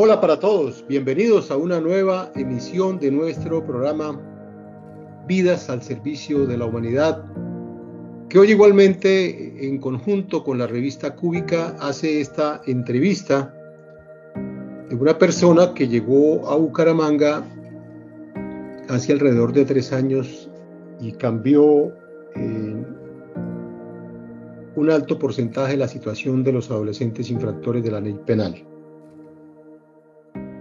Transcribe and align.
Hola 0.00 0.20
para 0.20 0.38
todos, 0.38 0.84
bienvenidos 0.86 1.50
a 1.50 1.56
una 1.56 1.80
nueva 1.80 2.30
emisión 2.36 3.00
de 3.00 3.10
nuestro 3.10 3.66
programa 3.66 4.16
Vidas 5.26 5.68
al 5.68 5.82
Servicio 5.82 6.46
de 6.46 6.56
la 6.56 6.66
Humanidad, 6.66 7.24
que 8.28 8.38
hoy 8.38 8.52
igualmente 8.52 9.66
en 9.66 9.78
conjunto 9.78 10.44
con 10.44 10.56
la 10.56 10.68
revista 10.68 11.16
Cúbica 11.16 11.74
hace 11.80 12.20
esta 12.20 12.62
entrevista 12.66 13.52
de 14.88 14.94
una 14.94 15.18
persona 15.18 15.74
que 15.74 15.88
llegó 15.88 16.48
a 16.48 16.54
Bucaramanga 16.54 17.44
hace 18.88 19.12
alrededor 19.12 19.52
de 19.52 19.64
tres 19.64 19.92
años 19.92 20.48
y 21.00 21.10
cambió 21.10 21.92
un 24.76 24.90
alto 24.92 25.18
porcentaje 25.18 25.76
la 25.76 25.88
situación 25.88 26.44
de 26.44 26.52
los 26.52 26.70
adolescentes 26.70 27.32
infractores 27.32 27.82
de 27.82 27.90
la 27.90 28.00
ley 28.00 28.16
penal. 28.24 28.64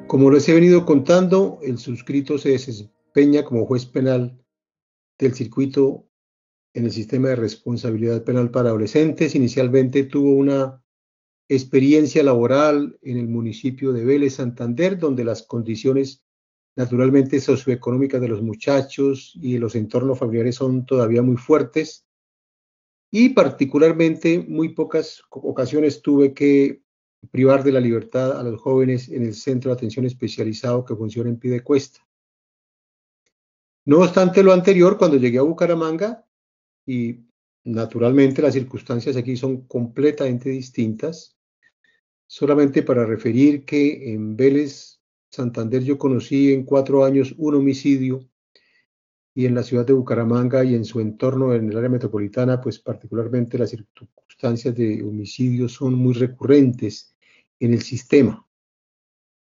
Como 0.07 0.31
les 0.31 0.47
he 0.47 0.53
venido 0.53 0.85
contando, 0.85 1.59
el 1.61 1.77
suscrito 1.77 2.38
se 2.38 2.52
desempeña 2.52 3.43
como 3.43 3.66
juez 3.66 3.85
penal 3.85 4.41
del 5.20 5.33
circuito 5.33 6.07
en 6.73 6.85
el 6.85 6.91
sistema 6.91 7.30
de 7.30 7.35
responsabilidad 7.35 8.23
penal 8.23 8.49
para 8.49 8.70
adolescentes. 8.70 9.35
Inicialmente 9.35 10.05
tuvo 10.05 10.31
una 10.31 10.81
experiencia 11.49 12.23
laboral 12.23 12.97
en 13.02 13.17
el 13.17 13.27
municipio 13.27 13.91
de 13.91 14.05
Vélez, 14.05 14.35
Santander, 14.35 14.97
donde 14.97 15.25
las 15.25 15.43
condiciones 15.43 16.23
naturalmente 16.77 17.41
socioeconómicas 17.41 18.21
de 18.21 18.30
los 18.30 18.41
muchachos 18.41 19.33
y 19.35 19.53
de 19.53 19.59
los 19.59 19.75
entornos 19.75 20.19
familiares 20.19 20.55
son 20.55 20.85
todavía 20.85 21.22
muy 21.22 21.35
fuertes. 21.35 22.05
Y 23.11 23.30
particularmente 23.30 24.39
muy 24.47 24.69
pocas 24.69 25.22
ocasiones 25.31 26.02
tuve 26.02 26.33
que 26.33 26.81
privar 27.30 27.64
de 27.64 27.72
la 27.72 27.80
libertad 27.80 28.39
a 28.39 28.44
los 28.44 28.59
jóvenes 28.61 29.09
en 29.09 29.23
el 29.23 29.33
centro 29.33 29.72
de 29.72 29.75
atención 29.75 30.06
especializado 30.06 30.86
que 30.86 30.95
funciona 30.95 31.30
en 31.30 31.38
Pidecuesta. 31.38 32.06
No 33.86 34.00
obstante 34.00 34.44
lo 34.44 34.52
anterior, 34.52 34.97
cuando 34.97 35.17
llegué 35.17 35.38
a 35.38 35.44
Bucaramanga, 35.44 36.25
y 36.86 37.22
naturalmente 37.64 38.42
las 38.42 38.53
circunstancias 38.53 39.16
aquí 39.16 39.38
son 39.38 39.61
completamente 39.67 40.50
distintas, 40.50 41.38
solamente 42.25 42.84
para 42.84 43.06
referir 43.06 43.64
que 43.64 44.14
en 44.14 44.36
Vélez, 44.36 45.00
Santander, 45.30 45.84
yo 45.84 45.97
conocí 45.97 46.53
en 46.53 46.64
cuatro 46.64 47.06
años 47.06 47.34
un 47.38 47.56
homicidio 47.56 48.28
y 49.34 49.45
en 49.45 49.53
la 49.53 49.64
ciudad 49.64 49.86
de 49.86 49.94
Bucaramanga 49.94 50.64
y 50.64 50.73
en 50.73 50.84
su 50.84 51.00
entorno, 51.00 51.53
en 51.53 51.69
el 51.69 51.78
área 51.78 51.89
metropolitana, 51.89 52.59
pues 52.59 52.80
particularmente 52.80 53.58
las 53.58 53.69
circunstancias 53.69 54.75
de 54.75 55.03
homicidio 55.03 55.69
son 55.69 55.94
muy 55.94 56.14
recurrentes 56.14 57.16
en 57.59 57.73
el 57.73 57.81
sistema. 57.81 58.47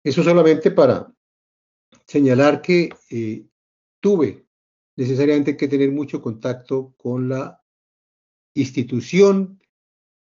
Eso 0.03 0.23
solamente 0.23 0.71
para 0.71 1.13
señalar 2.07 2.61
que 2.61 2.89
eh, 3.09 3.45
tuve 3.99 4.45
necesariamente 4.95 5.55
que 5.55 5.67
tener 5.67 5.91
mucho 5.91 6.21
contacto 6.21 6.93
con 6.97 7.29
la 7.29 7.63
institución 8.53 9.61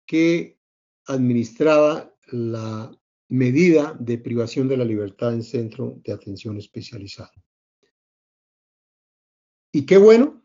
que 0.06 0.59
administraba 1.06 2.14
la 2.28 2.92
medida 3.30 3.95
de 4.00 4.17
privación 4.17 4.67
de 4.67 4.78
la 4.78 4.86
libertad 4.86 5.34
en 5.34 5.44
centro 5.44 6.00
de 6.03 6.14
atención 6.14 6.58
especializada. 6.58 7.31
Y 9.72 9.86
qué 9.86 9.97
bueno 9.97 10.44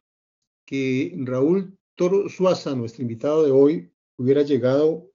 que 0.66 1.14
Raúl 1.18 1.78
Toro 1.94 2.28
Suaza, 2.28 2.74
nuestro 2.74 3.02
invitado 3.02 3.44
de 3.44 3.50
hoy, 3.50 3.92
hubiera 4.16 4.42
llegado 4.42 5.10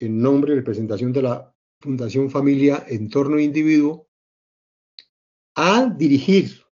en 0.00 0.20
nombre 0.20 0.52
y 0.52 0.56
representación 0.56 1.12
de 1.12 1.22
la 1.22 1.54
Fundación 1.80 2.30
Familia 2.30 2.84
Entorno 2.88 3.38
Individuo 3.38 4.08
a 5.56 5.86
dirigir 5.86 6.64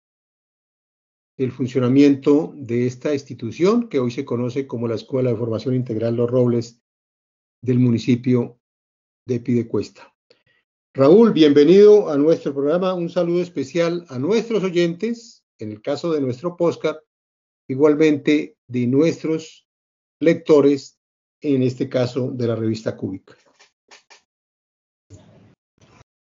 el 1.37 1.53
funcionamiento 1.53 2.53
de 2.55 2.87
esta 2.87 3.13
institución 3.13 3.89
que 3.89 3.99
hoy 3.99 4.11
se 4.11 4.25
conoce 4.25 4.67
como 4.67 4.87
la 4.87 4.95
Escuela 4.95 5.31
de 5.31 5.37
Formación 5.37 5.75
Integral 5.75 6.17
Los 6.17 6.31
Robles 6.31 6.83
del 7.63 7.79
municipio 7.79 8.61
de 9.27 9.41
Pidecuesta. 9.41 10.15
Raúl, 10.95 11.33
bienvenido 11.33 12.11
a 12.11 12.19
nuestro 12.19 12.53
programa. 12.53 12.95
Un 12.95 13.09
saludo 13.09 13.41
especial 13.41 14.05
a 14.09 14.19
nuestros 14.19 14.63
oyentes, 14.63 15.45
en 15.59 15.73
el 15.73 15.81
caso 15.83 16.13
de 16.13 16.21
nuestro 16.21 16.57
podcast, 16.57 17.01
igualmente 17.69 18.59
de 18.69 18.87
nuestros 18.87 19.67
lectores 20.21 21.00
en 21.41 21.63
este 21.63 21.89
caso 21.89 22.31
de 22.31 22.47
la 22.47 22.57
revista 22.57 22.97
Cúbica. 22.97 23.35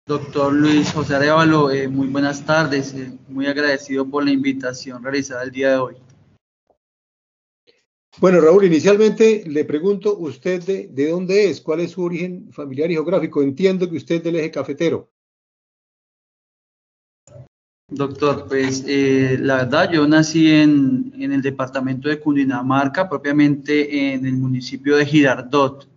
Doctor 0.05 0.51
Luis 0.51 0.91
José 0.91 1.15
Arevalo, 1.15 1.69
eh, 1.69 1.87
muy 1.87 2.07
buenas 2.07 2.43
tardes, 2.43 2.95
eh, 2.95 3.11
muy 3.27 3.45
agradecido 3.45 4.09
por 4.09 4.23
la 4.23 4.31
invitación 4.31 5.03
realizada 5.03 5.43
el 5.43 5.51
día 5.51 5.69
de 5.71 5.77
hoy. 5.77 5.95
Bueno, 8.19 8.41
Raúl, 8.41 8.65
inicialmente 8.65 9.43
le 9.45 9.63
pregunto 9.65 10.17
usted 10.17 10.63
de, 10.63 11.09
dónde 11.09 11.49
es, 11.49 11.61
cuál 11.61 11.79
es 11.81 11.91
su 11.91 12.03
origen 12.03 12.51
familiar 12.51 12.89
y 12.91 12.95
geográfico. 12.95 13.41
Entiendo 13.41 13.89
que 13.89 13.97
usted 13.97 14.15
es 14.15 14.23
del 14.23 14.35
eje 14.35 14.51
cafetero. 14.51 15.09
Doctor, 17.91 18.45
pues 18.47 18.83
eh, 18.87 19.37
la 19.41 19.57
verdad 19.57 19.91
yo 19.91 20.07
nací 20.07 20.51
en, 20.51 21.11
el 21.17 21.41
departamento 21.41 22.07
de 22.07 22.19
Cundinamarca, 22.19 23.09
propiamente 23.09 24.13
en 24.13 24.25
el 24.27 24.33
municipio 24.33 24.95
de 24.95 25.05
Girardot, 25.05 25.87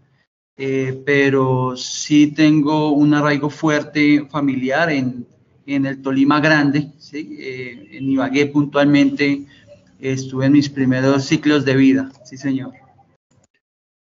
eh, 0.57 1.03
pero 1.05 1.77
sí 1.77 2.29
tengo 2.29 2.93
un 2.93 3.13
arraigo 3.13 3.51
fuerte 3.51 4.27
familiar 4.31 4.91
en, 4.91 5.27
en 5.67 5.87
el 5.87 6.01
Tolima 6.01 6.41
Grande, 6.41 6.93
¿sí? 6.99 7.37
Eh, 7.39 7.89
en 7.93 8.11
Ibagué 8.11 8.47
puntualmente 8.47 9.45
estuve 10.01 10.47
en 10.47 10.53
mis 10.53 10.71
primeros 10.71 11.25
ciclos 11.25 11.65
de 11.65 11.77
vida, 11.77 12.11
sí 12.25 12.39
señor. 12.39 12.82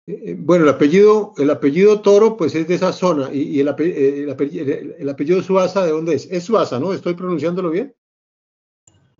Bueno, 0.07 0.65
el 0.65 0.71
apellido, 0.71 1.33
el 1.39 1.51
apellido 1.51 2.01
Toro, 2.01 2.37
pues 2.37 2.55
es 2.57 2.67
de 2.67 2.75
esa 2.75 2.93
zona. 2.93 3.33
¿Y, 3.33 3.61
el, 3.61 3.69
apellido, 3.69 4.35
el, 4.99 5.09
apellido, 5.09 5.43
Suaza, 5.43 5.85
de 5.85 5.93
dónde 5.93 6.15
es? 6.15 6.27
Es 6.31 6.45
Suaza, 6.45 6.81
¿no? 6.81 6.93
¿Estoy 6.93 7.15
pronunciándolo 7.15 7.71
bien? 7.71 7.95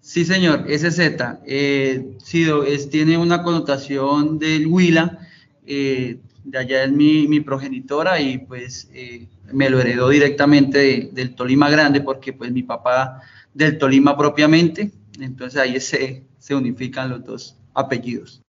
Sí, 0.01 0.25
señor, 0.25 0.65
SZ. 0.69 0.99
Eh, 1.47 2.17
sí, 2.19 2.47
tiene 2.91 3.17
una 3.17 3.45
connotación 3.45 4.41
del 4.41 4.67
Huila. 4.67 5.21
Eh, 5.65 6.19
de 6.43 6.59
allá 6.59 6.83
es 6.83 6.91
mi, 6.91 7.39
progenitora 7.39 8.21
y 8.21 8.39
pues 8.39 8.91
eh, 8.93 9.29
me 9.53 9.71
lo 9.71 9.79
heredó 9.79 10.09
directamente 10.09 11.11
del 11.13 11.37
Tolima 11.37 11.71
Grande 11.71 12.01
porque 12.01 12.33
pues 12.33 12.51
mi 12.51 12.65
papá 12.65 13.23
del 13.55 13.79
Tolima 13.79 14.17
propiamente. 14.17 14.91
Entonces 15.21 15.61
ahí 15.61 15.79
se 15.81 16.55
unifican 16.57 17.11
los 17.11 17.25
dos 17.25 17.57
apellidos. 17.73 18.43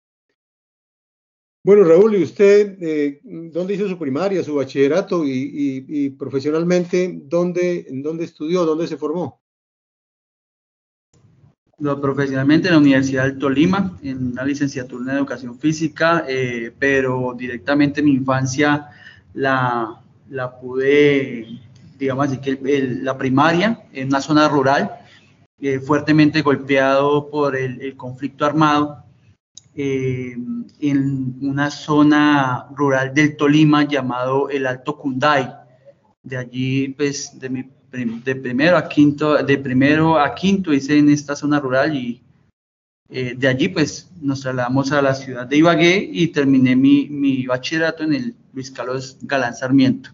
Bueno, 1.64 1.84
Raúl, 1.84 2.16
¿y 2.16 2.24
usted 2.24 2.76
eh, 2.82 3.20
dónde 3.22 3.74
hizo 3.74 3.88
su 3.88 3.96
primaria, 3.96 4.42
su 4.42 4.56
bachillerato 4.56 5.22
y, 5.24 6.10
profesionalmente 6.18 7.20
dónde, 7.22 7.86
dónde 7.88 8.24
estudió, 8.24 8.64
dónde 8.64 8.88
se 8.88 8.96
formó? 8.96 9.40
Profesionalmente 11.78 12.66
en 12.66 12.74
la 12.74 12.80
Universidad 12.80 13.24
del 13.24 13.38
Tolima, 13.38 13.96
en 14.02 14.32
una 14.32 14.44
licenciatura 14.44 15.12
en 15.12 15.18
educación 15.18 15.56
física, 15.56 16.24
eh, 16.28 16.72
pero 16.76 17.32
directamente 17.38 18.02
mi 18.02 18.10
infancia 18.12 18.88
la, 19.32 20.02
la 20.30 20.58
pude, 20.58 21.60
digamos 21.96 22.26
así 22.26 22.38
que 22.38 22.58
la 23.02 23.16
primaria 23.16 23.84
en 23.92 24.08
una 24.08 24.20
zona 24.20 24.48
rural, 24.48 24.98
eh, 25.60 25.78
fuertemente 25.78 26.42
golpeado 26.42 27.30
por 27.30 27.54
el 27.54 27.96
conflicto 27.96 28.44
armado 28.44 29.02
eh, 29.74 30.36
en 30.80 31.36
una 31.40 31.70
zona 31.70 32.68
rural 32.74 33.14
del 33.14 33.36
Tolima 33.36 33.86
llamado 33.86 34.50
el 34.50 34.66
Alto 34.66 34.98
Cunday. 34.98 35.48
De 36.22 36.36
allí, 36.36 36.88
pues, 36.88 37.38
de, 37.38 37.48
mi, 37.48 37.64
de 37.90 38.36
primero 38.36 38.76
a 38.76 38.88
quinto, 38.88 39.42
de 39.42 39.58
primero 39.58 40.18
a 40.18 40.34
quinto 40.34 40.72
hice 40.72 40.98
en 40.98 41.08
esta 41.08 41.34
zona 41.34 41.58
rural 41.58 41.96
y 41.96 42.22
eh, 43.08 43.34
de 43.36 43.48
allí, 43.48 43.68
pues, 43.68 44.10
nos 44.20 44.40
trasladamos 44.40 44.92
a 44.92 45.02
la 45.02 45.14
ciudad 45.14 45.46
de 45.46 45.56
Ibagué 45.56 46.08
y 46.12 46.28
terminé 46.28 46.76
mi, 46.76 47.08
mi 47.08 47.46
bachillerato 47.46 48.04
en 48.04 48.14
el 48.14 48.36
Luis 48.52 48.70
Carlos 48.70 49.18
Galán 49.22 49.54
Sarmiento. 49.54 50.10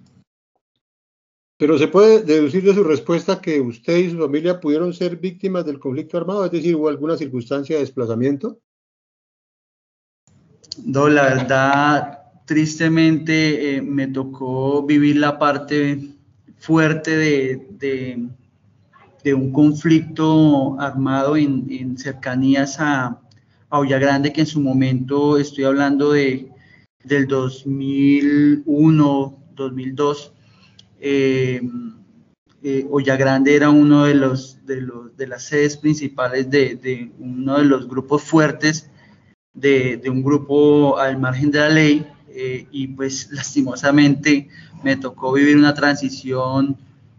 Pero 1.58 1.76
se 1.76 1.88
puede 1.88 2.22
deducir 2.22 2.62
de 2.62 2.74
su 2.74 2.84
respuesta 2.84 3.40
que 3.40 3.60
usted 3.60 3.96
y 3.96 4.10
su 4.10 4.18
familia 4.18 4.60
pudieron 4.60 4.94
ser 4.94 5.16
víctimas 5.16 5.66
del 5.66 5.80
conflicto 5.80 6.16
armado, 6.16 6.44
es 6.44 6.52
decir, 6.52 6.76
hubo 6.76 6.88
alguna 6.88 7.16
circunstancia 7.16 7.76
de 7.76 7.82
desplazamiento. 7.82 8.60
No, 10.84 11.08
la 11.08 11.22
verdad, 11.22 12.18
tristemente 12.44 13.76
eh, 13.76 13.82
me 13.82 14.08
tocó 14.08 14.84
vivir 14.84 15.16
la 15.16 15.38
parte 15.38 16.10
fuerte 16.58 17.16
de, 17.16 18.28
de, 19.22 19.34
un 19.34 19.52
conflicto 19.52 20.80
armado 20.80 21.36
en, 21.36 21.98
cercanías 21.98 22.80
a, 22.80 23.20
a 23.68 23.84
Grande, 23.84 24.32
que 24.32 24.40
en 24.40 24.46
su 24.46 24.60
momento 24.60 25.36
estoy 25.36 25.64
hablando 25.64 26.12
de 26.12 26.50
del 27.04 27.26
2001, 27.26 29.38
2002, 29.54 30.32
eh, 31.00 31.60
eh, 32.62 32.86
Olla 32.90 33.16
Grande 33.16 33.54
era 33.54 33.70
uno 33.70 34.04
de 34.04 34.14
los, 34.14 34.64
de 34.66 34.80
los 34.80 35.16
de 35.16 35.26
las 35.26 35.44
sedes 35.44 35.76
principales 35.76 36.50
de, 36.50 36.76
de 36.76 37.12
uno 37.18 37.58
de 37.58 37.64
los 37.64 37.86
grupos 37.86 38.22
fuertes 38.22 38.90
de, 39.60 40.02
un 40.10 40.22
grupo 40.22 40.98
al 40.98 41.18
margen 41.18 41.50
de 41.50 41.58
la 41.58 41.68
ley 41.68 42.06
eh, 42.28 42.66
y 42.70 42.88
pues 42.88 43.28
lastimosamente 43.32 44.48
me 44.82 44.96
tocó 44.96 45.32
vivir 45.32 45.56
una 45.56 45.74
transición 45.74 46.76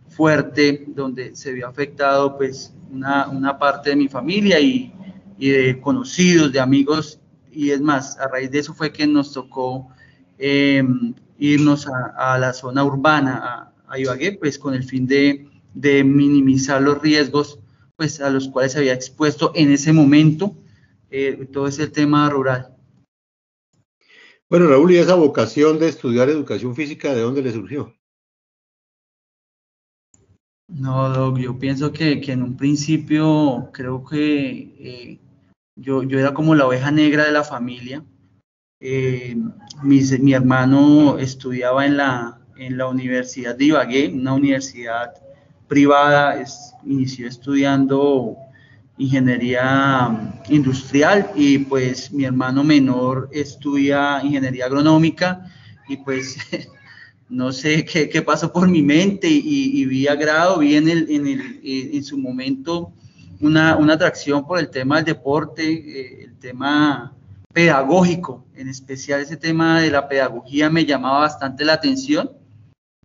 fuerte 0.07 0.85
donde 0.87 1.35
se 1.35 1.51
vio 1.51 1.67
afectado 1.67 2.37
pues 2.37 2.73
una, 2.91 3.27
una 3.29 3.57
parte 3.57 3.91
de 3.91 3.95
mi 3.95 4.07
familia 4.07 4.59
y, 4.59 4.91
y, 5.37 5.49
de 5.49 5.79
conocidos, 5.81 6.51
de 6.51 6.59
amigos 6.59 7.19
y 7.51 7.71
es 7.71 7.81
más, 7.81 8.17
a 8.19 8.27
raíz 8.27 8.51
de 8.51 8.59
eso 8.59 8.73
fue 8.73 8.91
que 8.91 9.05
nos 9.07 9.33
tocó 9.33 9.89
eh, 10.37 10.83
irnos 11.37 11.87
a, 11.87 12.33
a, 12.33 12.37
la 12.37 12.53
zona 12.53 12.83
urbana, 12.83 13.73
a, 13.87 13.93
a 13.93 13.99
Ibagué, 13.99 14.33
pues 14.33 14.57
con 14.57 14.73
el 14.73 14.83
fin 14.83 15.07
de, 15.07 15.47
de, 15.73 16.03
minimizar 16.03 16.81
los 16.81 17.01
riesgos 17.01 17.59
pues 17.97 18.21
a 18.21 18.29
los 18.29 18.47
cuales 18.47 18.73
se 18.73 18.79
había 18.79 18.93
expuesto 18.93 19.51
en 19.55 19.71
ese 19.71 19.91
momento 19.91 20.55
eh, 21.11 21.47
todo 21.51 21.67
ese 21.67 21.87
tema 21.87 22.29
rural. 22.29 22.75
Bueno, 24.49 24.67
Raúl, 24.67 24.91
¿y 24.91 24.97
esa 24.97 25.15
vocación 25.15 25.77
de 25.77 25.89
estudiar 25.89 26.29
educación 26.29 26.75
física, 26.75 27.13
de 27.13 27.21
dónde 27.21 27.43
le 27.43 27.51
surgió? 27.51 27.93
No, 30.67 31.09
Doc, 31.09 31.37
yo 31.39 31.57
pienso 31.57 31.91
que, 31.91 32.21
que 32.21 32.31
en 32.31 32.43
un 32.43 32.55
principio 32.55 33.69
creo 33.73 34.03
que 34.05 34.49
eh, 34.79 35.19
yo, 35.75 36.03
yo, 36.03 36.19
era 36.19 36.33
como 36.33 36.53
la 36.53 36.67
oveja 36.67 36.91
negra 36.91 37.25
de 37.25 37.31
la 37.31 37.43
familia. 37.43 38.03
Eh, 38.79 39.35
mi, 39.83 40.01
mi, 40.19 40.33
hermano 40.33 41.17
estudiaba 41.17 41.85
en 41.85 41.97
la, 41.97 42.39
en 42.55 42.77
la 42.77 42.87
Universidad 42.87 43.55
de 43.55 43.65
Ibagué, 43.65 44.09
una 44.09 44.33
universidad 44.33 45.13
privada, 45.67 46.39
es, 46.39 46.73
inició 46.85 47.27
estudiando 47.27 48.37
ingeniería 48.99 50.33
industrial 50.49 51.31
y 51.33 51.59
pues 51.59 52.11
mi 52.11 52.25
hermano 52.25 52.65
menor 52.65 53.29
estudia 53.31 54.19
ingeniería 54.21 54.65
agronómica 54.65 55.49
y 55.87 55.97
pues 55.97 56.37
no 57.29 57.53
sé 57.53 57.85
qué, 57.85 58.09
qué 58.09 58.21
pasó 58.21 58.51
por 58.51 58.67
mi 58.67 58.83
mente 58.83 59.27
y, 59.29 59.81
y, 59.81 59.85
vi 59.85 60.07
agrado, 60.07 60.59
vi 60.59 60.75
en, 60.75 60.89
el, 60.89 61.09
en, 61.09 61.27
el, 61.27 61.59
en 61.63 62.03
su 62.03 62.17
momento 62.17 62.91
una, 63.39 63.77
una, 63.77 63.93
atracción 63.93 64.45
por 64.45 64.59
el 64.59 64.69
tema 64.69 64.97
del 64.97 65.05
deporte, 65.05 65.63
eh, 65.63 66.25
el 66.25 66.37
tema 66.37 67.15
pedagógico, 67.53 68.45
en 68.53 68.67
especial 68.67 69.21
ese 69.21 69.37
tema 69.37 69.79
de 69.79 69.91
la 69.91 70.09
pedagogía 70.09 70.69
me 70.69 70.85
llamaba 70.85 71.19
bastante 71.19 71.63
la 71.63 71.73
atención 71.73 72.31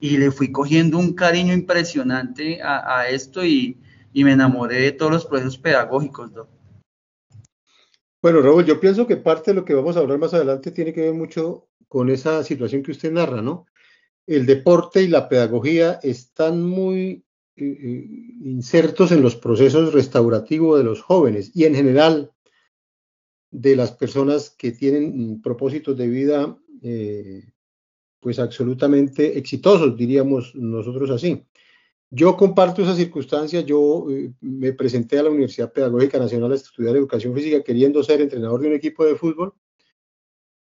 y 0.01 0.17
le 0.17 0.33
fui 0.33 0.51
cogiendo 0.51 0.99
un 0.99 1.15
cariño 1.15 1.53
impresionante 1.53 2.61
a, 2.61 2.99
a 2.99 3.09
esto 3.09 3.45
y, 3.45 3.79
y, 4.15 4.25
me 4.25 4.33
enamoré 4.33 4.81
de 4.81 4.93
todos 4.93 5.13
los 5.13 5.27
procesos 5.27 5.59
pedagógicos. 5.59 6.33
¿no? 6.33 6.49
Bueno, 8.23 8.41
Raúl, 8.41 8.65
yo 8.65 8.81
pienso 8.81 9.07
que 9.07 9.19
parte 9.19 9.51
de 9.51 9.57
lo 9.57 9.65
que 9.65 9.75
vamos 9.75 9.97
a 9.97 10.01
hablar 10.01 10.19
más 10.19 10.33
adelante 10.33 10.71
tiene 10.71 10.95
que 10.95 11.03
ver 11.03 11.15
mucho 11.15 11.69
con 11.89 12.09
esa 12.09 12.43
situación 12.43 12.83
que 12.83 12.93
usted 12.93 13.13
narra, 13.13 13.43
¿no? 13.43 13.67
El 14.27 14.47
deporte 14.47 15.03
y 15.03 15.09
la 15.09 15.29
pedagogía 15.29 16.01
están 16.03 16.63
muy 16.63 17.25
eh, 17.57 17.65
eh 17.65 18.09
insertos 18.43 19.13
en 19.13 19.21
los 19.21 19.37
procesos 19.37 19.93
restaurativos 19.93 20.79
de 20.79 20.85
los 20.85 21.03
jóvenes 21.03 21.51
y 21.55 21.65
en 21.65 21.75
general 21.75 22.33
de 23.51 23.77
las 23.77 23.93
personas 23.93 24.51
que 24.51 24.73
tienen 24.73 25.43
propósitos 25.43 25.97
de 25.97 26.09
vida 26.09 26.59
eh, 26.83 27.45
pues 28.21 28.39
absolutamente 28.39 29.39
exitosos, 29.39 29.97
diríamos 29.97 30.55
nosotros 30.55 31.11
así. 31.11 31.47
Yo 32.17 32.37
comparto 32.37 32.81
esa 32.81 32.95
circunstancia, 32.95 33.63
yo 33.63 34.07
eh, 34.09 34.33
me 34.41 34.73
presenté 34.73 35.19
a 35.19 35.25
la 35.25 35.31
Universidad 35.31 35.73
Pedagógica 35.73 36.17
Nacional 36.17 36.53
a 36.53 36.55
estudiar 36.55 36.95
educación 36.95 37.35
física 37.35 37.65
queriendo 37.65 38.05
ser 38.05 38.21
entrenador 38.21 38.61
de 38.61 38.69
un 38.69 38.75
equipo 38.75 39.05
de 39.05 39.17
fútbol. 39.17 39.53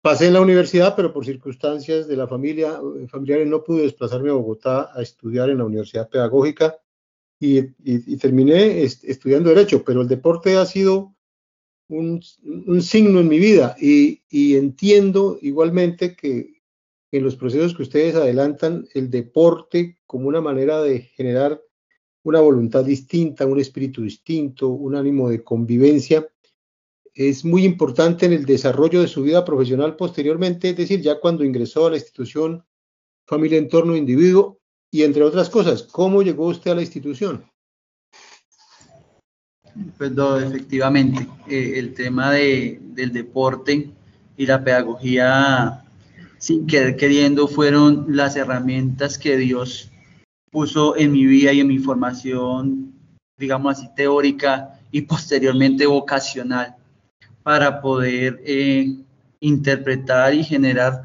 Pasé 0.01 0.29
en 0.29 0.35
la 0.35 0.43
universidad, 0.43 0.95
pero 0.95 1.13
por 1.13 1.25
circunstancias 1.25 2.07
de 2.07 2.17
la 2.17 2.29
familia, 2.29 2.81
eh, 3.01 3.09
familiares 3.09 3.49
no 3.49 3.65
pude 3.65 3.83
desplazarme 3.83 4.31
a 4.31 4.35
Bogotá 4.35 4.93
a 4.95 5.03
estudiar 5.03 5.51
en 5.51 5.59
la 5.59 5.65
Universidad 5.65 6.09
Pedagógica 6.09 6.79
y, 7.41 7.63
terminé 8.17 8.85
est 8.85 9.03
estudiando 9.03 9.49
Derecho, 9.49 9.83
pero 9.83 10.03
el 10.03 10.09
deporte 10.09 10.57
ha 10.57 10.67
sido 10.67 11.17
un, 11.89 12.23
signo 12.81 13.19
en 13.19 13.29
mi 13.29 13.41
vida 13.41 13.75
y 13.81 14.21
entiendo 14.55 15.37
igualmente 15.43 16.15
que 16.15 16.60
en 17.13 17.25
los 17.25 17.37
procesos 17.37 17.75
que 17.75 17.83
ustedes 17.83 18.15
adelantan 18.15 18.87
el 18.95 19.11
deporte 19.11 19.99
como 20.07 20.29
una 20.29 20.41
manera 20.41 20.81
de 20.83 21.01
generar 21.01 21.61
una 22.23 22.41
voluntad 22.41 22.85
distinta, 22.85 23.47
un 23.47 23.61
espíritu 23.61 24.03
distinto, 24.03 24.69
un 24.69 24.95
ánimo 24.95 25.29
de 25.29 25.43
convivencia, 25.43 26.29
es 27.15 27.45
muy 27.45 27.65
importante 27.65 28.27
en 28.27 28.33
el 28.33 28.45
desarrollo 28.45 29.01
de 29.01 29.09
su 29.09 29.23
vida 29.23 29.45
profesional 29.45 29.97
posteriormente, 29.97 30.71
es 30.71 30.77
decir, 30.77 31.01
ya 31.01 31.19
cuando 31.19 31.45
ingresó 31.45 31.87
a 31.87 31.91
la 31.91 31.97
institución 31.97 32.65
familia, 33.27 33.59
entorno, 33.59 33.97
individuo, 33.97 34.61
y 34.91 35.05
entre 35.05 35.23
otras 35.23 35.49
cosas, 35.49 35.85
¿cómo 35.85 36.23
llegó 36.23 36.49
usted 36.49 36.73
a 36.73 36.75
la 36.75 36.83
institución? 36.83 37.45
Pues 39.97 40.11
no, 40.13 40.37
efectivamente, 40.37 41.29
eh, 41.49 41.75
el 41.77 41.95
tema 41.95 42.33
de, 42.33 42.81
del 42.83 43.13
deporte 43.13 43.91
y 44.37 44.47
la 44.47 44.65
pedagogía 44.65 45.85
sin 46.41 46.67
querer 46.67 46.97
queriendo, 46.97 47.47
fueron 47.47 48.07
las 48.09 48.35
herramientas 48.35 49.19
que 49.19 49.37
Dios 49.37 49.91
puso 50.51 50.97
en 50.97 51.13
mi 51.13 51.27
vida 51.27 51.53
y 51.53 51.61
en 51.61 51.69
mi 51.69 51.79
formación, 51.79 52.95
digamos 53.39 53.79
así, 53.79 53.89
teórica 53.95 54.81
y 54.91 55.03
posteriormente 55.03 55.87
vocacional, 55.87 56.77
para 57.43 57.83
poder 57.83 58.41
eh, 58.45 58.97
interpretar 59.41 60.35
y 60.35 60.43
generar 60.43 61.03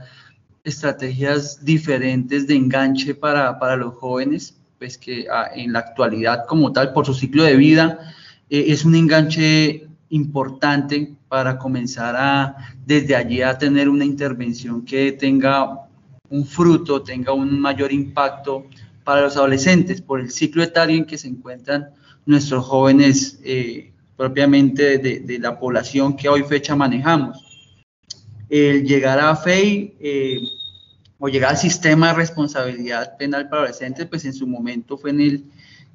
estrategias 0.63 1.63
diferentes 1.63 2.47
de 2.47 2.55
enganche 2.55 3.13
para, 3.13 3.59
para 3.59 3.75
los 3.75 3.93
jóvenes, 3.95 4.57
pues 4.79 4.97
que 4.97 5.27
ah, 5.29 5.49
en 5.53 5.73
la 5.73 5.79
actualidad 5.79 6.45
como 6.47 6.71
tal, 6.71 6.93
por 6.93 7.05
su 7.05 7.13
ciclo 7.13 7.43
de 7.43 7.57
vida, 7.57 7.99
eh, 8.49 8.65
es 8.69 8.85
un 8.85 8.95
enganche 8.95 9.84
importante 10.09 11.15
para 11.27 11.57
comenzar 11.57 12.15
a 12.15 12.55
desde 12.85 13.15
allí 13.15 13.41
a 13.41 13.57
tener 13.57 13.89
una 13.89 14.05
intervención 14.05 14.85
que 14.85 15.11
tenga 15.13 15.87
un 16.29 16.45
fruto, 16.45 17.01
tenga 17.01 17.33
un 17.33 17.59
mayor 17.59 17.91
impacto 17.91 18.67
para 19.03 19.21
los 19.21 19.37
adolescentes 19.37 20.01
por 20.01 20.19
el 20.19 20.31
ciclo 20.31 20.63
etario 20.63 20.97
en 20.97 21.05
que 21.05 21.17
se 21.17 21.27
encuentran 21.27 21.89
nuestros 22.25 22.65
jóvenes 22.65 23.39
eh, 23.43 23.91
propiamente 24.17 24.97
de, 24.97 25.39
la 25.39 25.59
población 25.59 26.15
que 26.15 26.29
hoy 26.29 26.43
fecha 26.43 26.75
manejamos. 26.75 27.71
El 28.49 28.85
llegar 28.85 29.19
a 29.19 29.35
FEI 29.35 29.95
eh, 29.99 30.39
o 31.19 31.27
llegar 31.27 31.51
al 31.51 31.57
sistema 31.57 32.07
de 32.07 32.13
responsabilidad 32.13 33.17
penal 33.17 33.49
para 33.49 33.63
adolescentes, 33.63 34.07
pues 34.07 34.25
en 34.25 34.33
su 34.33 34.47
momento 34.47 34.97
fue 34.97 35.11
en 35.11 35.21
el, 35.21 35.43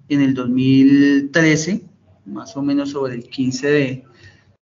en 0.08 0.20
el 0.20 0.34
2013, 0.34 1.82
más 2.26 2.56
o 2.56 2.62
menos 2.62 2.90
sobre 2.90 3.14
el 3.14 3.28
15 3.28 3.66
de, 3.68 4.04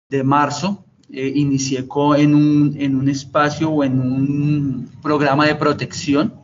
de 0.08 0.22
marzo, 0.22 0.84
eh, 1.10 1.32
inicié 1.36 1.86
en 2.16 2.34
un, 2.34 2.76
en 2.78 2.96
un 2.96 3.08
espacio 3.08 3.70
o 3.70 3.84
en 3.84 4.00
un 4.00 4.90
programa 5.02 5.46
de 5.46 5.54
protección 5.54 6.34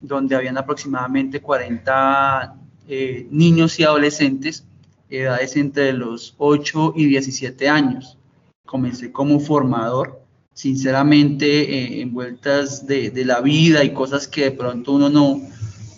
donde 0.00 0.36
habían 0.36 0.58
aproximadamente 0.58 1.40
40 1.40 2.56
eh, 2.88 3.26
niños 3.30 3.78
y 3.78 3.84
adolescentes, 3.84 4.64
edades 5.10 5.56
entre 5.56 5.92
los 5.92 6.34
8 6.38 6.94
y 6.96 7.06
17 7.06 7.68
años. 7.68 8.18
Comencé 8.66 9.12
como 9.12 9.40
formador, 9.40 10.22
sinceramente, 10.54 11.46
eh, 11.46 12.00
en 12.00 12.12
vueltas 12.12 12.86
de, 12.86 13.10
de, 13.10 13.24
la 13.24 13.40
vida 13.40 13.84
y 13.84 13.92
cosas 13.92 14.28
que 14.28 14.44
de 14.44 14.50
pronto 14.52 14.92
uno 14.92 15.08
no, 15.08 15.40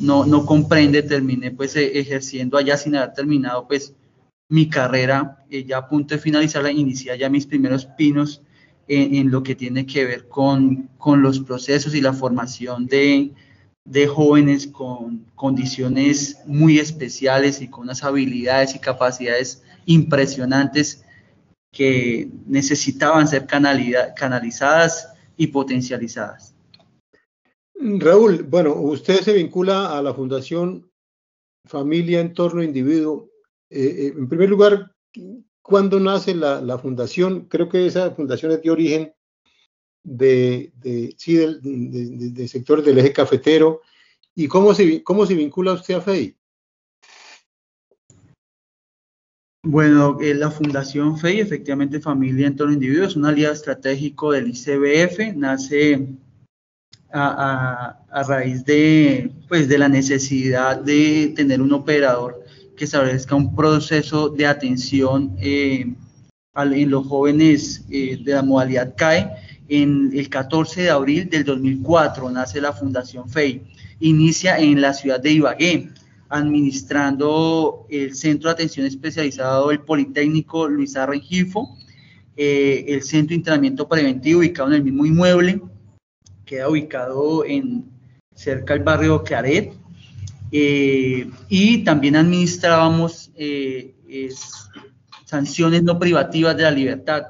no, 0.00 0.24
no 0.24 0.46
comprende, 0.46 1.02
terminé 1.02 1.50
pues 1.50 1.76
e, 1.76 1.98
ejerciendo 1.98 2.56
allá 2.56 2.76
sin 2.76 2.96
haber 2.96 3.12
terminado 3.12 3.66
pues 3.68 3.94
mi 4.50 4.68
carrera, 4.68 5.44
eh, 5.48 5.64
ya 5.64 5.78
a 5.78 5.88
punto 5.88 6.14
de 6.14 6.20
finalizarla, 6.20 6.70
inicié 6.70 7.16
ya 7.16 7.30
mis 7.30 7.46
primeros 7.46 7.86
pinos 7.86 8.42
en, 8.88 9.14
en 9.14 9.30
lo 9.30 9.42
que 9.42 9.54
tiene 9.54 9.86
que 9.86 10.04
ver 10.04 10.28
con, 10.28 10.90
con, 10.98 11.22
los 11.22 11.40
procesos 11.40 11.94
y 11.94 12.00
la 12.00 12.12
formación 12.12 12.86
de, 12.86 13.32
de 13.84 14.06
jóvenes 14.08 14.66
con 14.66 15.24
condiciones 15.36 16.38
muy 16.46 16.80
especiales 16.80 17.62
y 17.62 17.68
con 17.68 17.84
unas 17.84 18.02
habilidades 18.02 18.74
y 18.74 18.80
capacidades 18.80 19.62
impresionantes 19.86 21.04
que 21.72 22.28
necesitaban 22.46 23.28
ser 23.28 23.46
canalizadas 23.46 25.12
y 25.36 25.46
potencializadas. 25.46 26.54
Raúl, 27.76 28.42
bueno, 28.42 28.74
usted 28.74 29.20
se 29.20 29.32
vincula 29.32 29.96
a 29.96 30.02
la 30.02 30.12
Fundación 30.12 30.90
Familia, 31.66 32.20
Entorno, 32.20 32.64
Individuo 32.64 33.29
eh, 33.70 34.06
eh, 34.06 34.14
en 34.16 34.28
primer 34.28 34.50
lugar, 34.50 34.92
¿cuándo 35.62 36.00
nace 36.00 36.34
la, 36.34 36.78
fundación? 36.78 37.46
Creo 37.46 37.68
que 37.68 37.86
esa 37.86 38.10
fundación 38.10 38.52
es 38.52 38.62
de 38.62 38.70
origen 38.70 39.14
de, 40.02 40.72
de 40.76 41.14
sí, 41.16 41.36
del 41.36 41.60
de, 41.62 42.30
de, 42.30 42.48
sector 42.48 42.82
del 42.82 42.98
eje 42.98 43.12
cafetero. 43.12 43.82
¿Y 44.34 44.48
cómo 44.48 44.74
se, 44.74 45.02
cómo 45.02 45.24
se 45.26 45.34
vincula 45.34 45.72
usted 45.72 45.94
a 45.94 46.00
FEI? 46.00 46.36
Bueno, 49.62 50.18
eh, 50.20 50.34
la 50.34 50.50
Fundación 50.50 51.18
FEI, 51.18 51.40
efectivamente 51.40 52.00
Familia 52.00 52.46
en 52.46 52.56
Torno 52.56 52.72
Individuo, 52.72 53.04
es 53.04 53.14
un 53.14 53.26
aliado 53.26 53.52
estratégico 53.52 54.32
del 54.32 54.48
ICBF, 54.48 55.36
nace 55.36 56.08
a, 57.12 58.24
raíz 58.26 58.64
de, 58.64 59.30
pues, 59.48 59.68
de 59.68 59.76
la 59.76 59.88
necesidad 59.88 60.78
de 60.78 61.34
tener 61.36 61.60
un 61.60 61.72
operador 61.72 62.39
que 62.80 62.86
establezca 62.86 63.34
un 63.34 63.54
proceso 63.54 64.30
de 64.30 64.46
atención 64.46 65.36
eh, 65.38 65.84
en 66.56 66.90
los 66.90 67.06
jóvenes 67.06 67.84
eh, 67.90 68.18
de 68.24 68.32
la 68.32 68.42
modalidad 68.42 68.94
CAE. 68.96 69.30
En 69.68 70.10
el 70.14 70.30
14 70.30 70.84
de 70.84 70.90
abril 70.90 71.28
del 71.28 71.44
2004 71.44 72.30
nace 72.30 72.58
la 72.58 72.72
Fundación 72.72 73.28
FEI. 73.28 73.62
Inicia 74.00 74.58
en 74.58 74.80
la 74.80 74.94
ciudad 74.94 75.20
de 75.20 75.30
Ibagué, 75.30 75.90
administrando 76.30 77.86
el 77.90 78.14
Centro 78.14 78.48
de 78.48 78.54
Atención 78.54 78.86
Especializado 78.86 79.68
del 79.68 79.80
Politécnico 79.80 80.66
Luis 80.66 80.96
Arrengifo, 80.96 81.76
eh, 82.34 82.86
el 82.88 83.02
Centro 83.02 83.34
de 83.34 83.40
Entrenamiento 83.40 83.86
Preventivo 83.86 84.40
ubicado 84.40 84.70
en 84.70 84.76
el 84.76 84.84
mismo 84.84 85.04
inmueble, 85.04 85.60
queda 86.46 86.70
ubicado 86.70 87.44
en 87.44 87.84
cerca 88.34 88.72
del 88.72 88.84
barrio 88.84 89.22
Claret, 89.22 89.74
eh, 90.52 91.30
y 91.48 91.84
también 91.84 92.16
administrábamos 92.16 93.30
eh, 93.36 93.94
sanciones 95.24 95.82
no 95.82 95.98
privativas 95.98 96.56
de 96.56 96.62
la 96.64 96.70
libertad, 96.70 97.22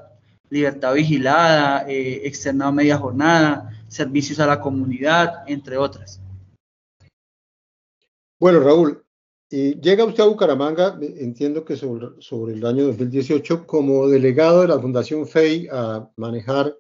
libertad 0.49 0.95
vigilada, 0.95 1.85
externado 1.89 2.73
media 2.73 2.97
jornada, 2.97 3.71
servicios 3.89 4.41
a 4.41 4.47
la 4.47 4.61
comunidad, 4.61 5.45
entre 5.47 5.77
otras. 5.77 6.21
Bueno, 8.39 8.61
Raúl, 8.61 9.05
y 9.53 9.81
llega 9.81 10.05
usted 10.05 10.23
a 10.23 10.27
Bucaramanga, 10.27 10.97
entiendo 11.03 11.65
que 11.65 11.77
sobre, 11.77 12.53
el 12.53 12.65
año 12.65 12.87
2018, 12.87 13.67
como 13.67 14.07
delegado 14.07 14.63
de 14.63 14.69
la 14.69 14.79
Fundación 14.79 15.27
FEI 15.27 15.69
a 15.73 16.09
manejar 16.17 16.77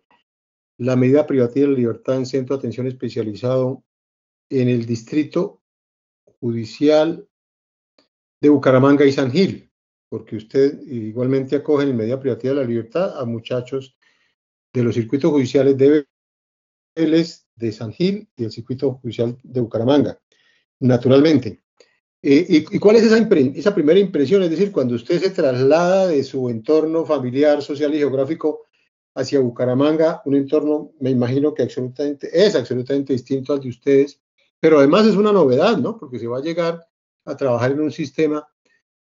la 0.78 0.94
medida 0.94 1.26
privativa 1.26 1.66
de 1.66 1.74
libertad 1.74 2.16
en 2.16 2.26
centro 2.26 2.56
de 2.56 2.60
atención 2.60 2.86
especializado 2.86 3.82
en 4.48 4.68
el 4.68 4.86
distrito 4.86 5.59
judicial 6.40 7.28
de 8.40 8.48
Bucaramanga 8.48 9.04
y 9.04 9.12
San 9.12 9.30
Gil, 9.30 9.70
porque 10.08 10.36
usted 10.36 10.80
igualmente 10.86 11.56
acoge 11.56 11.84
en 11.84 11.96
medida 11.96 12.18
privativa 12.18 12.54
de 12.54 12.60
la 12.60 12.66
libertad 12.66 13.20
a 13.20 13.24
muchachos 13.24 13.96
de 14.72 14.82
los 14.82 14.94
circuitos 14.94 15.30
judiciales 15.30 15.76
de 15.76 16.06
Vélez, 16.96 17.46
de 17.54 17.72
San 17.72 17.92
Gil 17.92 18.28
y 18.36 18.44
el 18.44 18.50
circuito 18.50 18.94
judicial 18.94 19.36
de 19.42 19.60
Bucaramanga 19.60 20.18
naturalmente. 20.80 21.60
Eh, 22.22 22.46
y, 22.48 22.78
cuál 22.78 22.96
es 22.96 23.04
esa, 23.04 23.74
primera 23.74 23.98
impresión? 23.98 24.42
Es 24.42 24.50
decir, 24.50 24.72
cuando 24.72 24.94
usted 24.94 25.20
se 25.20 25.30
traslada 25.30 26.06
de 26.06 26.22
su 26.22 26.50
entorno 26.50 27.06
familiar, 27.06 27.62
social 27.62 27.94
y 27.94 27.98
geográfico 27.98 28.66
hacia 29.14 29.40
Bucaramanga, 29.40 30.22
un 30.26 30.34
entorno, 30.34 30.92
me 31.00 31.10
imagino 31.10 31.54
que 31.54 31.62
absolutamente, 31.62 32.28
es 32.32 32.54
absolutamente 32.54 33.12
distinto 33.12 33.52
al 33.52 33.60
de 33.60 33.68
ustedes, 33.70 34.20
pero 34.60 34.78
además 34.78 35.06
es 35.06 35.16
una 35.16 35.32
novedad, 35.32 35.78
¿no? 35.78 35.98
Porque 35.98 36.18
se 36.18 36.26
va 36.26 36.38
a 36.38 36.42
llegar 36.42 36.86
a 37.24 37.36
trabajar 37.36 37.72
en 37.72 37.80
un 37.80 37.92
sistema 37.92 38.46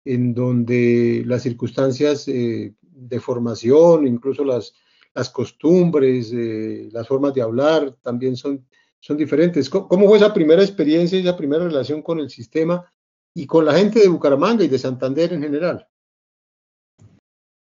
en 0.06 0.34
donde 0.34 1.24
las 1.25 1.44
circunstancias 1.44 2.27
eh, 2.27 2.74
de 2.82 3.20
formación, 3.20 4.08
incluso 4.08 4.44
las, 4.44 4.74
las 5.13 5.29
costumbres, 5.29 6.32
eh, 6.34 6.89
las 6.91 7.08
formas 7.08 7.34
de 7.34 7.41
hablar, 7.41 7.96
también 8.01 8.36
son 8.38 8.65
son 9.00 9.18
diferentes. 9.18 9.70
¿Cómo 9.70 10.08
fue 10.08 10.18
esa 10.18 10.34
primera 10.34 10.62
experiencia 10.62 11.20
esa 11.20 11.38
primera 11.38 11.63
relación 11.63 12.01
con 12.01 12.20
el 12.20 12.29
sistema 12.29 12.91
y 13.34 13.46
con 13.46 13.65
la 13.65 13.74
gente 13.74 14.00
de 14.00 14.08
Bucaramanga 14.08 14.63
y 14.63 14.68
de 14.68 14.79
Santander 14.79 15.34
en 15.34 15.41
general? 15.41 15.88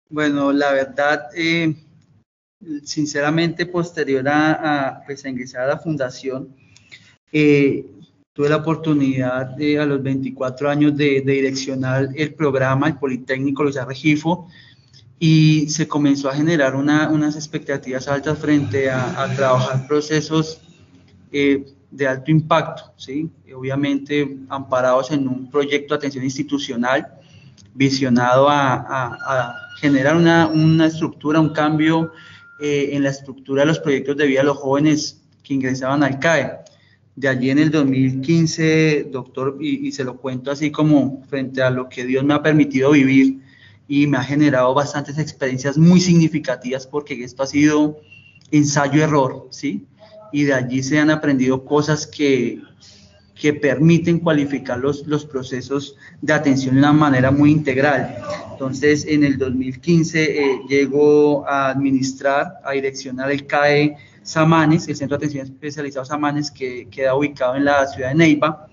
Bueno, 0.09 0.51
la 0.51 0.74
verdad, 0.74 1.27
eh, 1.36 1.75
sinceramente, 2.83 3.67
posterior 3.67 4.27
a, 4.27 5.03
pues, 5.05 5.24
a, 5.24 5.29
ingresar 5.29 5.63
a 5.63 5.67
la 5.67 5.77
fundación, 5.77 6.55
tuve 7.31 8.50
la 8.50 8.57
oportunidad 8.57 9.48
de, 9.57 9.79
a 9.79 9.86
los 9.86 10.01
24 10.01 10.69
años 10.69 10.95
de, 10.95 11.21
direccionar 11.21 12.09
el 12.15 12.33
programa, 12.33 12.88
el 12.88 12.98
Politécnico 12.98 13.63
Luis 13.63 13.75
Regifo, 13.86 14.48
y 15.19 15.67
se 15.67 15.88
comenzó 15.88 16.29
a 16.29 16.36
generar 16.36 16.75
unas 16.75 17.36
expectativas 17.36 18.07
altas 18.07 18.39
frente 18.39 18.89
a, 18.89 19.33
trabajar 19.36 19.86
procesos 19.88 20.62
eh, 21.31 21.65
de 21.91 22.07
alto 22.07 22.31
impacto, 22.31 22.93
obviamente 23.53 24.38
amparados 24.48 25.12
en 25.12 25.27
un 25.27 25.51
proyecto 25.51 25.93
de 25.93 25.98
atención 25.98 26.24
institucional 26.24 27.19
visionado 27.74 28.48
a, 28.50 29.55
generar 29.79 30.15
una, 30.15 30.86
estructura, 30.86 31.39
un 31.39 31.53
cambio 31.53 32.12
eh, 32.62 32.89
en 32.91 33.03
la 33.03 33.09
estructura 33.09 33.62
de 33.62 33.67
los 33.67 33.79
proyectos 33.79 34.17
de 34.17 34.27
vida 34.27 34.41
de 34.41 34.48
los 34.48 34.57
jóvenes 34.57 35.21
que 35.43 35.53
ingresaban 35.53 36.03
al 36.03 36.19
CAE. 36.19 36.59
De 37.19 37.27
allí 37.27 37.49
en 37.49 37.59
el 37.59 37.69
2015, 37.69 39.09
doctor, 39.11 39.57
y, 39.59 39.91
se 39.91 40.05
lo 40.05 40.15
cuento 40.15 40.51
así 40.51 40.71
como 40.71 41.21
frente 41.27 41.61
a 41.61 41.69
lo 41.69 41.89
que 41.89 42.05
Dios 42.05 42.23
me 42.23 42.33
ha 42.33 42.41
permitido 42.41 42.91
vivir 42.91 43.41
y 43.89 44.07
me 44.07 44.15
ha 44.15 44.23
generado 44.23 44.73
bastantes 44.73 45.17
experiencias 45.17 45.77
muy 45.77 45.99
significativas 45.99 46.88
porque 46.88 47.21
esto 47.21 47.43
ha 47.43 47.47
sido 47.47 47.99
ensayo-error, 48.51 49.49
¿sí? 49.49 49.85
y 50.31 50.43
de 50.43 50.53
allí 50.53 50.81
se 50.81 50.97
han 50.97 51.09
aprendido 51.09 51.65
cosas 51.65 52.07
que, 52.07 52.61
que 53.35 53.53
permiten 53.53 54.19
cualificar 54.19 54.79
los, 54.79 55.05
los 55.05 55.25
procesos 55.25 55.97
de 56.21 56.31
atención 56.31 56.75
de 56.75 56.79
una 56.79 56.93
manera 56.93 57.31
muy 57.31 57.51
integral. 57.51 58.15
Entonces, 58.53 59.05
en 59.05 59.25
el 59.25 59.38
2015 59.38 60.23
eh, 60.23 60.61
llegó 60.69 61.45
a 61.45 61.71
administrar, 61.71 62.61
a 62.63 62.71
direccionar 62.71 63.29
el 63.29 63.45
CAE 63.45 63.97
Samanes, 64.23 64.88
el 64.88 64.95
Centro 64.95 65.17
de 65.17 65.25
Atención 65.25 65.45
Especializado 65.45 66.05
Samanes, 66.05 66.51
que 66.51 66.88
queda 66.89 67.15
ubicado 67.15 67.55
en 67.55 67.65
la 67.65 67.85
ciudad 67.88 68.09
de 68.09 68.15
Neiva. 68.15 68.67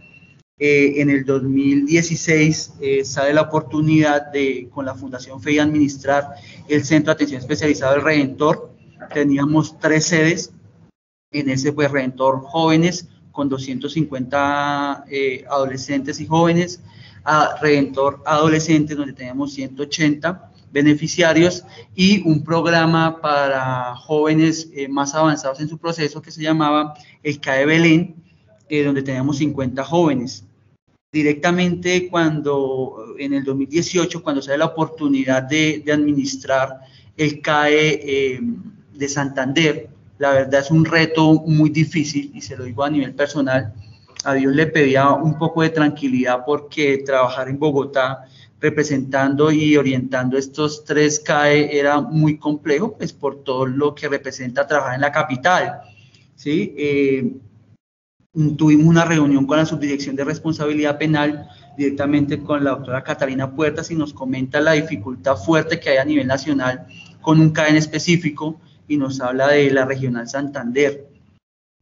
Eh, 0.58 1.02
en 1.02 1.10
el 1.10 1.24
2016 1.24 2.74
eh, 2.80 3.04
sale 3.04 3.34
la 3.34 3.42
oportunidad 3.42 4.32
de, 4.32 4.68
con 4.70 4.86
la 4.86 4.94
Fundación 4.94 5.40
FEI, 5.42 5.58
administrar 5.58 6.34
el 6.68 6.84
Centro 6.84 7.12
de 7.12 7.16
Atención 7.16 7.40
Especializado 7.40 7.94
del 7.94 8.02
Redentor. 8.02 8.70
Teníamos 9.12 9.78
tres 9.78 10.06
sedes, 10.06 10.52
en 11.32 11.50
ese 11.50 11.72
pues 11.72 11.90
Redentor 11.90 12.40
Jóvenes 12.40 13.08
con 13.32 13.50
250 13.50 15.04
eh, 15.10 15.44
adolescentes 15.50 16.20
y 16.20 16.26
jóvenes, 16.26 16.80
a 17.22 17.58
Redentor 17.60 18.22
Adolescentes 18.24 18.96
donde 18.96 19.12
tenemos 19.12 19.52
180 19.52 20.52
beneficiarios 20.76 21.64
y 21.95 22.21
un 22.28 22.45
programa 22.45 23.18
para 23.23 23.97
jóvenes 23.97 24.68
eh, 24.75 24.88
más 24.88 25.14
avanzados 25.14 25.59
en 25.61 25.68
su 25.68 25.78
proceso 25.78 26.21
que 26.21 26.30
se 26.30 26.42
llamaba 26.42 26.92
el 27.23 27.40
CAE 27.40 27.64
Belén, 27.64 28.14
eh, 28.68 28.85
donde 28.85 29.02
tenemos 29.02 29.38
50 29.38 29.83
jóvenes. 29.85 30.45
Directamente 31.11 32.09
cuando 32.11 33.14
en 33.18 33.33
el 33.33 33.42
2018, 33.42 34.23
cuando 34.23 34.42
se 34.42 34.50
da 34.50 34.59
la 34.59 34.66
oportunidad 34.66 35.45
de 35.45 35.83
administrar 35.90 36.80
el 37.16 37.40
CAE 37.40 38.38
de 38.92 39.09
Santander, 39.09 39.88
la 40.18 40.33
verdad 40.33 40.61
es 40.61 40.71
un 40.71 40.85
reto 40.85 41.42
muy 41.47 41.71
difícil 41.71 42.30
y 42.35 42.42
se 42.42 42.54
lo 42.54 42.64
digo 42.64 42.85
a 42.85 42.90
nivel 42.90 43.14
personal. 43.14 43.73
A 44.25 44.35
Dios 44.35 44.54
le 44.54 44.66
pedía 44.66 45.09
un 45.11 45.38
poco 45.38 45.62
de 45.62 45.71
tranquilidad 45.71 46.45
porque 46.45 46.99
trabajar 46.99 47.49
en 47.49 47.59
Bogotá 47.59 48.26
representando 48.60 49.50
y 49.50 49.76
orientando 49.76 50.38
estos 50.38 50.84
tres 50.84 51.20
CAE 51.20 51.78
era 51.78 52.00
muy 52.00 52.38
complejo, 52.38 52.96
pues 52.96 53.12
por 53.12 53.44
todo 53.44 53.66
lo 53.66 53.94
que 53.94 54.08
representa 54.08 54.66
trabajar 54.66 54.94
en 54.94 55.02
la 55.02 55.12
capital. 55.12 55.80
¿sí? 56.34 56.75
Eh, 56.76 57.32
tuvimos 58.56 58.86
una 58.86 59.04
reunión 59.04 59.46
con 59.46 59.58
la 59.58 59.66
Subdirección 59.66 60.16
de 60.16 60.25
Responsabilidad 60.25 60.98
Penal 60.98 61.48
directamente 61.76 62.42
con 62.42 62.64
la 62.64 62.70
doctora 62.70 63.04
Catalina 63.04 63.54
Puertas 63.54 63.90
y 63.90 63.94
nos 63.94 64.14
comenta 64.14 64.60
la 64.60 64.72
dificultad 64.72 65.36
fuerte 65.36 65.78
que 65.78 65.90
hay 65.90 65.98
a 65.98 66.04
nivel 66.04 66.26
nacional 66.26 66.86
con 67.20 67.40
un 67.40 67.50
CAE 67.50 67.70
en 67.70 67.76
específico 67.76 68.58
y 68.88 68.96
nos 68.96 69.20
habla 69.20 69.48
de 69.48 69.70
la 69.70 69.84
Regional 69.84 70.28
Santander. 70.28 71.08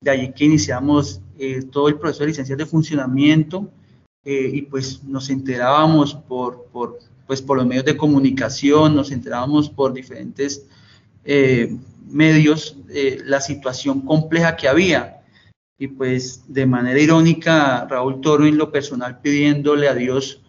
De 0.01 0.11
allí 0.11 0.33
que 0.33 0.45
iniciamos 0.45 1.21
eh, 1.39 1.63
todo 1.71 1.89
el 1.89 1.99
proceso 1.99 2.25
de 2.25 2.29
licencias 2.29 2.59
de 2.59 2.67
funcionamiento 2.67 3.71
eh, 4.25 4.51
y 4.53 4.63
pues 4.63 5.03
nos 5.05 5.31
enterábamos 5.31 6.15
por, 6.15 6.67
por, 6.73 6.99
pues 7.27 7.43
por 7.43 7.59
los 7.59 7.67
medios 7.67 7.85
de 7.85 7.97
comunicación, 7.97 8.97
nos 8.97 9.11
enterábamos 9.11 9.69
por 9.69 9.93
diferentes 9.93 10.67
eh, 11.25 11.77
medios 12.09 12.77
la 13.25 13.41
situación 13.41 14.03
compleja 14.03 14.57
que 14.57 14.69
había. 14.69 15.23
Y 15.79 15.89
pues 15.89 16.45
de 16.47 16.67
manera 16.67 17.01
irónica, 17.01 17.87
Raúl 17.89 18.21
Toro 18.21 18.47
en 18.47 18.57
lo 18.57 18.71
personal 18.71 19.21
pidiéndole 19.21 19.89
a 19.89 19.95
Dios 19.95 20.41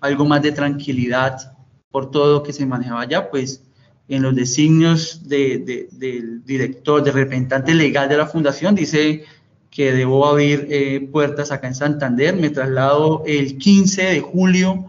algo 0.00 0.24
más 0.24 0.42
de 0.42 0.52
tranquilidad 0.52 1.54
por 1.90 2.10
todo 2.10 2.32
lo 2.32 2.42
que 2.42 2.52
se 2.52 2.66
manejaba 2.66 3.02
allá, 3.02 3.30
pues 3.30 3.62
en 4.08 4.22
los 4.22 4.34
designios 4.34 5.28
del 5.28 6.44
director, 6.44 7.02
del 7.02 7.14
representante 7.14 7.74
legal 7.74 8.08
de 8.08 8.16
la 8.16 8.26
fundación, 8.26 8.74
dice 8.74 9.24
que 9.72 9.90
debo 9.90 10.26
abrir 10.26 10.68
eh, 10.70 11.08
puertas 11.10 11.50
acá 11.50 11.66
en 11.66 11.74
Santander. 11.74 12.36
Me 12.36 12.50
traslado 12.50 13.22
el 13.26 13.56
15 13.56 14.02
de 14.02 14.20
julio 14.20 14.86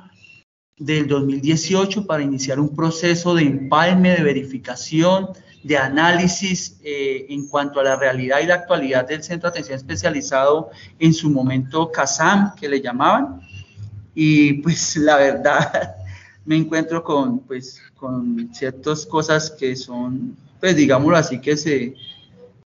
del 0.77 1.07
2018 1.07 2.05
para 2.05 2.21
iniciar 2.21 2.59
un 2.59 2.75
proceso 2.75 3.33
de 3.33 3.43
empalme, 3.43 4.11
de 4.11 4.23
verificación, 4.23 5.29
de 5.63 5.77
análisis 5.77 6.81
eh, 6.83 7.27
en 7.29 7.47
cuanto 7.47 7.79
a 7.79 7.83
la 7.83 7.95
realidad 7.95 8.41
y 8.43 8.47
la 8.47 8.55
actualidad 8.55 9.07
del 9.07 9.23
Centro 9.23 9.49
de 9.49 9.51
Atención 9.51 9.77
Especializado, 9.77 10.69
en 10.99 11.13
su 11.13 11.29
momento 11.29 11.89
CASAM, 11.89 12.53
que 12.53 12.67
le 12.67 12.81
llamaban. 12.81 13.39
Y 14.13 14.55
pues 14.55 14.97
la 14.97 15.15
verdad 15.15 15.95
me 16.45 16.57
encuentro 16.57 17.01
con, 17.01 17.39
pues, 17.39 17.81
con 17.95 18.53
ciertas 18.53 19.05
cosas 19.05 19.49
que 19.49 19.77
son, 19.77 20.35
pues 20.59 20.75
digámoslo 20.75 21.15
así, 21.15 21.39
que, 21.39 21.55
se, 21.55 21.95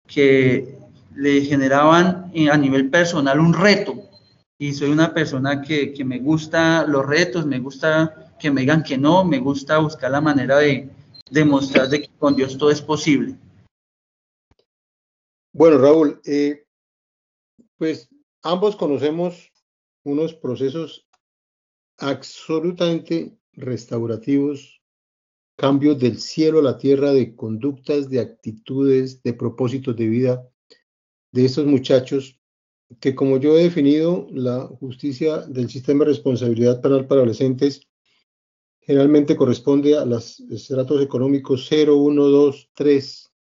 que 0.05 0.83
le 1.15 1.41
generaban 1.41 2.32
eh, 2.34 2.50
a 2.50 2.58
nivel 2.58 2.89
personal 2.89 3.39
un 3.39 3.53
reto. 3.53 4.10
Y 4.58 4.74
soy 4.74 4.91
una 4.91 5.13
persona 5.13 5.62
que, 5.62 5.93
que 5.93 6.05
me 6.05 6.20
gusta 6.20 6.86
los 6.88 7.05
retos, 7.05 7.46
me 7.46 7.60
gusta 7.60 8.34
que 8.39 8.51
me 8.51 8.62
digan 8.62 8.84
que 8.84 8.98
no, 8.98 9.24
me 9.25 9.39
gusta 9.39 9.77
buscar 9.79 10.12
la 10.12 10.22
manera 10.22 10.58
de, 10.58 10.89
demostrar 11.34 11.89
de 11.89 12.01
que 12.01 12.10
con 12.20 12.36
Dios 12.36 12.58
todo 12.58 12.70
es 12.70 12.82
posible. 12.82 13.36
Bueno, 15.51 15.77
Raúl, 15.79 16.22
eh, 16.25 16.65
pues 17.77 18.10
ambos 18.43 18.75
conocemos 18.75 19.51
unos 20.03 20.34
procesos 20.34 21.08
absolutamente 21.98 23.38
restaurativos, 23.53 24.82
cambios 25.58 26.00
del 26.00 26.20
cielo 26.20 26.60
a 26.60 26.63
la 26.63 26.77
tierra 26.77 27.13
de 27.13 27.36
conductas, 27.36 28.10
de 28.10 28.20
actitudes, 28.20 29.22
de 29.24 29.34
propósitos 29.34 29.96
de 29.96 30.08
vida 30.08 30.52
de 31.34 31.46
estos 31.46 31.66
muchachos 31.66 32.40
que 33.00 33.16
como 33.16 33.38
yo 33.38 33.58
he 33.58 33.63
definido 33.63 34.28
la 34.32 34.68
justicia 34.68 35.40
del 35.40 35.70
sistema 35.70 36.06
de 36.06 36.12
responsabilidad 36.12 36.82
penal 36.82 37.08
para 37.08 37.22
adolescentes 37.22 37.82
generalmente 38.82 39.36
corresponde 39.36 39.98
a 39.98 40.06
los 40.06 40.40
estratos 40.42 41.02
económicos 41.02 41.66
0, 41.70 41.96
1, 41.98 42.24
2, 42.28 42.70
3, 42.74 43.34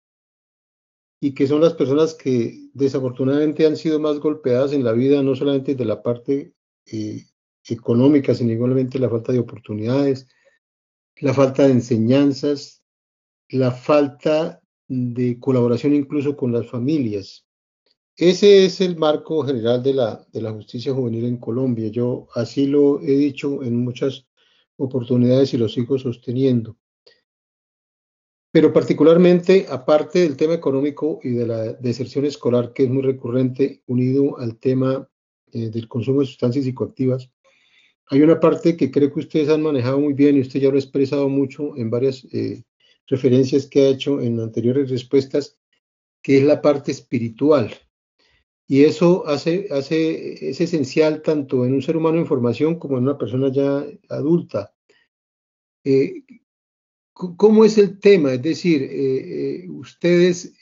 y 1.19 1.33
que 1.33 1.48
son 1.48 1.62
las 1.62 1.74
personas 1.74 2.13
que 2.13 2.69
desafortunadamente 2.74 3.65
han 3.65 3.75
sido 3.75 4.00
más 4.00 4.19
golpeadas 4.19 4.74
en 4.74 4.83
la 4.83 4.91
vida, 4.91 5.21
no 5.24 5.36
solamente 5.36 5.75
de 5.75 5.86
la 5.86 6.01
parte 6.01 6.53
eh, 6.86 7.25
económica, 7.67 8.33
sino 8.33 8.51
igualmente 8.51 9.00
la 9.00 9.10
falta 9.10 9.31
de 9.31 9.39
oportunidades, 9.39 10.27
la 11.17 11.33
falta 11.33 11.63
de 11.63 11.74
enseñanzas, 11.74 12.83
la 13.50 13.71
falta 13.71 14.62
de 14.88 15.39
colaboración 15.39 15.93
incluso 15.93 16.38
con 16.38 16.51
las 16.51 16.67
familias. 16.67 17.45
Ese 18.21 18.65
es 18.65 18.79
el 18.81 18.97
marco 18.97 19.43
general 19.43 19.81
de 19.81 19.95
la, 19.95 20.51
justicia 20.53 20.93
juvenil 20.93 21.25
en 21.25 21.37
Colombia. 21.37 21.87
Yo 21.87 22.27
así 22.35 22.67
lo 22.67 23.01
he 23.01 23.17
dicho 23.17 23.63
en 23.63 23.75
muchas 23.77 24.27
oportunidades 24.77 25.55
y 25.55 25.57
los 25.57 25.73
sigo 25.73 25.97
sosteniendo. 25.97 26.77
Pero 28.51 28.71
particularmente, 28.71 29.65
aparte 29.67 30.19
del 30.19 30.37
tema 30.37 30.53
económico 30.53 31.19
y 31.23 31.31
de 31.31 31.47
la 31.47 31.73
deserción 31.73 32.25
escolar, 32.25 32.73
que 32.73 32.83
es 32.83 32.91
muy 32.91 33.01
recurrente, 33.01 33.81
unido 33.87 34.37
al 34.37 34.59
tema 34.59 35.09
eh, 35.51 35.71
del 35.71 35.87
consumo 35.87 36.19
de 36.19 36.27
sustancias 36.27 36.65
psicoactivas, 36.65 37.31
hay 38.05 38.21
una 38.21 38.39
parte 38.39 38.77
que 38.77 38.91
creo 38.91 39.11
que 39.11 39.21
ustedes 39.21 39.49
han 39.49 39.63
manejado 39.63 39.99
muy 39.99 40.13
bien 40.13 40.37
y 40.37 40.41
usted 40.41 40.59
ya 40.59 40.69
lo 40.69 40.75
ha 40.75 40.79
expresado 40.79 41.27
mucho 41.27 41.75
en 41.75 41.89
varias 41.89 42.23
eh, 42.31 42.61
referencias 43.07 43.65
que 43.65 43.81
ha 43.81 43.87
hecho 43.87 44.22
en 44.22 44.39
anteriores 44.39 44.91
respuestas, 44.91 45.57
que 46.22 46.37
es 46.37 46.43
la 46.43 46.61
parte 46.61 46.91
espiritual. 46.91 47.72
Y 48.72 48.86
eso 48.86 49.27
hace, 49.27 49.68
es 49.70 50.62
esencial 50.62 51.22
tanto 51.22 51.66
en 51.66 51.74
un 51.74 51.81
ser 51.81 51.98
humano 51.98 52.20
en 52.20 52.25
formación 52.25 52.79
como 52.79 52.98
en 52.98 53.03
una 53.03 53.18
persona 53.18 53.51
ya 53.51 53.86
adulta. 54.07 54.74
Eh, 55.84 56.24
¿Cómo 57.12 57.66
es 57.66 57.77
el 57.77 58.00
tema? 58.00 58.31
Es 58.31 58.42
decir, 58.42 58.81
eh, 58.84 59.66
eh, 59.66 59.70
ustedes, 59.70 60.53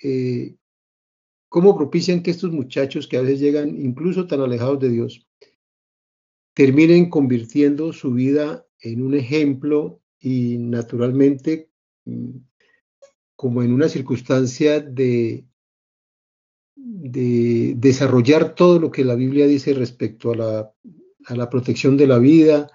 ¿cómo 1.49 1.77
propician 1.77 2.23
que 2.23 2.31
estos 2.31 2.51
muchachos 2.51 3.07
que 3.07 3.17
a 3.17 3.21
veces 3.21 3.41
llegan 3.41 3.79
incluso 3.79 4.25
tan 4.25 4.41
alejados 4.41 4.79
de 4.79 4.89
Dios, 4.89 5.27
terminen 6.55 7.11
convirtiendo 7.11 7.93
su 7.93 8.11
vida 8.11 8.65
en 8.81 9.03
un 9.03 9.13
ejemplo 9.13 10.01
y 10.19 10.57
naturalmente 10.57 11.69
mm, 12.05 12.37
como 13.35 13.61
en 13.61 13.71
una 13.71 13.87
circunstancia 13.87 14.79
de, 14.79 15.45
de 16.91 17.75
desarrollar 17.77 18.55
todo 18.55 18.79
lo 18.79 18.89
que 18.89 19.05
la 19.05 19.15
Biblia 19.15 19.45
dice 19.45 19.73
respecto 19.73 20.31
a 20.31 20.35
la, 20.35 20.73
a 21.25 21.35
la 21.35 21.49
protección 21.49 21.97
de 21.97 22.07
la 22.07 22.17
vida 22.17 22.71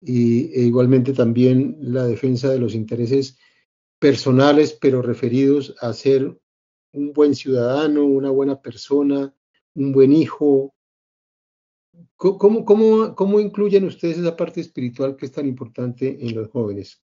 y, 0.00 0.52
e 0.52 0.64
igualmente 0.64 1.14
también 1.14 1.78
la 1.80 2.04
defensa 2.04 2.50
de 2.50 2.58
los 2.58 2.74
intereses 2.74 3.38
personales, 3.98 4.76
pero 4.78 5.00
referidos 5.00 5.74
a 5.80 5.92
ser 5.94 6.38
un 6.92 7.12
buen 7.12 7.34
ciudadano, 7.34 8.04
una 8.04 8.30
buena 8.30 8.60
persona, 8.60 9.34
un 9.74 9.92
buen 9.92 10.12
hijo. 10.12 10.74
¿Cómo, 12.16 12.64
cómo, 12.66 13.14
cómo 13.14 13.40
incluyen 13.40 13.84
ustedes 13.84 14.18
esa 14.18 14.36
parte 14.36 14.60
espiritual 14.60 15.16
que 15.16 15.26
es 15.26 15.32
tan 15.32 15.46
importante 15.46 16.18
en 16.20 16.34
los 16.34 16.48
jóvenes? 16.48 17.02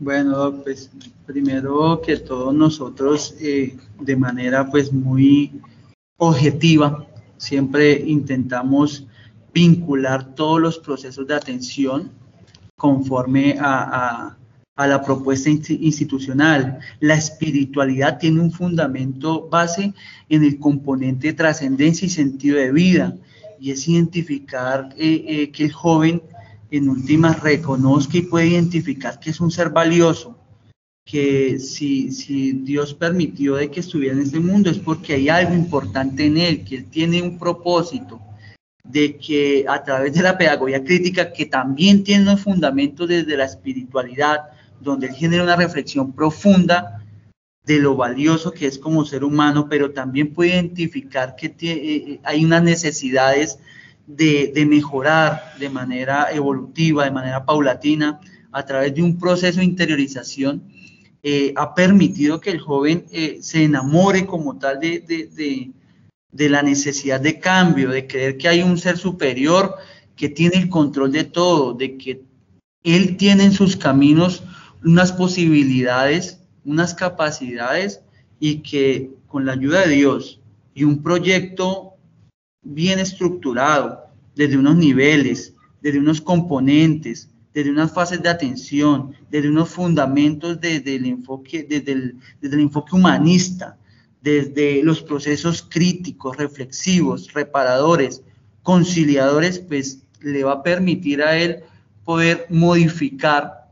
Bueno, 0.00 0.62
pues 0.62 0.90
primero 1.26 2.00
que 2.00 2.16
todos 2.16 2.54
nosotros 2.54 3.34
eh, 3.38 3.76
de 4.00 4.16
manera 4.16 4.68
pues 4.70 4.90
muy 4.92 5.60
objetiva 6.16 7.06
siempre 7.36 8.00
intentamos 8.06 9.06
vincular 9.52 10.34
todos 10.34 10.58
los 10.58 10.78
procesos 10.78 11.26
de 11.26 11.34
atención 11.34 12.10
conforme 12.76 13.56
a, 13.60 14.38
a 14.74 14.86
la 14.86 15.02
propuesta 15.02 15.50
institucional. 15.50 16.78
La 17.00 17.14
espiritualidad 17.14 18.18
tiene 18.18 18.40
un 18.40 18.50
fundamento 18.50 19.50
base 19.50 19.92
en 20.30 20.44
el 20.44 20.58
componente 20.58 21.26
de 21.26 21.34
trascendencia 21.34 22.06
y 22.06 22.08
sentido 22.08 22.56
de 22.56 22.72
vida 22.72 23.14
y 23.60 23.72
es 23.72 23.86
identificar 23.86 24.88
eh, 24.96 25.24
eh, 25.28 25.50
que 25.50 25.66
el 25.66 25.72
joven 25.72 26.22
en 26.70 26.88
últimas 26.88 27.40
reconozca 27.40 28.18
y 28.18 28.22
puede 28.22 28.48
identificar 28.48 29.18
que 29.18 29.30
es 29.30 29.40
un 29.40 29.50
ser 29.50 29.70
valioso, 29.70 30.36
que 31.04 31.58
si, 31.58 32.12
si 32.12 32.52
Dios 32.52 32.94
permitió 32.94 33.56
de 33.56 33.70
que 33.70 33.80
estuviera 33.80 34.14
en 34.14 34.22
este 34.22 34.38
mundo 34.38 34.70
es 34.70 34.78
porque 34.78 35.14
hay 35.14 35.28
algo 35.28 35.54
importante 35.54 36.26
en 36.26 36.38
él, 36.38 36.64
que 36.64 36.76
él 36.76 36.84
tiene 36.84 37.20
un 37.22 37.38
propósito, 37.38 38.20
de 38.84 39.16
que 39.16 39.64
a 39.68 39.82
través 39.82 40.14
de 40.14 40.22
la 40.22 40.38
pedagogía 40.38 40.82
crítica, 40.82 41.32
que 41.32 41.46
también 41.46 42.04
tiene 42.04 42.30
un 42.30 42.38
fundamento 42.38 43.06
desde 43.06 43.36
la 43.36 43.44
espiritualidad, 43.44 44.40
donde 44.80 45.08
él 45.08 45.14
genera 45.14 45.42
una 45.42 45.56
reflexión 45.56 46.12
profunda 46.12 47.04
de 47.64 47.78
lo 47.78 47.94
valioso 47.94 48.52
que 48.52 48.66
es 48.66 48.78
como 48.78 49.04
ser 49.04 49.22
humano, 49.22 49.68
pero 49.68 49.92
también 49.92 50.32
puede 50.32 50.50
identificar 50.50 51.36
que 51.36 51.46
eh, 51.46 51.54
eh, 51.60 52.20
hay 52.24 52.44
unas 52.44 52.62
necesidades 52.62 53.58
de, 54.16 54.66
mejorar 54.66 55.54
de 55.58 55.68
manera 55.68 56.28
evolutiva, 56.32 57.04
de 57.04 57.10
manera 57.10 57.44
paulatina, 57.44 58.20
a 58.52 58.64
través 58.64 58.94
de 58.94 59.02
un 59.02 59.18
proceso 59.18 59.60
de 59.60 59.64
interiorización, 59.64 60.62
eh, 61.22 61.52
ha 61.56 61.74
permitido 61.74 62.40
que 62.40 62.50
el 62.50 62.60
joven 62.60 63.04
eh, 63.12 63.38
se 63.42 63.64
enamore 63.64 64.26
como 64.26 64.58
tal 64.58 64.80
de, 64.80 65.00
de, 66.32 66.48
la 66.48 66.62
necesidad 66.62 67.20
de 67.20 67.38
cambio, 67.38 67.90
de 67.90 68.06
creer 68.06 68.38
que 68.38 68.48
hay 68.48 68.62
un 68.62 68.78
ser 68.78 68.96
superior 68.96 69.74
que 70.16 70.28
tiene 70.28 70.56
el 70.56 70.68
control 70.68 71.12
de 71.12 71.24
todo, 71.24 71.74
de 71.74 71.96
que 71.98 72.22
él 72.82 73.16
tiene 73.16 73.44
en 73.44 73.52
sus 73.52 73.76
caminos 73.76 74.42
unas 74.82 75.12
posibilidades, 75.12 76.40
unas 76.64 76.94
capacidades 76.94 78.00
y 78.38 78.58
que 78.58 79.10
con 79.28 79.44
la 79.44 79.52
ayuda 79.52 79.86
de 79.86 79.94
Dios 79.94 80.40
y 80.74 80.84
un 80.84 81.02
proyecto 81.02 81.89
bien 82.62 82.98
estructurado, 82.98 84.06
desde 84.34 84.56
unos 84.56 84.76
niveles, 84.76 85.54
desde 85.82 85.98
unos 85.98 86.20
componentes, 86.20 87.28
desde 87.52 87.70
unas 87.70 87.92
fases 87.92 88.22
de 88.22 88.28
atención, 88.28 89.12
desde 89.30 89.48
unos 89.48 89.70
fundamentos 89.70 90.60
desde 90.60 90.96
el 90.96 91.06
enfoque, 91.06 91.66
desde 91.68 91.92
el, 91.92 92.16
desde 92.40 92.56
el 92.56 92.62
enfoque 92.62 92.94
humanista, 92.94 93.76
desde 94.22 94.82
los 94.82 95.02
procesos 95.02 95.66
críticos, 95.68 96.36
reflexivos, 96.36 97.32
reparadores, 97.32 98.22
conciliadores, 98.62 99.58
pues 99.58 100.02
le 100.20 100.44
va 100.44 100.52
a 100.52 100.62
permitir 100.62 101.22
a 101.22 101.36
él 101.36 101.60
poder 102.04 102.46
modificar 102.50 103.70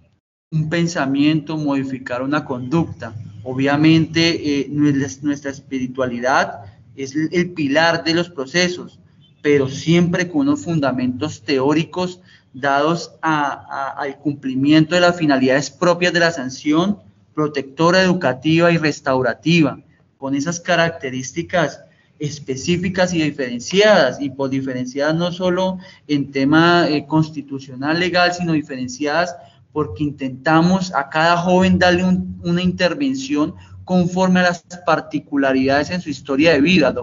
un 0.51 0.69
pensamiento, 0.71 1.57
modificar 1.57 2.23
una 2.23 2.45
conducta. 2.45 3.15
Obviamente 3.45 4.61
eh, 4.61 4.69
nuestra 4.71 5.51
espiritualidad 5.51 6.78
es 6.99 7.15
el 7.15 7.51
pilar 7.53 8.05
de 8.05 8.15
los 8.15 8.29
procesos, 8.29 8.99
pero 9.43 9.69
siempre 9.69 10.29
con 10.29 10.43
unos 10.43 10.65
fundamentos 10.65 11.43
teóricos 11.43 12.21
dados 12.53 13.13
al 13.23 14.19
cumplimiento 14.19 14.95
de 14.95 15.03
las 15.03 15.17
finalidades 15.17 15.71
propias 15.71 16.13
de 16.13 16.21
la 16.21 16.33
sanción 16.33 16.99
protectora, 17.35 18.03
educativa 18.03 18.73
y 18.73 18.79
restaurativa, 18.79 19.81
con 20.19 20.35
esas 20.35 20.59
características 20.59 21.85
específicas 22.19 23.15
y 23.15 23.23
diferenciadas, 23.23 24.21
y 24.21 24.31
por 24.31 24.51
diferenciadas 24.51 25.15
no 25.15 25.31
solo 25.31 25.79
en 26.09 26.33
tema 26.33 26.89
eh, 26.89 27.07
constitucional 27.07 28.01
legal, 28.01 28.35
sino 28.35 28.55
diferenciadas 28.55 29.37
porque 29.73 30.03
intentamos 30.03 30.93
a 30.95 31.09
cada 31.09 31.37
joven 31.37 31.79
darle 31.79 32.05
una 32.43 32.63
intervención 32.63 33.55
conforme 33.89 34.41
a 34.41 34.43
las 34.43 34.67
particularidades 34.85 35.89
en 35.89 36.03
su 36.03 36.11
historia 36.11 36.53
de 36.53 36.61
vida, 36.61 36.95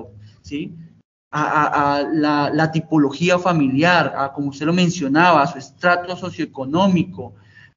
¿sí? 0.43 0.75
A, 1.31 2.03
la, 2.13 2.71
tipología 2.71 3.39
familiar, 3.39 4.13
a 4.15 4.31
como 4.31 4.49
usted 4.49 4.67
lo 4.67 4.71
mencionaba, 4.71 5.41
a 5.41 5.47
su 5.47 5.57
estrato 5.57 6.15
socioeconómico, 6.15 7.33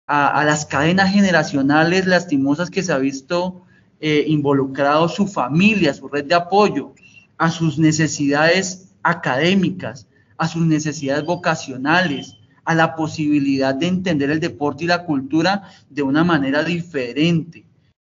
a, 0.06 0.44
las 0.44 0.66
cadenas 0.66 1.10
generacionales 1.10 2.06
lastimosas 2.06 2.68
que 2.68 2.82
se 2.82 2.92
ha 2.92 2.98
visto 2.98 3.62
eh, 3.98 4.24
involucrado 4.28 5.08
su 5.08 5.26
familia, 5.26 5.94
su 5.94 6.06
red 6.08 6.26
de 6.26 6.34
apoyo, 6.34 6.92
a 7.38 7.50
sus 7.50 7.78
necesidades 7.78 8.92
académicas, 9.02 10.06
a 10.36 10.46
sus 10.46 10.66
necesidades 10.66 11.24
vocacionales, 11.24 12.36
a 12.66 12.74
la 12.74 12.94
posibilidad 12.94 13.74
de 13.74 13.86
entender 13.86 14.28
el 14.28 14.38
deporte 14.38 14.84
y 14.84 14.86
la 14.86 15.04
cultura 15.06 15.62
de 15.88 16.02
una 16.02 16.24
manera 16.24 16.62
diferente 16.62 17.67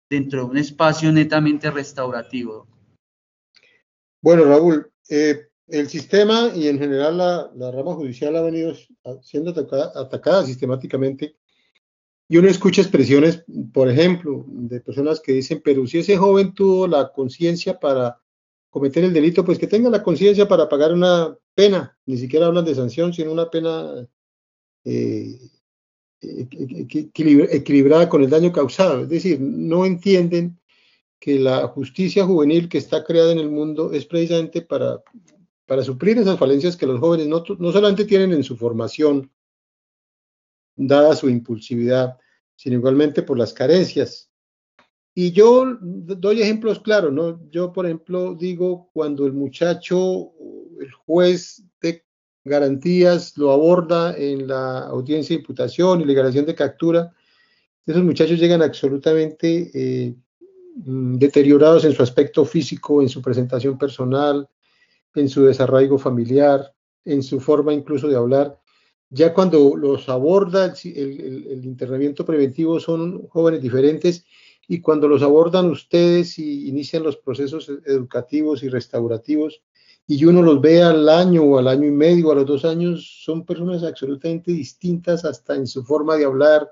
dentro 0.08 0.40
de 0.40 0.50
un 0.50 0.58
espacio 0.58 1.12
netamente 1.12 1.70
restaurativo. 1.70 2.66
Bueno, 4.22 4.44
Raúl, 4.44 4.90
eh, 5.08 5.48
el 5.68 5.88
sistema 5.88 6.50
y 6.54 6.68
en 6.68 6.78
general 6.78 7.18
la, 7.18 7.70
rama 7.70 7.94
judicial 7.94 8.36
ha 8.36 8.42
venido 8.42 8.74
siendo 9.22 9.50
atacada, 9.50 10.44
sistemáticamente 10.44 11.36
y 12.28 12.38
uno 12.38 12.48
escucha 12.48 12.80
expresiones, 12.80 13.44
por 13.72 13.90
ejemplo, 13.90 14.44
de 14.48 14.80
personas 14.80 15.20
que 15.20 15.32
dicen, 15.32 15.60
pero 15.62 15.86
si 15.86 15.98
ese 15.98 16.16
joven 16.16 16.54
tuvo 16.54 16.86
la 16.86 17.12
conciencia 17.12 17.78
para 17.78 18.18
cometer 18.70 19.04
el 19.04 19.12
delito, 19.12 19.44
pues 19.44 19.58
que 19.58 19.66
tenga 19.66 19.90
la 19.90 20.02
conciencia 20.02 20.48
para 20.48 20.68
pagar 20.68 20.92
una 20.92 21.36
pena, 21.54 21.96
ni 22.06 22.16
siquiera 22.16 22.46
hablan 22.46 22.64
de 22.64 22.74
sanción, 22.74 23.12
sino 23.12 23.30
una 23.30 23.50
pena 23.50 24.08
eh, 24.84 25.38
equilibrada 27.50 28.08
con 28.08 28.22
el 28.22 28.30
daño 28.30 28.52
causado. 28.52 29.02
Es 29.02 29.08
decir, 29.08 29.40
no 29.40 29.84
entienden 29.84 30.58
que 31.18 31.38
la 31.38 31.68
justicia 31.68 32.26
juvenil 32.26 32.68
que 32.68 32.78
está 32.78 33.02
creada 33.02 33.32
en 33.32 33.38
el 33.38 33.50
mundo 33.50 33.92
es 33.92 34.04
precisamente 34.04 34.60
para, 34.60 35.02
para 35.66 35.82
suplir 35.82 36.18
esas 36.18 36.38
falencias 36.38 36.76
que 36.76 36.86
los 36.86 37.00
jóvenes 37.00 37.28
no, 37.28 37.42
solamente 37.72 38.04
tienen 38.04 38.32
en 38.32 38.44
su 38.44 38.56
formación, 38.56 39.30
dada 40.76 41.16
su 41.16 41.30
impulsividad, 41.30 42.18
sino 42.56 42.76
igualmente 42.76 43.22
por 43.22 43.38
las 43.38 43.54
carencias. 43.54 44.30
Y 45.14 45.32
yo 45.32 45.78
doy 45.80 46.42
ejemplos 46.42 46.80
claros, 46.80 47.12
¿no? 47.12 47.40
Yo, 47.50 47.72
por 47.72 47.86
ejemplo, 47.86 48.34
digo, 48.34 48.90
cuando 48.92 49.26
el 49.26 49.32
muchacho, 49.32 50.32
el 50.78 50.92
juez 50.92 51.62
de 51.80 52.03
garantías 52.44 53.36
lo 53.38 53.52
aborda 53.52 54.16
en 54.16 54.46
la 54.46 54.80
audiencia 54.80 55.34
de 55.34 55.40
imputación 55.40 56.00
y 56.00 56.04
legalización 56.04 56.46
de 56.46 56.54
captura, 56.54 57.12
esos 57.86 58.02
muchachos 58.02 58.38
llegan 58.38 58.62
absolutamente 58.62 59.70
eh, 59.74 60.14
mm, 60.76 61.16
deteriorados 61.16 61.84
en 61.84 61.92
su 61.92 62.02
aspecto 62.02 62.44
físico, 62.44 63.02
en 63.02 63.08
su 63.08 63.20
presentación 63.20 63.78
personal, 63.78 64.48
en 65.14 65.28
su 65.28 65.44
desarraigo 65.44 65.98
familiar, 65.98 66.74
en 67.04 67.22
su 67.22 67.40
forma 67.40 67.72
incluso 67.72 68.08
de 68.08 68.16
hablar. 68.16 68.58
Ya 69.10 69.32
cuando 69.32 69.76
los 69.76 70.08
aborda 70.08 70.74
el, 70.84 71.60
internamiento 71.64 72.24
preventivo 72.24 72.80
son 72.80 73.28
jóvenes 73.28 73.62
diferentes 73.62 74.24
y 74.66 74.80
cuando 74.80 75.06
los 75.06 75.22
abordan 75.22 75.70
ustedes 75.70 76.38
y 76.38 76.68
inician 76.68 77.02
los 77.02 77.18
procesos 77.18 77.70
educativos 77.84 78.62
y 78.62 78.68
restaurativos 78.68 79.62
y 80.06 80.24
uno 80.24 80.42
los 80.42 80.60
ve 80.60 80.82
al 80.82 81.08
año 81.08 81.42
o 81.42 81.58
al 81.58 81.68
año 81.68 81.86
y 81.86 81.90
medio 81.90 82.30
a 82.30 82.34
los 82.34 82.46
dos 82.46 82.64
años, 82.64 83.22
son 83.24 83.44
personas 83.44 83.82
absolutamente 83.82 84.52
distintas 84.52 85.24
hasta 85.24 85.54
en 85.54 85.66
su 85.66 85.82
forma 85.84 86.16
de 86.16 86.26
hablar, 86.26 86.70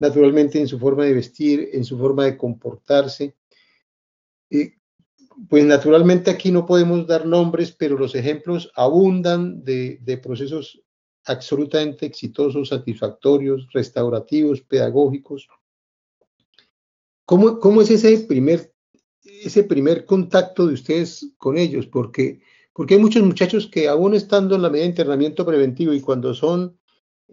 naturalmente 0.00 0.58
en 0.58 0.66
su 0.66 0.78
forma 0.78 1.04
de 1.04 1.14
vestir, 1.14 1.70
en 1.72 1.84
su 1.84 1.96
forma 1.98 2.24
de 2.24 2.36
comportarse. 2.36 3.36
pues 5.48 5.64
naturalmente 5.64 6.30
aquí 6.30 6.50
no 6.50 6.66
podemos 6.66 7.06
dar 7.06 7.24
nombres, 7.24 7.70
pero 7.70 7.96
los 7.96 8.14
ejemplos 8.16 8.72
abundan 8.74 9.62
de, 9.62 9.98
de 10.02 10.18
procesos 10.18 10.82
absolutamente 11.26 12.06
exitosos, 12.06 12.70
satisfactorios, 12.70 13.68
restaurativos, 13.72 14.62
pedagógicos. 14.62 15.48
¿Cómo, 17.24 17.60
cómo 17.60 17.82
es 17.82 17.90
ese 17.90 18.18
primer, 18.26 18.72
ese 19.44 19.64
primer 19.64 20.04
contacto 20.04 20.66
de 20.66 20.74
ustedes 20.74 21.32
con 21.38 21.58
ellos? 21.58 21.86
Porque, 21.86 22.40
porque 22.72 22.94
hay 22.94 23.00
muchos 23.00 23.22
muchachos 23.22 23.66
que 23.66 23.88
aún 23.88 24.14
estando 24.14 24.56
en 24.56 24.62
la 24.62 24.70
medida 24.70 24.84
de 24.84 24.90
internamiento 24.90 25.44
preventivo 25.44 25.92
y 25.92 26.00
cuando 26.00 26.34
son 26.34 26.78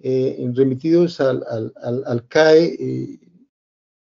eh, 0.02 0.50
remitidos 0.54 1.20
al, 1.22 1.44
al, 1.48 2.28
CAE, 2.28 2.76
eh, 2.80 3.20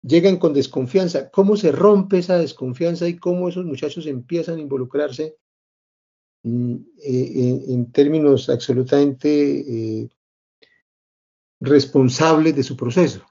llegan 0.01 0.37
con 0.37 0.53
desconfianza. 0.53 1.29
¿Cómo 1.29 1.55
se 1.55 1.71
rompe 1.71 2.19
esa 2.19 2.37
desconfianza 2.37 3.07
y 3.07 3.17
cómo 3.17 3.49
esos 3.49 3.65
muchachos 3.65 4.05
empiezan 4.07 4.57
a 4.57 4.61
involucrarse 4.61 5.37
Mm, 6.43 6.75
eh, 7.01 7.63
en, 7.69 7.91
términos 7.93 8.49
absolutamente 8.49 10.09
responsables 11.61 12.53
de 12.53 12.63
su 12.63 12.75
proceso. 12.75 13.25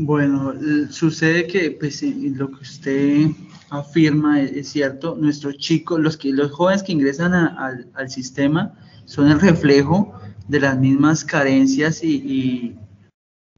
Bueno, 0.00 0.54
sucede 0.90 1.48
que 1.48 1.72
pues, 1.72 2.02
lo 2.02 2.50
que 2.50 2.62
usted 2.62 3.26
afirma 3.68 4.40
es, 4.40 4.68
cierto. 4.68 5.16
Nuestros 5.16 5.56
chicos, 5.58 5.98
los, 6.00 6.24
los 6.24 6.52
jóvenes 6.52 6.82
que 6.82 6.92
ingresan 6.92 7.34
al 7.34 8.10
sistema 8.10 8.74
son 9.04 9.30
el 9.30 9.40
reflejo 9.40 10.14
de 10.46 10.60
las 10.60 10.78
mismas 10.78 11.24
carencias 11.24 12.02
y, 12.02 12.76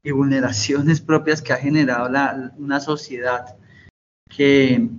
vulneraciones 0.03 0.99
propias 0.99 1.43
que 1.43 1.53
ha 1.53 1.57
generado 1.57 2.09
una 2.57 2.79
sociedad 2.79 3.55
que 4.27 4.89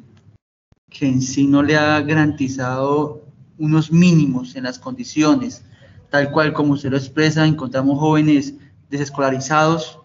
que 0.92 1.06
en 1.06 1.22
sí 1.22 1.46
no 1.46 1.62
le 1.62 1.76
ha 1.76 2.00
garantizado 2.02 3.24
unos 3.58 3.90
mínimos 3.90 4.54
en 4.56 4.64
las 4.64 4.78
condiciones, 4.78 5.64
tal 6.10 6.30
cual 6.30 6.52
como 6.52 6.76
se 6.76 6.90
lo 6.90 6.96
expresa, 6.96 7.46
encontramos 7.46 7.98
jóvenes 7.98 8.54
desescolarizados, 8.90 9.98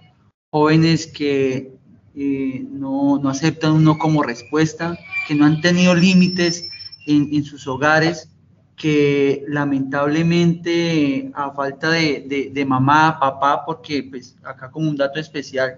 jóvenes 0.57 1.05
que 1.05 1.71
eh, 2.15 2.65
no, 2.71 3.19
no, 3.19 3.29
aceptan 3.29 3.73
uno 3.73 3.99
como 3.99 4.23
respuesta, 4.23 4.97
que 5.27 5.35
no 5.35 5.45
han 5.45 5.61
tenido 5.61 5.93
límites 5.93 6.67
en, 7.05 7.43
sus 7.43 7.67
hogares, 7.67 8.29
que 8.75 9.43
lamentablemente 9.47 11.31
a 11.35 11.51
falta 11.51 11.91
de, 11.91 12.51
de, 12.51 12.65
mamá, 12.65 13.19
papá, 13.19 13.63
porque 13.65 14.03
pues 14.03 14.35
acá 14.43 14.71
como 14.71 14.89
un 14.89 14.97
dato 14.97 15.19
especial, 15.19 15.75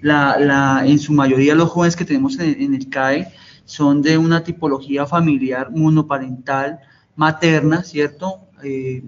la, 0.00 0.38
la, 0.38 0.82
en 0.86 0.98
su 0.98 1.12
mayoría 1.12 1.54
los 1.54 1.70
jóvenes 1.70 1.94
que 1.94 2.06
tenemos 2.06 2.38
en, 2.38 2.60
en 2.60 2.74
el 2.74 2.88
CAE 2.88 3.28
son 3.66 4.00
de 4.00 4.16
una 4.16 4.42
tipología 4.42 5.06
familiar 5.06 5.70
monoparental 5.70 6.80
materna, 7.16 7.82
¿cierto? 7.82 8.48
Eh, 8.64 9.02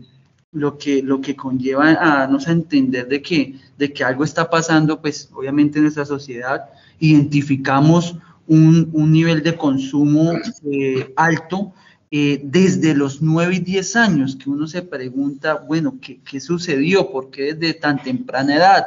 lo, 0.53 0.79
que, 0.79 1.03
lo 1.03 1.21
que 1.21 1.37
conlleva 1.37 1.91
a 1.91 2.19
darnos 2.21 2.49
a 2.49 2.53
entender 2.53 3.09
de 3.09 3.23
que, 3.23 3.57
de 3.77 3.93
que 3.93 4.05
algo 4.05 4.25
está 4.25 4.49
pasando, 4.49 5.01
pues 5.01 5.29
obviamente 5.33 5.79
en 5.79 5.85
nuestra 5.85 6.05
sociedad 6.05 6.65
identificamos 6.99 8.17
un, 8.47 8.91
nivel 9.13 9.43
de 9.43 9.57
consumo 9.57 10.33
eh, 10.73 11.13
alto 11.17 11.73
eh, 12.11 12.41
desde 12.43 12.95
los 12.95 13.21
9 13.21 13.57
y 13.57 13.59
10 13.59 13.97
años, 13.97 14.37
que 14.37 14.49
uno 14.49 14.67
se 14.67 14.81
pregunta, 14.81 15.55
bueno, 15.55 15.99
¿qué, 16.01 16.21
¿qué, 16.21 16.41
sucedió? 16.41 17.11
¿Por 17.11 17.31
qué 17.31 17.55
desde 17.55 17.75
tan 17.75 18.03
temprana 18.03 18.57
edad? 18.57 18.85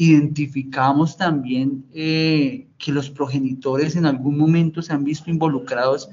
identificamos 0.00 1.16
también 1.16 1.84
eh, 1.92 2.68
que 2.78 2.92
los 2.92 3.10
progenitores 3.10 3.96
en 3.96 4.06
algún 4.06 4.38
momento 4.38 4.80
se 4.80 4.92
han 4.92 5.02
visto 5.02 5.28
involucrados 5.28 6.08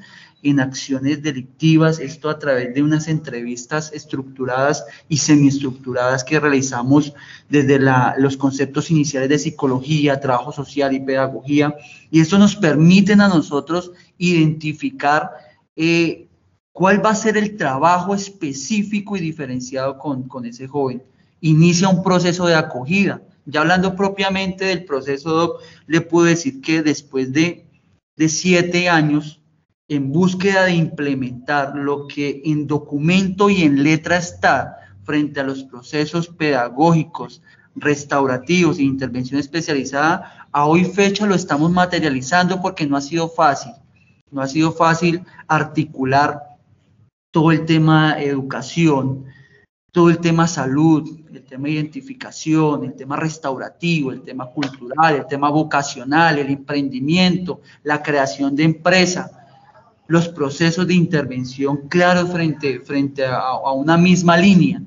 en 0.45 0.59
acciones 0.59 1.23
delictivas, 1.23 1.99
esto 1.99 2.29
a 2.29 2.37
través 2.37 2.71
de 2.75 2.83
unas 2.83 3.07
entrevistas 3.07 3.91
estructuradas 3.93 4.85
y 5.09 5.17
semiestructuradas 5.17 6.23
que 6.23 6.39
realizamos 6.39 7.13
desde 7.49 7.79
los 8.17 8.37
conceptos 8.37 8.91
iniciales 8.91 9.27
de 9.29 9.39
psicología, 9.39 10.19
trabajo 10.19 10.51
social 10.51 10.93
y 10.93 10.99
pedagogía, 10.99 11.75
y 12.11 12.19
esto 12.19 12.37
nos 12.37 12.55
permiten 12.55 13.21
a 13.21 13.27
nosotros 13.27 13.91
identificar 14.19 15.31
eh, 15.75 16.27
cuál 16.71 17.03
va 17.03 17.09
a 17.09 17.15
ser 17.15 17.37
el 17.37 17.57
trabajo 17.57 18.13
específico 18.13 19.17
y 19.17 19.21
diferenciado 19.21 19.97
con, 19.97 20.27
con 20.27 20.45
ese 20.45 20.67
joven. 20.67 21.01
Inicia 21.41 21.89
un 21.89 22.03
proceso 22.03 22.45
de 22.45 22.53
acogida, 22.53 23.23
ya 23.45 23.61
hablando 23.61 23.95
propiamente 23.95 24.65
del 24.65 24.85
proceso, 24.85 25.57
le 25.87 26.01
puedo 26.01 26.27
decir 26.27 26.61
que 26.61 26.83
después 26.83 27.33
de, 27.33 27.65
de 28.15 28.29
siete 28.29 28.89
años 28.89 29.41
en 29.87 30.11
búsqueda 30.11 30.65
de 30.65 30.73
implementar 30.73 31.75
lo 31.75 32.07
que 32.07 32.41
en 32.45 32.65
documento 32.65 33.49
y 33.49 33.61
en 33.63 33.83
letra 33.83 34.17
está 34.17 34.77
frente 35.03 35.39
a 35.39 35.43
los 35.43 35.63
procesos 35.63 36.27
pedagógicos, 36.27 37.41
restaurativos 37.75 38.79
e 38.79 38.83
intervención 38.83 39.39
especializada, 39.39 40.47
a 40.51 40.65
hoy 40.65 40.85
fecha 40.85 41.27
lo 41.27 41.35
estamos 41.35 41.71
materializando 41.71 42.61
porque 42.61 42.87
no 42.87 42.97
ha 42.97 43.01
sido 43.01 43.29
fácil. 43.29 43.73
No 44.31 44.41
ha 44.41 44.47
sido 44.47 44.71
fácil 44.71 45.21
articular 45.47 46.41
todo 47.31 47.51
el 47.51 47.65
tema 47.65 48.19
educación, 48.19 49.25
todo 49.91 50.09
el 50.09 50.17
tema 50.17 50.47
salud, 50.47 51.19
el 51.31 51.43
tema 51.43 51.69
identificación, 51.69 52.85
el 52.85 52.95
tema 52.95 53.17
restaurativo, 53.17 54.11
el 54.11 54.23
tema 54.23 54.47
cultural, 54.47 55.15
el 55.15 55.27
tema 55.27 55.49
vocacional, 55.49 56.39
el 56.39 56.49
emprendimiento, 56.49 57.61
la 57.83 58.01
creación 58.01 58.55
de 58.55 58.63
empresa, 58.63 59.44
los 60.07 60.29
procesos 60.29 60.87
de 60.87 60.93
intervención 60.93 61.87
claros 61.87 62.31
frente, 62.31 62.79
frente 62.79 63.25
a, 63.25 63.71
una 63.71 63.97
misma 63.97 64.37
línea. 64.37 64.81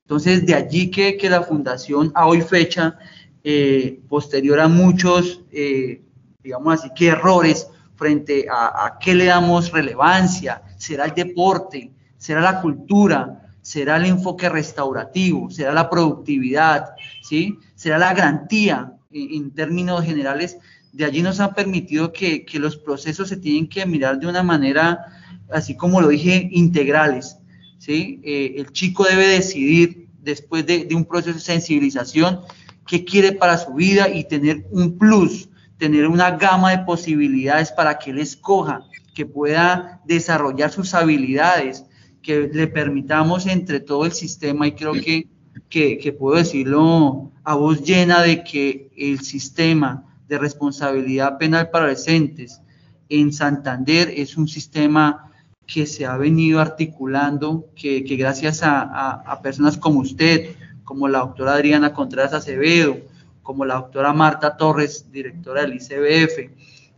Entonces, 0.00 0.44
de 0.46 0.54
allí 0.54 0.90
que, 0.90 1.16
que 1.16 1.30
la 1.30 1.42
fundación 1.42 2.10
a 2.14 2.26
hoy 2.26 2.42
fecha, 2.42 2.98
eh, 3.44 4.00
posterior 4.08 4.60
a 4.60 4.68
muchos, 4.68 5.42
eh, 5.50 6.02
digamos 6.42 6.80
así, 6.80 6.90
que 6.94 7.08
errores 7.08 7.68
frente 7.96 8.46
a, 8.50 8.98
qué 9.00 9.14
le 9.14 9.26
damos 9.26 9.70
relevancia, 9.72 10.62
será 10.76 11.06
el 11.06 11.14
deporte, 11.14 11.92
será 12.16 12.40
la 12.40 12.60
cultura, 12.60 13.48
será 13.60 13.96
el 13.96 14.06
enfoque 14.06 14.48
restaurativo, 14.48 15.50
será 15.50 15.72
la 15.72 15.88
productividad, 15.88 16.94
¿sí? 17.22 17.58
será 17.74 17.98
la 17.98 18.12
garantía 18.12 18.92
en, 19.12 19.52
términos 19.52 20.04
generales. 20.04 20.58
De 20.92 21.04
allí 21.04 21.22
nos 21.22 21.40
ha 21.40 21.54
permitido 21.54 22.12
que, 22.12 22.44
los 22.54 22.76
procesos 22.76 23.28
se 23.28 23.38
tienen 23.38 23.66
que 23.66 23.84
mirar 23.86 24.20
de 24.20 24.26
una 24.26 24.42
manera, 24.42 25.06
así 25.50 25.74
como 25.74 26.00
lo 26.00 26.08
dije, 26.08 26.48
integrales. 26.52 27.38
¿sí? 27.78 28.20
Eh, 28.22 28.54
el 28.58 28.72
chico 28.72 29.04
debe 29.04 29.26
decidir 29.26 30.08
después 30.20 30.66
de, 30.66 30.88
un 30.94 31.04
proceso 31.04 31.34
de 31.34 31.40
sensibilización 31.40 32.40
qué 32.86 33.04
quiere 33.04 33.32
para 33.32 33.58
su 33.58 33.74
vida 33.74 34.08
y 34.08 34.24
tener 34.24 34.66
un 34.70 34.98
plus, 34.98 35.48
tener 35.78 36.06
una 36.06 36.32
gama 36.32 36.70
de 36.70 36.84
posibilidades 36.84 37.72
para 37.72 37.98
que 37.98 38.10
él 38.10 38.18
escoja, 38.18 38.84
que 39.14 39.26
pueda 39.26 40.00
desarrollar 40.04 40.70
sus 40.70 40.94
habilidades, 40.94 41.84
que 42.22 42.48
le 42.52 42.66
permitamos 42.66 43.46
entre 43.46 43.80
todo 43.80 44.06
el 44.06 44.12
sistema 44.12 44.66
y 44.66 44.72
creo 44.72 44.92
que, 44.92 45.28
que, 45.68 46.16
puedo 46.18 46.36
decirlo 46.36 47.32
a 47.44 47.54
voz 47.54 47.82
llena 47.82 48.22
de 48.22 48.44
que 48.44 48.90
el 48.96 49.20
sistema 49.20 50.11
de 50.32 50.38
responsabilidad 50.38 51.36
penal 51.36 51.68
para 51.68 51.84
adolescentes 51.84 52.62
en 53.10 53.34
Santander. 53.34 54.10
Es 54.16 54.38
un 54.38 54.48
sistema 54.48 55.30
que 55.66 55.84
se 55.84 56.06
ha 56.06 56.16
venido 56.16 56.58
articulando, 56.58 57.66
que, 57.76 58.02
que 58.02 58.16
gracias 58.16 58.62
a, 58.62 58.80
a, 58.80 59.42
personas 59.42 59.76
como 59.76 60.00
usted, 60.00 60.56
como 60.84 61.06
la 61.06 61.18
doctora 61.18 61.52
Adriana 61.52 61.92
Contreras 61.92 62.32
Acevedo, 62.32 62.96
como 63.42 63.66
la 63.66 63.74
doctora 63.74 64.14
Marta 64.14 64.56
Torres, 64.56 65.12
directora 65.12 65.66
del 65.66 65.74
ICBF, 65.74 66.38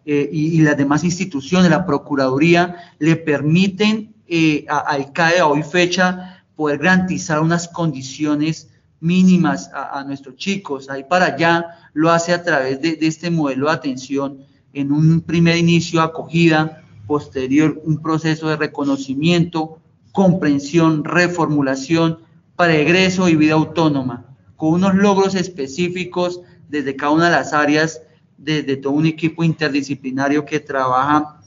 eh, 0.07 0.31
y, 0.33 0.57
y, 0.57 0.59
las 0.61 0.77
demás 0.77 1.03
instituciones, 1.03 1.68
la 1.73 1.85
Procuraduría, 1.85 2.77
le 3.01 3.16
permiten 3.16 4.14
eh, 4.29 4.64
al 4.68 5.12
CAE 5.12 5.40
a 5.40 5.49
hoy 5.49 5.64
fecha 5.64 6.44
poder 6.55 6.79
garantizar 6.79 7.40
unas 7.40 7.66
condiciones 7.66 8.70
mínimas 9.04 9.70
a, 9.74 10.02
nuestros 10.04 10.36
chicos. 10.36 10.88
Ahí 10.88 11.04
para 11.04 11.26
allá 11.26 11.66
lo 11.92 12.10
hace 12.10 12.32
a 12.32 12.42
través 12.42 12.80
de, 12.80 12.98
este 13.02 13.30
modelo 13.30 13.66
de 13.66 13.72
atención 13.72 14.38
en 14.72 14.90
un 14.90 15.20
primer 15.20 15.56
inicio 15.56 16.00
acogida, 16.00 16.82
posterior 17.06 17.80
un 17.84 18.00
proceso 18.00 18.48
de 18.48 18.56
reconocimiento, 18.56 19.78
comprensión, 20.10 21.04
reformulación, 21.04 22.20
egreso 22.58 23.28
y 23.28 23.36
vida 23.36 23.54
autónoma, 23.54 24.24
con 24.56 24.72
unos 24.72 24.94
logros 24.94 25.34
específicos 25.34 26.40
desde 26.68 26.96
cada 26.96 27.12
una 27.12 27.26
de 27.26 27.32
las 27.32 27.52
áreas, 27.52 28.00
desde 28.38 28.76
todo 28.76 28.94
un 28.94 29.06
equipo 29.06 29.44
interdisciplinario 29.44 30.46
que 30.46 30.60
trabaja 30.60 31.40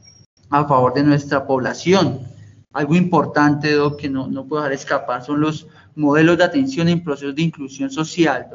a 0.50 0.66
favor 0.66 0.94
de 0.94 1.04
nuestra 1.04 1.48
población. 1.48 2.20
Algo 2.72 2.96
importante, 2.96 3.76
que 3.98 4.10
no, 4.10 4.28
no 4.28 4.46
puedo 4.46 4.62
dejar 4.62 4.74
escapar, 4.74 5.26
son 5.26 5.40
los 5.42 5.68
modelos 5.98 6.38
de 6.38 6.44
atención 6.44 6.88
en 6.88 7.04
procesos 7.04 7.36
de 7.36 7.42
inclusión 7.42 7.90
social, 7.90 8.48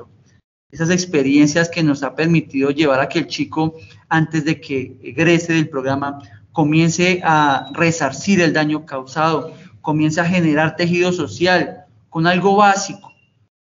Esas 0.70 0.88
experiencias 0.88 1.68
que 1.68 1.82
nos 1.82 2.02
ha 2.02 2.14
permitido 2.14 2.70
llevar 2.70 3.00
a 3.00 3.08
que 3.08 3.18
el 3.18 3.26
chico, 3.26 3.74
antes 4.08 4.46
de 4.46 4.58
que 4.58 4.96
egrese 5.02 5.52
del 5.52 5.68
programa, 5.68 6.18
comience 6.52 7.20
a 7.22 7.70
resarcir 7.74 8.40
el 8.40 8.54
daño 8.54 8.86
causado, 8.86 9.52
comience 9.82 10.20
a 10.20 10.24
generar 10.24 10.76
tejido 10.76 11.12
social 11.12 11.84
con 12.08 12.26
algo 12.26 12.56
básico, 12.56 13.12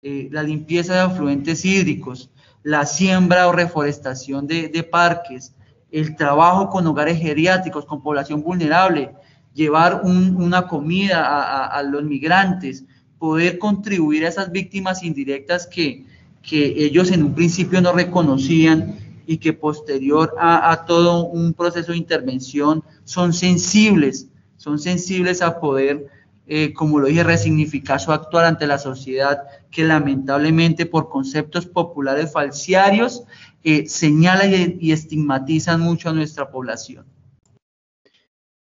eh, 0.01 0.30
la 0.32 0.43
limpieza 0.43 0.93
de 0.93 0.99
afluentes 1.01 1.65
hídricos, 1.65 2.30
la 2.63 2.86
siembra 2.86 3.47
o 3.47 3.51
reforestación 3.51 4.47
de, 4.47 4.69
de 4.69 4.84
parques, 4.84 5.54
el 5.91 6.15
trabajo 6.15 6.69
con 6.69 6.88
hogares 6.88 7.19
geriátricos, 7.19 7.86
con 7.86 8.04
población 8.04 8.41
vulnerable, 8.41 9.12
llevar 9.56 10.01
una 10.04 10.67
comida 10.67 11.65
a, 11.67 11.82
los 11.82 12.04
migrantes, 12.04 12.84
poder 13.19 13.58
contribuir 13.58 14.25
a 14.25 14.30
esas 14.30 14.51
víctimas 14.51 15.04
indirectas 15.04 15.67
que, 15.67 16.06
que 16.41 16.86
ellos 16.86 17.12
en 17.12 17.23
un 17.23 17.34
principio 17.34 17.82
no 17.82 17.93
reconocían 17.93 18.97
y 19.28 19.38
que 19.38 19.54
posterior 19.54 20.34
a, 20.38 20.86
todo 20.86 21.25
un 21.25 21.54
proceso 21.54 21.91
de 21.91 21.97
intervención 21.97 22.84
son 23.04 23.34
sensibles, 23.34 24.28
son 24.58 24.78
sensibles 24.80 25.41
a 25.41 25.60
poder, 25.60 26.08
eh, 26.47 26.73
como 26.73 26.99
lo 26.99 27.08
dije, 27.08 27.23
resignificar 27.23 27.99
su 27.99 28.12
actuar 28.12 28.45
ante 28.45 28.67
la 28.67 28.78
sociedad 28.78 29.43
que 29.71 29.84
lamentablemente 29.84 30.86
por 30.86 31.10
conceptos 31.10 31.65
populares 31.65 32.32
falciarios 32.32 33.23
eh, 33.63 33.88
señala 33.88 34.45
y 34.45 34.91
estigmatizan 34.91 35.82
mucho 35.82 36.10
a 36.10 36.13
nuestra 36.13 36.49
población. 36.51 37.06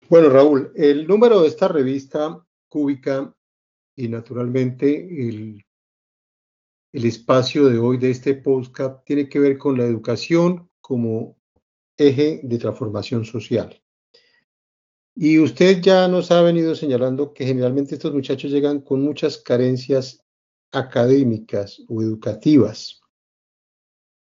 Bueno, 0.08 0.30
Raúl, 0.30 0.70
el 0.76 1.08
número 1.08 1.42
de 1.42 1.48
esta 1.48 1.66
revista 1.66 2.40
cúbica 2.68 3.34
y 3.96 4.08
naturalmente 4.08 5.28
el, 5.28 5.64
el 6.92 7.04
espacio 7.04 7.68
de 7.68 7.78
hoy 7.78 7.96
de 7.96 8.10
este 8.10 8.34
podcast 8.34 9.04
tiene 9.04 9.28
que 9.28 9.38
ver 9.40 9.58
con 9.58 9.78
la 9.78 9.84
educación 9.84 10.70
como 10.80 11.36
eje 11.96 12.40
de 12.44 12.58
transformación 12.58 13.24
social. 13.24 13.82
Y 15.14 15.38
usted 15.38 15.80
ya 15.80 16.08
nos 16.08 16.30
ha 16.30 16.42
venido 16.42 16.74
señalando 16.74 17.32
que 17.32 17.46
generalmente 17.46 17.94
estos 17.94 18.12
muchachos 18.12 18.50
llegan 18.50 18.82
con 18.82 19.02
muchas 19.02 19.38
carencias 19.38 20.22
académicas 20.72 21.82
o 21.88 22.02
educativas. 22.02 23.00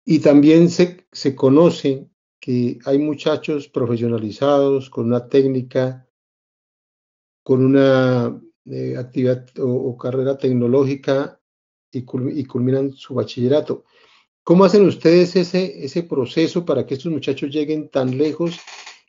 Y 0.04 0.20
también 0.20 0.70
se, 0.70 1.08
se 1.10 1.34
conoce 1.34 2.08
que 2.40 2.78
hay 2.84 2.98
muchachos 2.98 3.68
profesionalizados 3.68 4.88
con 4.88 5.06
una 5.06 5.28
técnica, 5.28 6.08
con 7.42 7.64
una 7.64 8.40
actividad 8.98 9.46
o, 9.58 9.96
carrera 9.96 10.36
tecnológica 10.36 11.40
y, 11.90 12.02
culminan 12.02 12.92
su 12.92 13.14
bachillerato. 13.14 13.84
¿Cómo 14.44 14.64
hacen 14.64 14.86
ustedes 14.86 15.36
ese, 15.36 16.02
proceso 16.04 16.64
para 16.64 16.86
que 16.86 16.94
estos 16.94 17.12
muchachos 17.12 17.50
lleguen 17.50 17.88
tan 17.88 18.16
lejos 18.16 18.58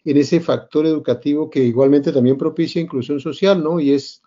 en 0.04 0.17
ese 0.17 0.39
factor 0.39 0.86
educativo 0.86 1.50
que 1.50 1.63
igualmente 1.63 2.12
también 2.12 2.38
propicia 2.38 2.82
inclusión 2.82 3.19
social, 3.19 3.63
¿no? 3.63 3.80
Y 3.80 3.93
es 3.93 4.22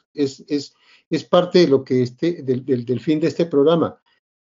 parte 1.31 1.61
de 1.61 1.69
lo 1.69 1.85
que 1.85 2.03
este, 2.03 2.43
del, 2.43 2.65
del 2.65 3.01
fin 3.01 3.21
de 3.21 3.29
este 3.29 3.47
programa, 3.47 4.01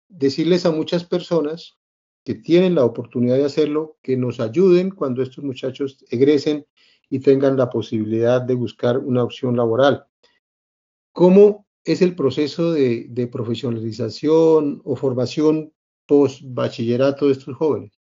decirles 0.08 0.66
a 0.66 0.72
muchas 0.72 1.04
personas 1.04 1.78
que 2.24 2.36
tienen 2.36 2.76
la 2.76 2.86
oportunidad 2.86 3.38
de 3.38 3.46
hacerlo, 3.46 3.98
que 4.02 4.18
nos 4.18 4.40
ayuden 4.40 4.92
cuando 4.92 5.22
estos 5.22 5.44
muchachos 5.44 6.04
egresen 6.10 6.66
y 7.10 7.20
tengan 7.20 7.58
la 7.58 7.70
posibilidad 7.70 8.42
de 8.42 8.54
buscar 8.54 8.98
una 8.98 9.24
opción 9.24 9.58
laboral. 9.58 10.06
¿Cómo 11.20 11.68
es 11.84 12.02
el 12.02 12.16
proceso 12.16 12.72
de, 12.72 13.30
profesionalización 13.30 14.82
o 14.86 14.96
formación 14.96 15.74
post 16.08 16.44
bachillerato 16.46 17.26
de 17.26 17.34
estos 17.34 17.58
jóvenes? 17.58 17.92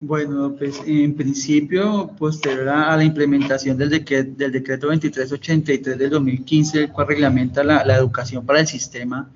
Bueno, 0.00 0.54
pues 0.56 0.80
en 0.86 1.16
principio, 1.16 2.14
posterior 2.16 2.68
a 2.68 2.96
la 2.96 3.02
implementación 3.02 3.76
del, 3.76 3.90
decreto, 3.90 4.30
del 4.36 4.52
decreto 4.52 4.86
2383 4.86 5.98
del 5.98 6.10
2015, 6.10 6.84
el 6.84 6.92
cual 6.92 7.08
reglamenta 7.08 7.64
la, 7.64 7.84
la 7.84 7.96
educación 7.96 8.46
para 8.46 8.60
el 8.60 8.68
sistema, 8.68 9.28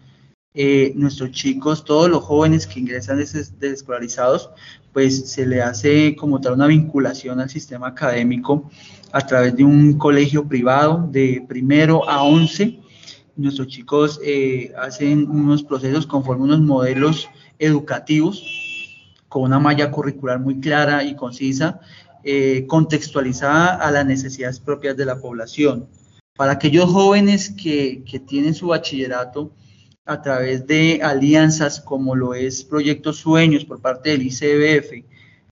eh, 0.56 0.92
nuestros 0.94 1.32
chicos, 1.32 1.84
todos 1.84 2.08
los 2.08 2.22
jóvenes 2.22 2.68
que 2.68 2.78
ingresan 2.78 3.18
desescolarizados, 3.18 4.50
pues 4.92 5.28
se 5.32 5.44
le 5.44 5.60
hace 5.60 6.14
como 6.14 6.40
tal 6.40 6.52
una 6.52 6.68
vinculación 6.68 7.40
al 7.40 7.50
sistema 7.50 7.88
académico 7.88 8.70
a 9.10 9.26
través 9.26 9.56
de 9.56 9.64
un 9.64 9.98
colegio 9.98 10.46
privado 10.46 11.08
de 11.10 11.44
primero 11.48 12.08
a 12.08 12.22
once. 12.22 12.78
Nuestros 13.34 13.66
chicos 13.66 14.20
eh, 14.24 14.72
hacen 14.78 15.28
unos 15.28 15.64
procesos 15.64 16.06
conforme 16.06 16.44
unos 16.44 16.60
modelos 16.60 17.28
educativos 17.58 18.40
con 19.28 19.42
una 19.42 19.58
malla 19.58 19.90
curricular 19.90 20.38
muy 20.38 20.60
clara 20.60 21.02
y 21.02 21.16
concisa, 21.16 21.80
eh, 22.22 22.64
contextualizada 22.68 23.74
a 23.74 23.90
las 23.90 24.06
necesidades 24.06 24.60
propias 24.60 24.96
de 24.96 25.04
la 25.04 25.18
población. 25.18 25.88
Para 26.36 26.52
aquellos 26.52 26.88
jóvenes 26.88 27.50
que, 27.50 28.04
que 28.08 28.20
tienen 28.20 28.54
su 28.54 28.68
bachillerato, 28.68 29.50
a 30.06 30.20
través 30.20 30.66
de 30.66 31.00
alianzas 31.02 31.80
como 31.80 32.14
lo 32.14 32.34
es 32.34 32.62
Proyecto 32.62 33.12
Sueños 33.12 33.64
por 33.64 33.80
parte 33.80 34.10
del 34.10 34.22
ICBF, 34.22 34.92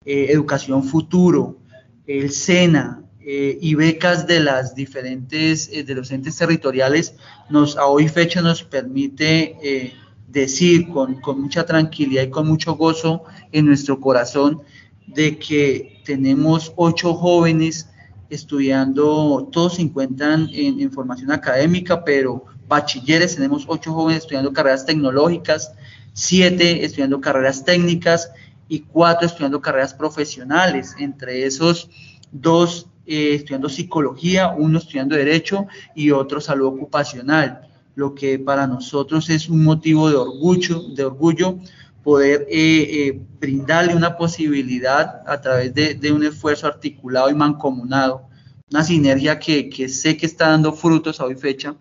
eh, 0.04 0.26
Educación 0.30 0.84
Futuro, 0.84 1.58
el 2.06 2.30
SENA 2.30 3.02
eh, 3.20 3.56
y 3.60 3.74
becas 3.74 4.26
de 4.26 4.40
las 4.40 4.74
diferentes, 4.74 5.70
eh, 5.72 5.84
de 5.84 5.94
los 5.94 6.10
entes 6.10 6.36
territoriales, 6.36 7.14
nos, 7.48 7.76
a 7.78 7.86
hoy 7.86 8.08
fecha 8.08 8.42
nos 8.42 8.62
permite 8.62 9.94
decir 10.28 10.88
con, 10.88 11.20
con 11.20 11.40
mucha 11.40 11.64
tranquilidad 11.64 12.24
y 12.24 12.30
con 12.30 12.46
mucho 12.46 12.74
gozo 12.74 13.24
en 13.52 13.66
nuestro 13.66 14.00
corazón 14.00 14.62
de 15.06 15.38
que 15.38 16.02
tenemos 16.04 16.72
ocho 16.76 17.14
jóvenes 17.14 17.88
estudiando, 18.28 19.48
todos 19.52 19.76
se 19.76 19.82
encuentran 19.82 20.48
en, 20.52 20.80
en 20.80 20.90
formación 20.90 21.32
académica, 21.32 22.02
pero 22.02 22.46
bachilleres, 22.72 23.36
tenemos 23.36 23.64
ocho 23.68 23.92
jóvenes 23.92 24.22
estudiando 24.22 24.52
carreras 24.52 24.86
tecnológicas, 24.86 25.74
siete 26.14 26.84
estudiando 26.84 27.20
carreras 27.20 27.64
técnicas 27.64 28.32
y 28.68 28.80
cuatro 28.80 29.26
estudiando 29.26 29.60
carreras 29.60 29.92
profesionales, 29.92 30.94
entre 30.98 31.44
esos 31.44 31.90
dos 32.30 32.86
eh, 33.06 33.34
estudiando 33.34 33.68
psicología, 33.68 34.54
uno 34.56 34.78
estudiando 34.78 35.16
derecho 35.16 35.66
y 35.94 36.10
otro 36.10 36.40
salud 36.40 36.68
ocupacional, 36.68 37.68
lo 37.94 38.14
que 38.14 38.38
para 38.38 38.66
nosotros 38.66 39.28
es 39.28 39.50
un 39.50 39.62
motivo 39.62 40.08
de 40.08 40.16
orgullo, 40.16 40.80
de 40.94 41.04
orgullo 41.04 41.58
poder 42.02 42.46
eh, 42.48 43.08
eh, 43.08 43.20
brindarle 43.38 43.94
una 43.94 44.16
posibilidad 44.16 45.22
a 45.26 45.40
través 45.40 45.74
de, 45.74 45.94
de, 45.94 46.10
un 46.10 46.24
esfuerzo 46.24 46.66
articulado 46.66 47.28
y 47.30 47.34
mancomunado, 47.34 48.28
una 48.70 48.82
sinergia 48.82 49.38
que, 49.38 49.68
que 49.68 49.88
sé 49.88 50.16
que 50.16 50.26
está 50.26 50.48
dando 50.48 50.72
frutos 50.72 51.20
a 51.20 51.26
hoy 51.26 51.36
fecha 51.36 51.76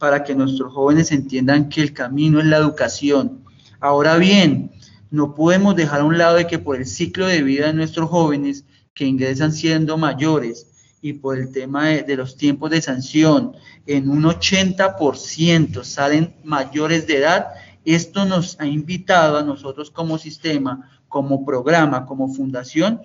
para 0.00 0.24
que 0.24 0.34
nuestros 0.34 0.72
jóvenes 0.72 1.12
entiendan 1.12 1.68
que 1.68 1.82
el 1.82 1.92
camino 1.92 2.40
es 2.40 2.46
la 2.46 2.56
educación. 2.56 3.44
Ahora 3.80 4.16
bien, 4.16 4.72
no 5.10 5.34
podemos 5.34 5.76
dejar 5.76 6.00
a 6.00 6.04
un 6.04 6.16
lado 6.16 6.36
de 6.36 6.46
que 6.46 6.58
por 6.58 6.76
el 6.76 6.86
ciclo 6.86 7.26
de 7.26 7.42
vida 7.42 7.66
de 7.66 7.74
nuestros 7.74 8.08
jóvenes 8.08 8.64
que 8.94 9.04
ingresan 9.04 9.52
siendo 9.52 9.98
mayores 9.98 10.96
y 11.02 11.12
por 11.12 11.38
el 11.38 11.52
tema 11.52 11.88
de, 11.88 12.16
los 12.16 12.38
tiempos 12.38 12.70
de 12.70 12.80
sanción, 12.80 13.52
en 13.86 14.08
un 14.08 14.22
80% 14.22 15.84
salen 15.84 16.34
mayores 16.44 17.06
de 17.06 17.18
edad, 17.18 17.48
esto 17.84 18.24
nos 18.24 18.58
ha 18.58 18.64
invitado 18.64 19.36
a 19.36 19.42
nosotros 19.42 19.90
como 19.90 20.16
sistema, 20.16 20.90
como 21.08 21.44
programa, 21.44 22.06
como 22.06 22.32
fundación, 22.32 23.02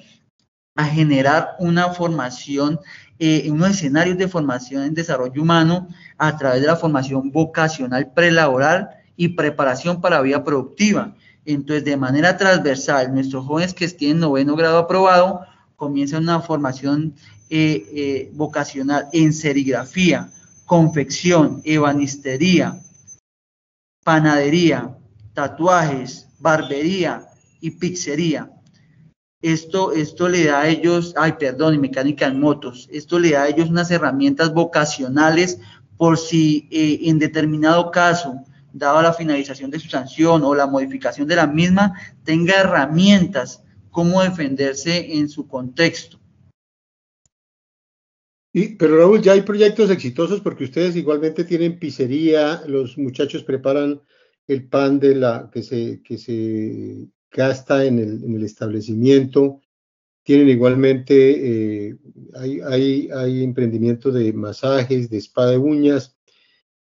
a 0.75 0.85
generar 0.85 1.55
una 1.59 1.89
formación 1.89 2.79
eh, 3.17 3.47
unos 3.49 3.71
escenarios 3.71 4.17
de 4.17 4.27
formación 4.27 4.83
en 4.83 4.93
desarrollo 4.93 5.41
humano 5.41 5.87
a 6.17 6.37
través 6.37 6.61
de 6.61 6.67
la 6.67 6.75
formación 6.75 7.31
vocacional 7.31 8.11
prelaboral 8.13 8.89
y 9.15 9.29
preparación 9.29 10.01
para 10.01 10.17
la 10.17 10.21
vida 10.21 10.43
productiva. 10.43 11.15
Entonces, 11.45 11.85
de 11.85 11.95
manera 11.95 12.37
transversal, 12.37 13.13
nuestros 13.13 13.45
jóvenes 13.45 13.73
que 13.73 13.85
estén 13.85 14.11
en 14.11 14.19
noveno 14.19 14.55
grado 14.55 14.79
aprobado 14.79 15.41
comienzan 15.75 16.23
una 16.23 16.41
formación 16.41 17.13
eh, 17.49 17.85
eh, 17.93 18.31
vocacional 18.33 19.07
en 19.13 19.31
serigrafía, 19.31 20.29
confección, 20.65 21.61
ebanistería, 21.63 22.81
panadería, 24.03 24.97
tatuajes, 25.33 26.27
barbería 26.39 27.27
y 27.61 27.71
pizzería 27.71 28.54
esto, 29.53 29.93
esto 29.93 30.27
le 30.27 30.45
da 30.45 30.61
a 30.61 30.67
ellos, 30.67 31.13
ay, 31.17 31.33
perdón, 31.39 31.75
y 31.75 31.77
mecánica 31.77 32.25
en 32.25 32.39
motos, 32.39 32.89
esto 32.91 33.19
le 33.19 33.31
da 33.31 33.43
a 33.43 33.49
ellos 33.49 33.69
unas 33.69 33.91
herramientas 33.91 34.53
vocacionales 34.53 35.59
por 35.97 36.17
si 36.17 36.67
eh, 36.71 37.01
en 37.03 37.19
determinado 37.19 37.91
caso, 37.91 38.35
dado 38.73 39.01
la 39.01 39.13
finalización 39.13 39.69
de 39.69 39.79
su 39.79 39.87
sanción 39.87 40.43
o 40.43 40.55
la 40.55 40.67
modificación 40.67 41.27
de 41.27 41.35
la 41.35 41.47
misma, 41.47 41.93
tenga 42.23 42.55
herramientas 42.55 43.63
cómo 43.91 44.21
defenderse 44.21 45.13
en 45.17 45.29
su 45.29 45.47
contexto. 45.47 46.19
Y, 48.51 48.75
pero 48.75 48.97
Raúl, 48.97 49.21
ya 49.21 49.33
hay 49.33 49.41
proyectos 49.41 49.91
exitosos 49.91 50.41
porque 50.41 50.63
ustedes 50.63 50.95
igualmente 50.95 51.43
tienen 51.43 51.77
pizzería, 51.77 52.63
los 52.67 52.97
muchachos 52.97 53.43
preparan 53.43 54.01
el 54.47 54.67
pan 54.67 54.99
de 54.99 55.15
la 55.15 55.49
que 55.51 55.61
se, 55.61 56.01
que 56.03 56.17
se 56.17 57.09
gasta 57.35 57.85
en 57.85 57.99
el, 57.99 58.23
en 58.23 58.35
el 58.35 58.43
establecimiento. 58.43 59.61
Tienen 60.23 60.49
igualmente, 60.49 61.87
eh, 61.89 61.97
hay, 62.35 62.61
hay, 62.61 63.09
hay, 63.13 63.43
emprendimiento 63.43 64.11
de 64.11 64.33
masajes, 64.33 65.09
de 65.09 65.17
spa 65.17 65.47
de 65.47 65.57
uñas. 65.57 66.15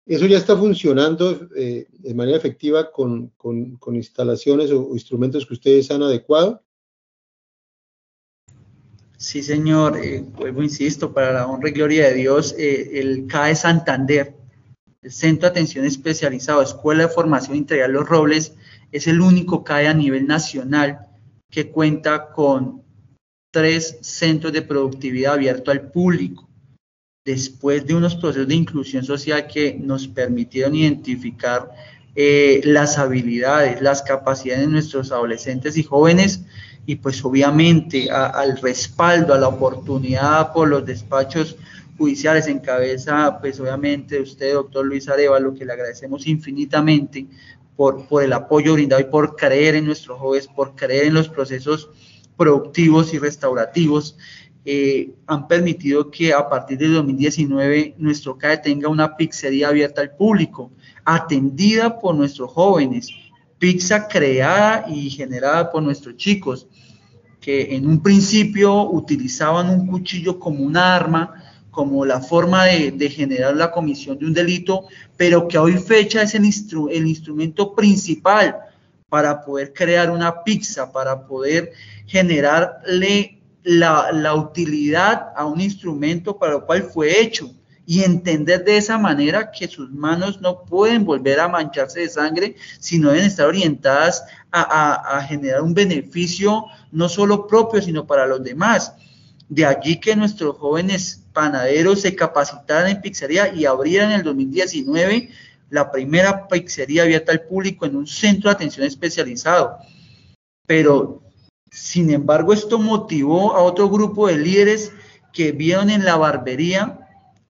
Eso 0.05 0.25
ya 0.25 0.37
está 0.37 0.55
funcionando 0.55 1.49
eh, 1.55 1.87
de 1.91 2.13
manera 2.13 2.37
efectiva 2.37 2.91
con, 2.91 3.29
con, 3.37 3.95
instalaciones 3.95 4.71
o, 4.71 4.87
o, 4.87 4.93
instrumentos 4.93 5.45
que 5.45 5.53
ustedes 5.53 5.91
han 5.91 6.01
adecuado. 6.03 6.63
Sí, 9.17 9.41
señor. 9.41 9.97
Eh, 9.97 10.23
vuelvo, 10.35 10.61
insisto, 10.63 11.13
para 11.13 11.31
la 11.31 11.47
honra 11.47 11.69
y 11.69 11.73
gloria 11.73 12.07
de 12.07 12.13
Dios, 12.13 12.55
eh, 12.57 12.99
el 12.99 13.27
CAE 13.27 13.55
Santander, 13.55 14.35
el 15.01 15.11
Centro 15.11 15.47
de 15.47 15.51
Atención 15.51 15.85
Especializado, 15.85 16.61
Escuela 16.61 17.03
de 17.03 17.13
Formación 17.13 17.55
Integral 17.55 17.93
Los 17.93 18.07
Robles, 18.07 18.53
es 18.95 19.07
el 19.07 19.19
único 19.19 19.61
CAE 19.61 19.89
a 19.89 19.93
nivel 19.93 20.25
nacional 20.25 20.99
que 21.51 21.69
cuenta 21.69 22.31
con 22.31 22.81
tres 23.51 23.97
centros 23.99 24.53
de 24.53 24.61
productividad 24.61 25.33
abiertos 25.33 25.73
al 25.73 25.91
público, 25.91 26.47
después 27.25 27.85
de 27.85 27.93
unos 27.93 28.15
procesos 28.15 28.47
de 28.47 28.55
inclusión 28.55 29.03
social 29.03 29.47
que 29.47 29.77
nos 29.77 30.07
permitieron 30.07 30.75
identificar 30.75 31.71
eh, 32.15 32.61
las 32.63 32.97
habilidades, 32.97 33.81
las 33.81 34.01
capacidades 34.01 34.61
de 34.61 34.71
nuestros 34.71 35.11
adolescentes 35.11 35.75
y 35.75 35.83
jóvenes 35.83 36.45
y 36.85 36.95
pues 36.95 37.23
obviamente 37.25 38.09
al 38.09 38.57
respaldo, 38.61 39.33
a 39.33 39.37
la 39.37 39.49
oportunidad 39.49 40.53
por 40.53 40.69
los 40.69 40.85
despachos 40.85 41.57
judiciales 41.97 42.47
en 42.47 42.59
cabeza, 42.59 43.39
pues 43.41 43.59
obviamente 43.59 44.21
usted, 44.21 44.53
doctor 44.53 44.85
Luis 44.85 45.07
lo 45.07 45.53
que 45.53 45.65
le 45.65 45.73
agradecemos 45.73 46.27
infinitamente 46.27 47.27
por, 47.75 48.05
el 48.23 48.33
apoyo 48.33 48.73
brindado 48.73 49.01
y 49.01 49.05
por 49.05 49.35
creer 49.35 49.75
en 49.75 49.85
nuestros 49.85 50.19
jóvenes, 50.19 50.47
por 50.47 50.75
creer 50.75 51.05
en 51.05 51.13
los 51.13 51.29
procesos 51.29 51.89
productivos 52.37 53.13
y 53.13 53.19
restaurativos, 53.19 54.17
eh, 54.67 55.11
han 55.27 55.47
permitido 55.47 56.09
que 56.09 56.33
a 56.33 56.49
partir 56.49 56.79
de 56.79 56.87
2019 56.87 57.95
nuestro 57.97 58.37
CAE 58.37 58.57
tenga 58.57 58.89
una 58.89 59.15
pizzería 59.15 59.67
abierta 59.67 60.01
al 60.01 60.15
público, 60.15 60.71
atendida 61.03 61.99
por 61.99 62.15
nuestros 62.15 62.51
jóvenes, 62.51 63.09
pizza 63.59 64.07
creada 64.07 64.85
y 64.89 65.09
generada 65.09 65.71
por 65.71 65.83
nuestros 65.83 66.17
chicos, 66.17 66.67
que 67.39 67.75
en 67.75 67.87
un 67.87 68.01
principio 68.01 68.89
utilizaban 68.89 69.69
un 69.69 69.85
cuchillo 69.85 70.39
como 70.39 70.63
un 70.63 70.75
arma, 70.75 71.44
como 71.75 72.05
la 72.05 72.21
forma 72.21 72.63
de, 72.63 73.09
generar 73.09 73.53
la 73.53 73.69
comisión 73.69 74.17
de 74.17 74.25
un 74.25 74.33
delito, 74.33 74.85
pero 75.17 75.45
que 75.45 75.57
hoy 75.57 75.73
fecha 75.73 76.21
es 76.21 76.33
el, 76.33 76.45
el 76.89 77.05
instrumento 77.05 77.75
principal 77.75 78.55
para 79.09 79.43
poder 79.43 79.73
crear 79.73 80.09
una 80.09 80.41
pizza, 80.41 80.89
para 80.89 81.27
poder 81.27 81.73
generarle 82.05 83.41
la, 83.63 84.33
utilidad 84.35 85.33
a 85.35 85.45
un 85.45 85.59
instrumento 85.59 86.37
para 86.37 86.53
lo 86.53 86.65
cual 86.65 86.83
fue 86.83 87.19
hecho 87.19 87.51
y 87.85 88.03
entender 88.03 88.63
de 88.63 88.77
esa 88.77 88.97
manera 88.97 89.51
que 89.51 89.67
sus 89.67 89.91
manos 89.91 90.39
no 90.39 90.63
pueden 90.63 91.03
volver 91.03 91.41
a 91.41 91.49
mancharse 91.49 91.99
de 91.99 92.09
sangre, 92.09 92.55
sino 92.79 93.09
deben 93.11 93.25
estar 93.25 93.47
orientadas 93.47 94.23
a, 94.49 94.61
a, 94.61 95.17
a 95.17 95.23
generar 95.23 95.61
un 95.61 95.73
beneficio 95.73 96.67
no 96.93 97.09
solo 97.09 97.45
propio, 97.47 97.81
sino 97.81 98.07
para 98.07 98.25
los 98.25 98.41
demás. 98.41 98.93
De 99.47 99.65
allí 99.65 99.99
que 99.99 100.15
nuestros 100.15 100.57
jóvenes 100.57 101.23
panaderos 101.33 102.01
se 102.01 102.15
capacitaran 102.15 102.89
en 102.89 103.01
pizzería 103.01 103.53
y 103.53 103.65
abrieran 103.65 104.11
en 104.11 104.19
el 104.19 104.23
2019 104.23 105.29
la 105.69 105.91
primera 105.91 106.47
pizzería 106.47 107.03
abierta 107.03 107.31
al 107.31 107.41
público 107.41 107.85
en 107.85 107.95
un 107.95 108.07
centro 108.07 108.49
de 108.49 108.55
atención 108.55 108.85
especializado. 108.85 109.77
Pero, 110.65 111.21
sin 111.71 112.09
embargo, 112.11 112.53
esto 112.53 112.79
motivó 112.79 113.55
a 113.55 113.61
otro 113.61 113.89
grupo 113.89 114.27
de 114.27 114.37
líderes 114.37 114.91
que 115.33 115.51
vieron 115.51 115.89
en 115.89 116.05
la 116.05 116.15
barbería 116.15 117.04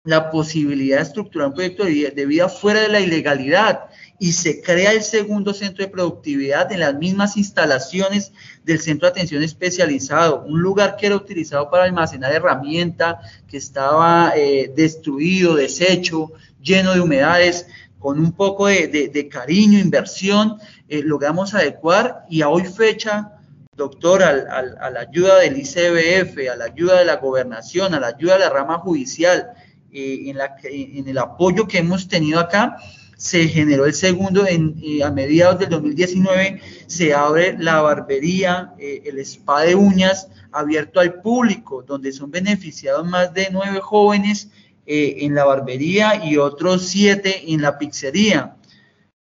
la 0.06 0.30
posibilidad 0.30 0.97
de 0.97 1.03
estructurar 1.03 1.49
un 1.49 1.56
proyecto 1.56 1.84
de 1.84 2.26
vida, 2.26 2.47
fuera 2.47 2.82
de 2.82 2.89
la 2.89 2.99
ilegalidad 2.99 3.89
y 4.20 4.32
se 4.32 4.62
crea 4.62 4.93
el 4.93 5.01
segundo 5.01 5.53
centro 5.53 5.84
de 5.84 5.91
productividad 5.91 6.72
en 6.72 6.80
las 6.80 6.95
mismas 6.95 7.36
instalaciones 7.36 8.32
del 8.64 8.80
centro 8.80 9.08
de 9.08 9.12
atención 9.12 9.43
especializado, 9.43 10.45
un 10.45 10.62
lugar 10.62 10.95
que 10.95 11.08
era 11.08 11.16
utilizado 11.16 11.70
para 11.70 11.84
almacenar 11.84 12.32
herramienta, 12.32 13.20
que 13.47 13.58
estaba 13.58 14.32
eh, 14.38 14.72
destruido, 14.74 15.56
deshecho, 15.56 16.32
lleno 16.62 16.93
de 16.93 17.01
humedades, 17.01 17.68
con 17.99 18.20
un 18.20 18.32
poco 18.32 18.68
de, 18.68 18.88
de, 18.88 19.10
de 19.10 19.28
cariño, 19.28 19.80
inversión, 19.80 20.60
eh, 20.88 21.01
logramos 21.03 21.56
adecuar 21.56 22.26
y 22.30 22.43
a 22.43 22.49
hoy 22.49 22.64
fecha, 22.66 23.32
doctor, 23.76 24.24
a 24.24 24.32
la 24.32 24.99
ayuda 24.99 25.39
del 25.39 25.58
ICBF, 25.58 26.49
a 26.51 26.56
la 26.56 26.66
ayuda 26.66 26.99
de 26.99 27.06
la 27.06 27.16
gobernación, 27.16 27.95
a 27.95 27.99
la 27.99 28.08
ayuda 28.08 28.34
de 28.34 28.39
la 28.41 28.49
rama 28.49 28.78
judicial, 28.78 29.51
eh, 29.96 30.30
en, 30.30 30.38
la, 30.38 30.56
en 30.64 31.08
el 31.08 31.18
apoyo 31.18 31.68
que 31.68 31.80
hemos 31.80 32.08
tenido 32.08 32.39
acá, 32.39 32.78
se 33.18 33.48
generó 33.48 33.86
el 33.86 33.93
segundo 33.93 34.46
en, 34.46 34.76
a 35.04 35.10
mediados 35.10 35.60
del 35.60 35.70
2019, 35.70 36.62
se 36.88 37.14
abre 37.14 37.58
la 37.58 37.82
barbería, 37.82 38.74
eh, 38.78 39.04
el 39.06 39.20
spa 39.20 39.62
de 39.62 39.76
uñas 39.76 40.28
abierto 40.52 41.00
al 41.00 41.22
público, 41.22 41.84
donde 41.84 42.12
son 42.12 42.32
beneficiados 42.32 43.08
más 43.08 43.34
de 43.34 43.50
nueve 43.52 43.80
jóvenes 43.80 44.50
eh, 44.86 45.18
en 45.22 45.34
la 45.34 45.46
barbería 45.46 46.26
y 46.26 46.38
otros 46.38 46.84
siete 46.88 47.52
en 47.52 47.62
la 47.62 47.78
pizzería. 47.78 48.58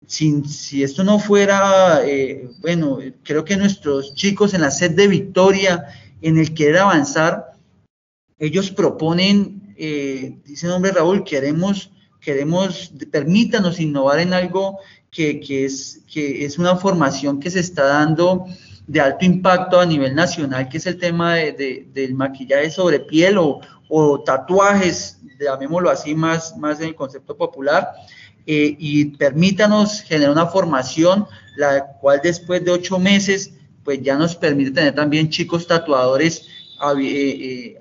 si 0.06 0.82
esto 0.82 1.04
no 1.04 1.18
fuera, 1.18 2.00
eh, 2.04 2.48
bueno, 2.60 2.98
creo 3.22 3.44
que 3.44 3.56
nuestros 3.56 4.14
chicos 4.14 4.54
en 4.54 4.62
la 4.62 4.70
sed 4.70 4.92
de 4.92 5.08
victoria, 5.08 5.84
en 6.22 6.38
el 6.38 6.54
querer 6.54 6.78
avanzar, 6.78 7.52
ellos 8.38 8.70
proponen, 8.70 9.62
eh, 9.76 10.38
dice 10.44 10.68
hombre 10.68 10.92
Raúl, 10.92 11.24
queremos, 11.24 11.90
queremos, 12.20 12.92
permítanos 13.10 13.80
innovar 13.80 14.20
en 14.20 14.32
algo 14.32 14.78
que, 15.10 15.64
es, 15.64 16.00
que 16.12 16.44
es 16.44 16.58
una 16.58 16.76
formación 16.76 17.38
que 17.38 17.50
se 17.50 17.60
está 17.60 17.84
dando 17.84 18.46
de 18.86 19.00
alto 19.00 19.24
impacto 19.24 19.80
a 19.80 19.86
nivel 19.86 20.14
nacional, 20.14 20.68
que 20.68 20.78
es 20.78 20.86
el 20.86 20.98
tema 20.98 21.36
del 21.36 22.14
maquillaje 22.14 22.70
sobre 22.70 23.00
piel 23.00 23.38
o, 23.38 23.60
o 23.88 24.22
tatuajes, 24.22 25.18
llamémoslo 25.40 25.90
así 25.90 26.14
más, 26.14 26.56
más 26.56 26.80
en 26.80 26.88
el 26.88 26.94
concepto 26.94 27.36
popular, 27.36 27.92
eh, 28.46 28.76
y 28.78 29.06
permítanos 29.06 30.02
generar 30.02 30.32
una 30.32 30.46
formación, 30.46 31.26
la 31.56 31.86
cual 32.00 32.20
después 32.22 32.64
de 32.64 32.72
ocho 32.72 32.98
meses, 32.98 33.52
pues 33.84 34.02
ya 34.02 34.16
nos 34.16 34.36
permite 34.36 34.70
tener 34.70 34.94
también 34.94 35.30
chicos 35.30 35.66
tatuadores 35.66 36.48
eh, 36.92 37.76
eh, 37.76 37.78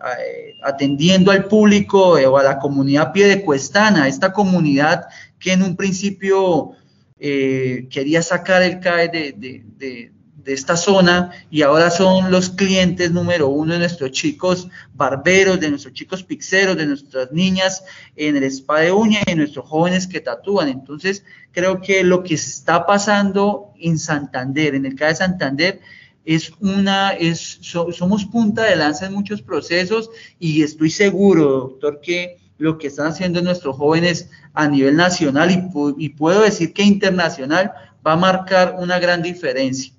atendiendo 0.64 1.32
al 1.32 1.46
público 1.46 2.14
o 2.14 2.38
a 2.38 2.44
la 2.44 2.60
comunidad 2.60 3.12
pie 3.12 3.28
de 3.28 3.44
Cuestana, 3.44 4.08
esta 4.08 4.32
comunidad 4.32 5.06
que 5.40 5.54
en 5.54 5.64
un 5.64 5.76
principio 5.76 6.72
quería 7.20 8.22
sacar 8.22 8.64
el 8.64 8.82
CAE 8.82 9.08
de, 9.08 10.12
de 10.44 10.54
esta 10.54 10.76
zona 10.76 11.32
y 11.50 11.62
ahora 11.62 11.90
son 11.90 12.32
los 12.32 12.50
clientes 12.50 13.12
número 13.12 13.48
uno 13.48 13.74
de 13.74 13.80
nuestros 13.80 14.12
chicos 14.12 14.68
barberos, 14.94 15.60
de 15.60 15.70
nuestros 15.70 15.94
chicos 15.94 16.24
pixeros, 16.24 16.76
de 16.76 16.86
nuestras 16.86 17.32
niñas 17.32 17.84
en 18.16 18.36
el 18.36 18.44
spa 18.44 18.82
de 18.82 18.92
uña 18.92 19.20
y 19.26 19.32
de 19.32 19.36
nuestros 19.38 19.66
jóvenes 19.66 20.08
que 20.08 20.20
tatúan. 20.20 20.68
Entonces, 20.70 21.24
creo 21.52 21.82
que 21.82 22.04
lo 22.04 22.24
que 22.24 22.36
está 22.36 22.86
pasando 22.86 23.72
en 23.80 23.98
Santander, 23.98 24.76
en 24.76 24.86
el 24.86 24.96
caso 24.96 25.10
de 25.10 25.16
Santander, 25.16 25.82
es 26.26 26.52
una, 26.60 27.12
es, 27.12 27.60
somos 27.62 28.26
punta 28.26 28.64
de 28.64 28.76
lanza 28.76 29.08
en 29.08 29.14
muchos 29.14 29.42
procesos 29.42 30.10
y 30.40 30.64
estoy 30.64 30.90
seguro, 30.90 31.50
doctor, 31.60 32.00
que 32.02 32.38
lo 32.58 32.78
que 32.78 32.88
están 32.88 33.08
haciendo 33.08 33.42
nuestros 33.42 33.76
jóvenes 33.76 34.30
a 34.54 34.68
nivel 34.68 34.96
nacional 34.96 35.50
y, 35.98 36.10
puedo 36.10 36.42
decir 36.42 36.74
que 36.74 36.84
internacional 36.84 37.72
va 38.06 38.14
a 38.14 38.18
marcar 38.18 38.76
una 38.80 39.00
gran 39.00 39.22
diferencia. 39.22 39.94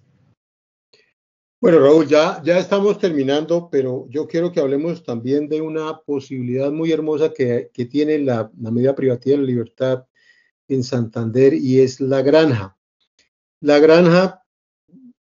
Bueno, 1.60 1.80
Raúl, 1.80 2.06
ya, 2.06 2.42
ya 2.44 2.58
estamos 2.58 2.98
terminando, 2.98 3.68
pero 3.70 4.06
yo 4.10 4.26
quiero 4.26 4.52
que 4.52 4.60
hablemos 4.60 5.02
también 5.02 5.48
de 5.48 5.62
una 5.62 5.98
posibilidad 5.98 6.70
muy 6.70 6.92
hermosa 6.92 7.32
que, 7.32 7.70
tiene 7.90 8.18
la, 8.18 8.50
la 8.60 8.70
medida 8.70 8.94
privativa 8.94 9.36
de 9.36 9.42
la 9.42 9.48
libertad 9.48 10.04
en 10.68 10.84
Santander 10.84 11.54
y 11.54 11.80
es 11.80 12.00
la 12.00 12.22
granja. 12.22 12.76
La 13.60 13.78
granja, 13.78 14.43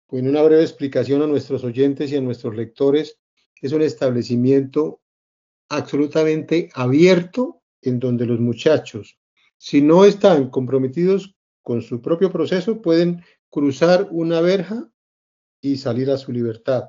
con 0.09 0.27
una 0.27 0.43
breve 0.43 0.63
explicación 0.63 1.21
a 1.21 1.27
nuestros 1.27 1.63
oyentes 1.65 2.11
y 2.11 2.17
a 2.17 2.21
nuestros 2.23 2.57
lectores, 2.57 3.19
es 3.61 3.73
un 3.73 3.83
establecimiento 3.83 5.03
absolutamente 5.69 6.71
abierto 6.75 7.63
en 7.83 8.01
donde 8.01 8.25
los 8.25 8.41
muchachos, 8.41 9.19
si 9.59 9.83
no 9.83 10.07
están 10.07 10.49
comprometidos 10.49 11.37
con 11.63 11.83
su 11.83 12.01
propio 12.01 12.33
proceso, 12.33 12.81
pueden 12.81 13.23
cruzar 13.51 14.09
una 14.11 14.41
verja 14.41 14.91
y 15.61 15.77
salir 15.77 16.11
a 16.11 16.17
su 16.17 16.33
libertad. 16.33 16.85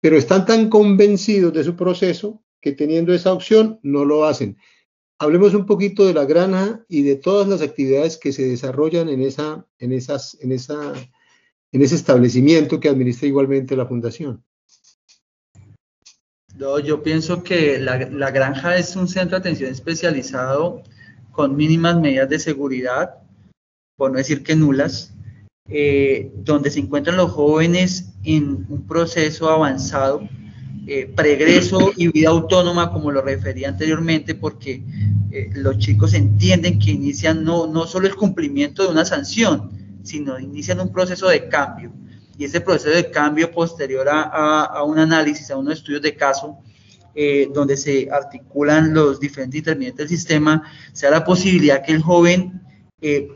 Pero 0.00 0.16
están 0.16 0.46
tan 0.46 0.70
convencidos 0.70 1.52
de 1.52 1.64
su 1.64 1.76
proceso 1.76 2.42
que 2.62 2.72
teniendo 2.72 3.12
esa 3.12 3.34
opción 3.34 3.78
no 3.82 4.06
lo 4.06 4.24
hacen. 4.24 4.56
Hablemos 5.18 5.52
un 5.52 5.66
poquito 5.66 6.06
de 6.06 6.14
la 6.14 6.24
granja 6.24 6.82
y 6.88 7.02
de 7.02 7.16
todas 7.16 7.46
las 7.46 7.60
actividades 7.60 8.16
que 8.16 8.32
se 8.32 8.48
desarrollan 8.48 9.10
en, 9.10 9.20
esa, 9.20 9.66
en, 9.78 9.92
esas, 9.92 10.38
en, 10.40 10.52
esa, 10.52 10.94
en 11.72 11.82
ese 11.82 11.94
establecimiento 11.94 12.80
que 12.80 12.88
administra 12.88 13.28
igualmente 13.28 13.76
la 13.76 13.86
fundación. 13.86 14.42
No, 16.56 16.80
yo 16.80 17.04
pienso 17.04 17.44
que 17.44 17.78
la, 17.78 18.30
granja 18.30 18.76
es 18.76 18.96
un 18.96 19.06
centro 19.06 19.38
de 19.38 19.42
atención 19.42 19.70
especializado 19.70 20.82
con 21.30 21.54
mínimas 21.54 22.00
medidas 22.00 22.28
de 22.28 22.40
seguridad, 22.40 23.14
por 23.96 24.10
no 24.10 24.18
decir 24.18 24.42
que 24.42 24.56
nulas, 24.56 25.14
eh, 25.68 26.32
donde 26.34 26.70
se 26.72 26.80
encuentran 26.80 27.16
los 27.16 27.30
jóvenes 27.30 28.12
en 28.24 28.66
un 28.68 28.86
proceso 28.88 29.48
avanzado, 29.48 30.28
eh, 30.88 31.06
pregreso 31.14 31.92
y 31.96 32.08
vida 32.08 32.30
autónoma, 32.30 32.90
como 32.92 33.12
lo 33.12 33.22
refería 33.22 33.68
anteriormente, 33.68 34.34
porque 34.34 34.82
eh, 35.30 35.50
los 35.54 35.78
chicos 35.78 36.14
entienden 36.14 36.80
que 36.80 36.90
inician 36.90 37.44
no, 37.44 37.68
no 37.68 37.86
solo 37.86 38.08
el 38.08 38.16
cumplimiento 38.16 38.82
de 38.82 38.88
una 38.88 39.04
sanción, 39.04 39.77
sino 40.02 40.38
inician 40.38 40.80
un 40.80 40.92
proceso 40.92 41.28
de 41.28 41.48
cambio. 41.48 41.92
Y 42.36 42.44
ese 42.44 42.60
proceso 42.60 42.94
de 42.94 43.10
cambio 43.10 43.50
posterior 43.50 44.08
a, 44.08 44.64
a, 44.64 44.82
un 44.84 44.98
análisis, 44.98 45.50
a 45.50 45.56
unos 45.56 45.74
estudios 45.74 46.02
de 46.02 46.14
caso, 46.14 46.58
donde 47.52 47.76
se 47.76 48.08
articulan 48.12 48.94
los 48.94 49.18
diferentes 49.18 49.58
intervinientes 49.58 50.08
del 50.08 50.16
sistema, 50.16 50.62
sea 50.92 51.10
la 51.10 51.24
posibilidad 51.24 51.82
que 51.84 51.90
el 51.90 52.00
joven 52.00 52.62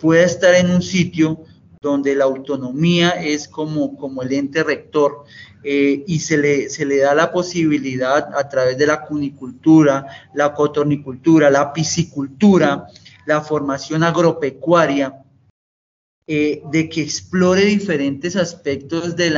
pueda 0.01 0.23
estar 0.23 0.55
en 0.55 0.71
un 0.71 0.83
sitio 0.83 1.45
donde 1.83 2.15
la 2.15 2.25
autonomía 2.25 3.11
es 3.11 3.49
como, 3.49 3.97
como 3.97 4.23
el 4.23 4.33
ente 4.33 4.63
rector 4.63 5.25
eh, 5.65 6.05
y 6.07 6.21
se 6.21 6.39
le, 6.39 6.71
se 6.71 6.87
le 6.87 6.99
da 6.99 7.15
la 7.15 7.33
posibilidad 7.33 8.31
a 8.37 8.49
través 8.49 8.79
de 8.79 8.87
la 8.87 9.05
cunicultura, 9.05 10.07
la 10.33 10.55
cotornicultura, 10.55 11.51
la 11.51 11.73
piscicultura, 11.73 12.87
la 13.27 13.41
formación 13.41 14.05
agropecuaria, 14.05 15.23
eh, 16.35 16.63
de 16.71 16.89
que 16.89 17.03
explore 17.03 17.63
diferentes 17.63 18.37
aspectos 18.37 19.17
de 19.17 19.31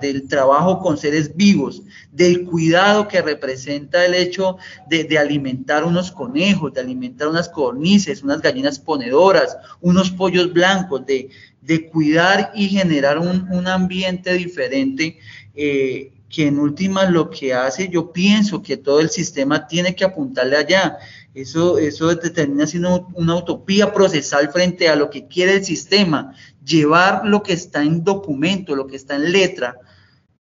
del 0.00 0.26
trabajo 0.26 0.80
con 0.80 0.98
seres 0.98 1.36
vivos, 1.36 1.82
del 2.10 2.42
cuidado 2.42 3.06
que 3.06 3.22
representa 3.22 4.04
el 4.04 4.12
hecho 4.14 4.56
de, 4.88 5.04
de, 5.04 5.18
alimentar 5.18 5.84
unos 5.84 6.10
conejos, 6.10 6.74
de 6.74 6.80
alimentar 6.80 7.28
unas 7.28 7.48
cornices, 7.48 8.24
unas 8.24 8.42
gallinas 8.42 8.80
ponedoras, 8.80 9.56
unos 9.80 10.10
pollos 10.10 10.52
blancos, 10.52 11.06
de, 11.06 11.28
de 11.60 11.86
cuidar 11.86 12.50
y 12.56 12.70
generar 12.70 13.20
un, 13.20 13.46
un 13.52 13.68
ambiente 13.68 14.32
diferente. 14.32 15.20
Eh, 15.54 16.10
que 16.28 16.48
en 16.48 16.58
última 16.58 17.08
lo 17.08 17.30
que 17.30 17.54
hace, 17.54 17.88
yo 17.88 18.12
pienso 18.12 18.60
que 18.60 18.76
todo 18.76 18.98
el 18.98 19.10
sistema 19.10 19.68
tiene 19.68 19.94
que 19.94 20.04
apuntarle 20.04 20.56
allá. 20.56 20.98
Eso, 21.36 21.76
eso 21.76 22.16
termina 22.16 22.66
siendo 22.66 23.08
una 23.12 23.34
utopía 23.34 23.92
procesal 23.92 24.50
frente 24.50 24.88
a 24.88 24.96
lo 24.96 25.10
que 25.10 25.28
quiere 25.28 25.56
el 25.56 25.64
sistema, 25.66 26.34
llevar 26.64 27.26
lo 27.26 27.42
que 27.42 27.52
está 27.52 27.82
en 27.82 28.02
documento, 28.02 28.74
lo 28.74 28.86
que 28.86 28.96
está 28.96 29.16
en 29.16 29.32
letra, 29.32 29.76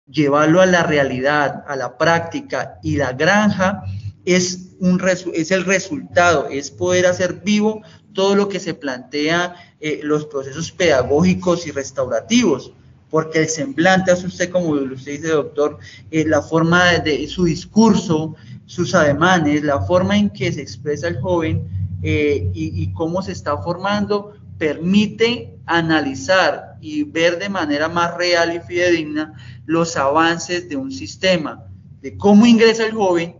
llevarlo 0.09 0.61
a 0.61 0.67
la 0.67 0.85
realidad, 0.85 1.65
a 1.67 1.75
la 1.75 1.99
práctica 1.99 2.79
y 2.81 2.95
la 2.95 3.13
granja 3.13 3.83
es, 4.25 4.77
un, 4.79 5.03
es 5.33 5.51
el 5.51 5.65
resultado, 5.65 6.49
es 6.49 6.71
poder 6.71 7.07
hacer 7.07 7.43
vivo 7.45 7.83
todo 8.13 8.37
lo 8.37 8.49
que 8.49 8.61
se 8.61 8.75
plantea 8.75 9.57
eh, 9.81 9.99
los 10.05 10.27
procesos 10.27 10.71
pedagógicos 10.71 11.67
y 11.67 11.73
restaurativos. 11.73 12.73
Porque 13.11 13.41
el 13.41 13.49
semblante 13.49 14.11
hace 14.11 14.27
usted, 14.27 14.51
como 14.51 14.71
usted 14.71 15.13
dice, 15.13 15.29
doctor, 15.29 15.79
eh, 16.11 16.25
la 16.25 16.41
forma 16.41 16.99
de, 16.99 17.27
su 17.29 17.45
discurso, 17.45 18.37
sus 18.67 18.95
ademanes, 18.95 19.63
la 19.63 19.81
forma 19.83 20.17
en 20.17 20.31
que 20.31 20.53
se 20.53 20.63
expresa 20.63 21.09
el 21.09 21.21
joven 21.21 21.69
eh, 22.03 22.51
y, 22.55 22.93
cómo 22.93 23.23
se 23.23 23.33
está 23.33 23.57
formando, 23.59 24.35
permite 24.59 25.59
analizar 25.67 26.77
y 26.81 27.03
ver 27.03 27.39
de 27.39 27.49
manera 27.49 27.89
más 27.89 28.17
real 28.17 28.55
y 28.55 28.61
fidedigna 28.61 29.35
los 29.65 29.97
avances 29.97 30.69
de 30.69 30.77
un 30.77 30.93
sistema, 30.93 31.65
de 32.03 32.17
cómo 32.17 32.47
ingresa 32.47 32.85
el 32.85 32.93
joven 32.93 33.37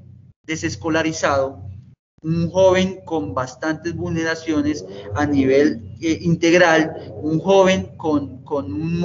desescolarizado, 0.47 1.63
un 2.23 2.51
joven 2.51 3.01
con 3.05 3.35
bastantes 3.35 3.95
vulneraciones 3.95 4.85
a 5.15 5.27
nivel 5.27 5.95
eh, 6.01 6.19
integral, 6.23 7.13
un 7.23 7.39
joven 7.39 7.91
con, 7.99 8.34
con 8.45 8.73
un, 8.73 9.01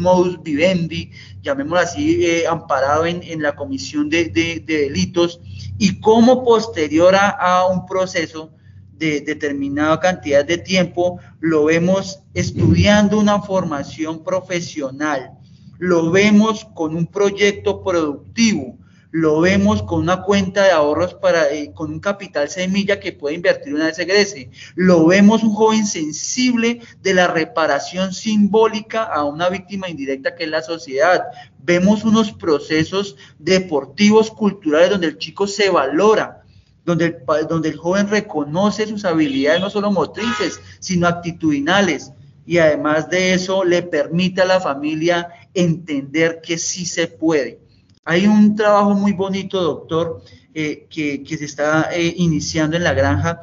modus 0.00 0.42
vivendi, 0.42 1.10
llamémoslo 1.42 1.78
así, 1.78 2.24
eh, 2.24 2.46
amparado 2.46 3.04
en, 3.06 3.22
en, 3.22 3.42
la 3.42 3.54
comisión 3.54 4.08
de, 4.08 4.26
de, 4.26 4.62
de 4.64 4.78
delitos, 4.82 5.40
y 5.78 6.00
como 6.00 6.44
posterior 6.44 7.14
a, 7.14 7.66
un 7.66 7.86
proceso 7.86 8.50
de 8.92 9.20
determinada 9.20 10.00
cantidad 10.00 10.44
de 10.44 10.58
tiempo, 10.58 11.18
lo 11.40 11.64
vemos 11.64 12.20
estudiando 12.32 13.18
una 13.18 13.42
formación 13.42 14.24
profesional, 14.24 15.32
lo 15.78 16.10
vemos 16.10 16.64
con 16.74 16.96
un 16.96 17.06
proyecto 17.06 17.82
productivo, 17.82 18.78
lo 19.16 19.40
vemos 19.40 19.82
con 19.82 20.00
una 20.00 20.20
cuenta 20.20 20.64
de 20.64 20.72
ahorros 20.72 21.14
para, 21.14 21.50
eh, 21.50 21.72
con 21.72 21.90
un 21.90 22.00
capital 22.00 22.50
semilla 22.50 23.00
que 23.00 23.12
puede 23.12 23.34
invertir 23.34 23.72
una 23.74 23.86
vez 23.86 23.98
egrese. 23.98 24.50
Lo 24.74 25.06
vemos 25.06 25.42
un 25.42 25.54
joven 25.54 25.86
sensible 25.86 26.82
de 27.00 27.14
la 27.14 27.26
reparación 27.26 28.12
simbólica 28.12 29.04
a 29.04 29.24
una 29.24 29.48
víctima 29.48 29.88
indirecta 29.88 30.34
que 30.34 30.44
es 30.44 30.50
la 30.50 30.60
sociedad. 30.60 31.22
Vemos 31.64 32.04
unos 32.04 32.32
procesos 32.32 33.16
deportivos, 33.38 34.30
culturales, 34.30 34.90
donde 34.90 35.06
el 35.06 35.16
chico 35.16 35.46
se 35.46 35.70
valora, 35.70 36.42
donde 36.84 37.06
el, 37.06 37.46
donde 37.48 37.70
el 37.70 37.78
joven 37.78 38.10
reconoce 38.10 38.86
sus 38.86 39.06
habilidades 39.06 39.62
no 39.62 39.70
solo 39.70 39.90
motrices, 39.90 40.60
sino 40.78 41.08
actitudinales. 41.08 42.12
Y 42.44 42.58
además 42.58 43.08
de 43.08 43.32
eso, 43.32 43.64
le 43.64 43.80
permite 43.80 44.42
a 44.42 44.44
la 44.44 44.60
familia 44.60 45.30
entender 45.54 46.42
que 46.42 46.58
sí 46.58 46.84
se 46.84 47.06
puede. 47.06 47.64
Hay 48.08 48.28
un 48.28 48.54
trabajo 48.54 48.94
muy 48.94 49.12
bonito, 49.12 49.60
doctor, 49.60 50.22
eh, 50.54 50.86
que, 50.88 51.36
se 51.36 51.44
está 51.44 51.90
eh, 51.92 52.14
iniciando 52.16 52.76
en 52.76 52.84
la 52.84 52.94
granja 52.94 53.42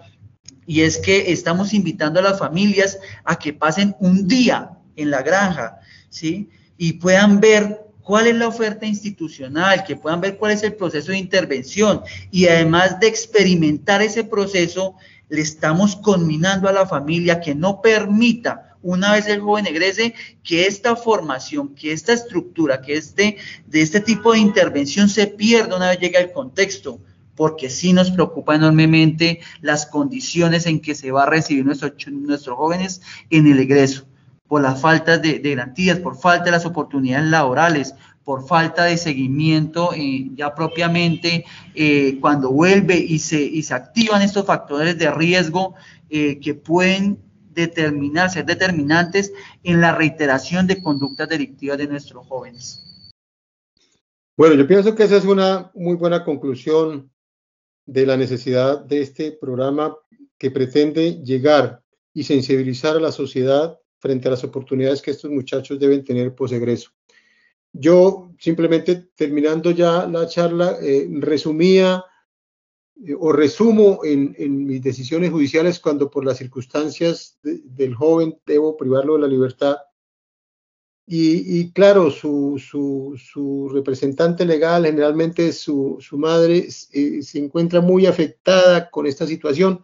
y 0.66 0.82
es 0.82 0.97
que 0.99 1.34
estamos 1.34 1.74
invitando 1.74 2.22
a 2.22 2.24
las 2.24 2.39
familias 2.39 2.97
a 3.26 3.38
que 3.38 3.51
pasen 3.51 3.93
un 3.99 4.26
día 4.26 4.72
en 4.95 5.11
la 5.11 5.22
granja, 5.22 5.80
¿sí? 6.09 6.49
Y 6.78 6.93
puedan 6.93 7.41
ver 7.41 7.88
cuál 8.03 8.28
es 8.28 8.36
la 8.36 8.47
oferta 8.47 8.86
institucional, 8.86 9.84
que 9.84 9.97
puedan 9.97 10.22
ver 10.22 10.38
cuál 10.38 10.53
es 10.53 10.64
el 10.64 10.76
proceso 10.76 11.11
de 11.11 11.18
intervención 11.18 12.01
y 12.32 12.47
además 12.47 13.01
de 13.01 13.07
experimentar 13.07 14.01
ese 14.01 14.24
proceso, 14.24 14.95
le 15.28 15.41
estamos 15.41 15.97
conminando 15.97 16.70
a 16.70 16.74
la 16.74 16.88
familia 16.88 17.41
que 17.41 17.53
no 17.53 17.82
permita 17.82 18.72
una 18.84 19.13
vez 19.13 19.27
el 19.27 19.39
joven 19.39 19.65
egrese, 19.65 20.13
que 20.43 20.65
esta 20.67 20.95
formación, 20.95 21.73
que 21.73 21.93
esta 21.93 22.13
estructura, 22.13 22.81
que 22.81 22.95
este, 22.95 23.38
de 23.65 23.81
este 23.81 24.01
tipo 24.01 24.34
de 24.34 24.39
intervención 24.39 25.09
se 25.09 25.25
pierda 25.25 25.77
una 25.77 25.89
vez 25.89 25.99
llegue 25.99 26.17
al 26.17 26.31
contexto, 26.31 26.99
porque 27.36 27.69
sí 27.69 27.93
nos 27.93 28.11
preocupa 28.11 28.55
enormemente 28.55 29.39
las 29.61 29.86
condiciones 29.86 30.67
en 30.67 30.79
que 30.79 30.93
se 30.93 31.11
va 31.11 31.23
a 31.23 31.29
recibir 31.29 31.65
nuestros, 31.65 31.93
nuestros 32.11 32.57
jóvenes 32.57 33.01
en 33.29 33.47
el 33.47 33.59
egreso, 33.59 34.05
por 34.47 34.61
la 34.61 34.75
falta 34.75 35.17
de, 35.17 35.39
garantías, 35.39 35.97
por 35.97 36.17
falta 36.17 36.45
de 36.45 36.51
las 36.51 36.65
oportunidades 36.65 37.29
laborales, 37.29 37.95
por 38.23 38.47
falta 38.47 38.86
de 38.86 38.97
seguimiento 38.97 39.93
eh, 39.93 40.29
ya 40.36 40.53
propiamente 40.55 41.45
eh, 41.73 42.17
cuando 42.21 42.51
vuelve 42.51 42.97
y 42.97 43.19
se, 43.19 43.41
y 43.41 43.63
se 43.63 43.73
activan 43.73 44.21
estos 44.21 44.45
factores 44.45 44.97
de 44.97 45.11
riesgo 45.11 45.73
eh, 46.09 46.39
que 46.39 46.53
pueden 46.53 47.17
determinar, 47.53 48.29
ser 48.29 48.45
determinantes 48.45 49.33
en 49.63 49.81
la 49.81 49.95
reiteración 49.95 50.67
de 50.67 50.81
conductas 50.81 51.29
delictivas 51.29 51.77
de 51.77 51.87
nuestros 51.87 52.25
jóvenes. 52.27 52.83
Bueno, 54.35 54.55
yo 54.55 54.67
pienso 54.67 54.95
que 54.95 55.03
esa 55.03 55.17
es 55.17 55.25
una 55.25 55.71
muy 55.75 55.95
buena 55.95 56.23
conclusión 56.23 57.11
de 57.85 58.05
la 58.05 58.17
necesidad 58.17 58.79
de 58.83 59.01
este 59.01 59.31
programa 59.31 59.95
que 60.37 60.51
pretende 60.51 61.21
llegar 61.23 61.83
y 62.13 62.23
sensibilizar 62.23 62.95
a 62.95 62.99
la 62.99 63.11
sociedad 63.11 63.77
frente 63.99 64.27
a 64.27 64.31
las 64.31 64.43
oportunidades 64.43 65.01
que 65.01 65.11
estos 65.11 65.31
muchachos 65.31 65.79
deben 65.79 66.03
tener 66.03 66.33
posegreso. 66.35 66.91
Yo 67.71 68.31
simplemente 68.39 69.09
terminando 69.15 69.71
ya 69.71 70.05
la 70.05 70.27
charla, 70.27 70.77
eh, 70.81 71.07
resumía 71.11 72.03
eh, 73.01 73.15
o 73.19 73.31
resumo 73.31 74.01
en, 74.03 74.65
mis 74.65 74.81
decisiones 74.81 75.31
judiciales 75.31 75.79
cuando 75.79 76.09
por 76.09 76.25
las 76.25 76.37
circunstancias 76.37 77.39
del 77.41 77.95
joven 77.95 78.37
debo 78.45 78.77
privarlo 78.77 79.15
de 79.15 79.21
la 79.21 79.27
libertad. 79.27 79.77
Y, 81.05 81.73
claro, 81.73 82.09
su, 82.11 83.69
representante 83.73 84.45
legal, 84.45 84.85
generalmente 84.85 85.51
su, 85.51 85.99
madre, 86.13 86.67
eh, 86.93 87.21
se 87.21 87.39
encuentra 87.39 87.81
muy 87.81 88.05
afectada 88.05 88.89
con 88.89 89.05
esta 89.05 89.27
situación. 89.27 89.83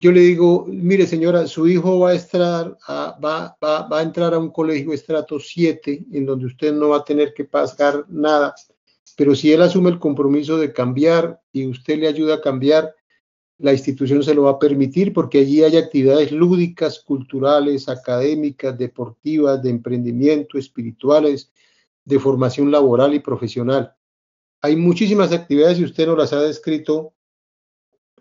Yo 0.00 0.10
le 0.10 0.20
digo, 0.20 0.66
mire 0.68 1.06
señora, 1.06 1.46
su 1.46 1.68
hijo 1.68 2.00
va 2.00 2.10
a 2.10 4.02
entrar 4.02 4.34
a 4.34 4.38
un 4.38 4.50
colegio 4.50 4.92
estrato 4.92 5.38
7 5.38 6.06
en 6.12 6.26
donde 6.26 6.46
usted 6.46 6.74
no 6.74 6.90
va 6.90 6.98
a 6.98 7.04
tener 7.04 7.32
que 7.32 7.44
pagar 7.44 8.04
nada 8.08 8.54
pero 9.16 9.34
si 9.34 9.52
él 9.52 9.62
asume 9.62 9.90
el 9.90 9.98
compromiso 9.98 10.58
de 10.58 10.72
cambiar 10.72 11.40
y 11.52 11.66
usted 11.66 11.98
le 11.98 12.08
ayuda 12.08 12.36
a 12.36 12.40
cambiar, 12.40 12.94
la 13.58 13.72
institución 13.72 14.22
se 14.22 14.34
lo 14.34 14.42
va 14.42 14.52
a 14.52 14.58
permitir 14.58 15.12
porque 15.12 15.38
allí 15.38 15.62
hay 15.62 15.76
actividades 15.76 16.32
lúdicas, 16.32 17.00
culturales, 17.00 17.88
académicas, 17.88 18.76
deportivas, 18.76 19.62
de 19.62 19.70
emprendimiento, 19.70 20.58
espirituales, 20.58 21.52
de 22.04 22.18
formación 22.18 22.70
laboral 22.70 23.14
y 23.14 23.20
profesional. 23.20 23.94
Hay 24.60 24.76
muchísimas 24.76 25.32
actividades 25.32 25.78
y 25.78 25.84
usted 25.84 26.06
nos 26.06 26.18
las 26.18 26.32
ha 26.32 26.40
descrito 26.40 27.14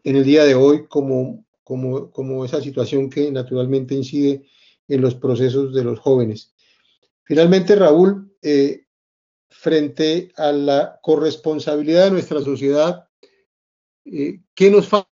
en 0.04 0.18
el 0.18 0.24
día 0.24 0.44
de 0.44 0.56
hoy 0.56 0.86
como, 0.88 1.46
como, 1.64 2.12
como 2.12 2.46
esa 2.46 2.62
situación 2.62 3.10
que 3.10 3.32
naturalmente 3.32 3.96
incide 3.96 4.46
en 4.88 5.02
los 5.02 5.16
procesos 5.16 5.74
de 5.74 5.84
los 5.84 6.00
jóvenes. 6.00 6.54
Finalmente, 7.24 7.76
Raúl, 7.76 8.32
eh, 8.42 8.83
frente 9.64 10.30
a 10.36 10.52
la 10.52 11.00
corresponsabilidad 11.02 12.06
de 12.06 12.12
nuestra 12.12 12.42
sociedad, 12.42 13.08
eh, 14.04 14.42
¿qué 14.54 14.70
nos 14.70 14.90
falta 14.90 15.08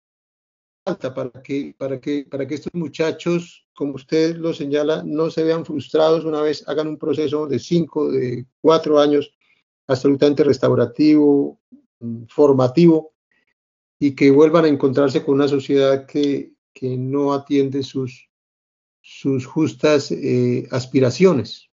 para 1.14 1.42
que, 1.42 1.74
para, 1.76 2.00
que, 2.00 2.24
para 2.24 2.46
que 2.48 2.54
estos 2.54 2.72
muchachos, 2.72 3.66
como 3.74 3.96
usted 3.96 4.36
lo 4.36 4.54
señala, 4.54 5.02
no 5.04 5.30
se 5.30 5.44
vean 5.44 5.66
frustrados 5.66 6.24
una 6.24 6.40
vez 6.40 6.66
hagan 6.66 6.88
un 6.88 6.96
proceso 6.96 7.46
de 7.46 7.58
cinco, 7.58 8.10
de 8.10 8.46
cuatro 8.62 8.98
años 8.98 9.30
absolutamente 9.86 10.42
restaurativo, 10.44 11.60
mm, 12.00 12.24
formativo, 12.28 13.12
y 14.00 14.14
que 14.14 14.30
vuelvan 14.30 14.64
a 14.64 14.68
encontrarse 14.68 15.22
con 15.22 15.34
una 15.34 15.48
sociedad 15.48 16.06
que, 16.06 16.54
que 16.72 16.96
no 16.96 17.34
atiende 17.34 17.82
sus, 17.82 18.30
sus 19.02 19.44
justas 19.44 20.10
eh, 20.10 20.66
aspiraciones? 20.70 21.67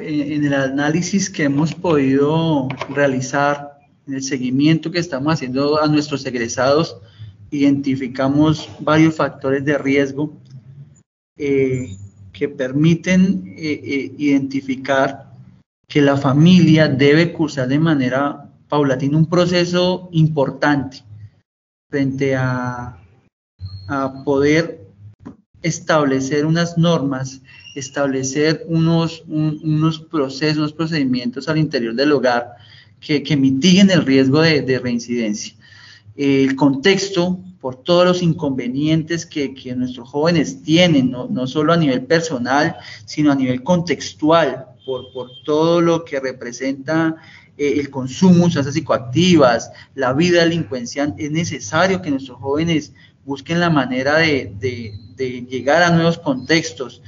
En 0.00 0.44
el 0.44 0.54
análisis 0.54 1.30
que 1.30 1.44
hemos 1.44 1.74
podido 1.74 2.68
realizar, 2.90 3.78
en 4.06 4.14
el 4.14 4.22
seguimiento 4.22 4.90
que 4.90 4.98
estamos 4.98 5.34
haciendo 5.34 5.80
a 5.80 5.86
nuestros 5.86 6.24
egresados, 6.26 6.96
identificamos 7.50 8.68
varios 8.80 9.14
factores 9.14 9.64
de 9.64 9.78
riesgo 9.78 10.32
eh, 11.36 11.96
que 12.32 12.48
permiten 12.48 13.54
eh, 13.56 13.80
eh, 13.84 14.14
identificar 14.18 15.32
que 15.86 16.02
la 16.02 16.16
familia 16.16 16.88
debe 16.88 17.32
cursar 17.32 17.68
de 17.68 17.78
manera 17.78 18.50
paulatina 18.68 19.16
un 19.16 19.26
proceso 19.26 20.08
importante 20.12 21.02
frente 21.90 22.36
a, 22.36 22.98
a 23.88 24.24
poder 24.24 24.87
establecer 25.62 26.46
unas 26.46 26.78
normas 26.78 27.42
establecer 27.78 28.64
unos, 28.68 29.22
unos 29.28 30.00
procesos, 30.00 30.58
unos 30.58 30.72
procedimientos 30.72 31.48
al 31.48 31.58
interior 31.58 31.94
del 31.94 32.12
hogar 32.12 32.56
que, 33.00 33.36
mitiguen 33.36 33.90
el 33.90 34.04
riesgo 34.04 34.40
de, 34.40 34.78
reincidencia. 34.78 35.54
El 36.16 36.56
contexto, 36.56 37.38
por 37.60 37.76
todos 37.76 38.04
los 38.04 38.22
inconvenientes 38.22 39.24
que, 39.24 39.54
nuestros 39.76 40.08
jóvenes 40.08 40.62
tienen, 40.62 41.10
no, 41.10 41.46
solo 41.46 41.72
a 41.72 41.76
nivel 41.76 42.04
personal, 42.04 42.76
sino 43.04 43.32
a 43.32 43.36
nivel 43.36 43.62
contextual, 43.62 44.66
por, 44.84 45.12
por 45.12 45.28
todo 45.44 45.80
lo 45.80 46.04
que 46.04 46.18
representa 46.18 47.16
eh, 47.58 47.74
el 47.78 47.90
consumo 47.90 48.36
de 48.36 48.44
sustancias 48.44 48.74
psicoactivas, 48.74 49.70
la 49.94 50.14
vida 50.14 50.42
delincuencial, 50.42 51.14
es 51.18 51.30
necesario 51.30 52.00
que 52.00 52.10
nuestros 52.10 52.38
jóvenes 52.38 52.94
busquen 53.26 53.60
la 53.60 53.68
manera 53.68 54.16
de 54.16 54.94
llegar 55.18 55.82
a 55.82 55.90
nuevos 55.90 56.18
contextos 56.18 57.02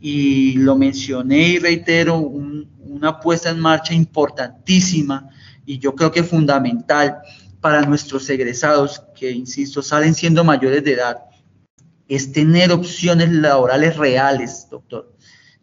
y 0.00 0.54
lo 0.54 0.76
mencioné 0.76 1.48
y 1.48 1.58
reitero, 1.58 2.18
una 2.18 3.20
puesta 3.20 3.50
en 3.50 3.60
marcha 3.60 3.94
importantísima 3.94 5.28
y 5.64 5.78
yo 5.78 5.94
creo 5.94 6.12
que 6.12 6.22
fundamental 6.22 7.18
para 7.60 7.82
nuestros 7.82 8.28
egresados, 8.30 9.02
que 9.16 9.30
insisto, 9.30 9.82
salen 9.82 10.14
siendo 10.14 10.44
mayores 10.44 10.84
de 10.84 10.92
edad, 10.92 11.24
es 12.08 12.30
tener 12.30 12.70
opciones 12.70 13.32
laborales 13.32 13.96
reales, 13.96 14.68
doctor. 14.70 15.12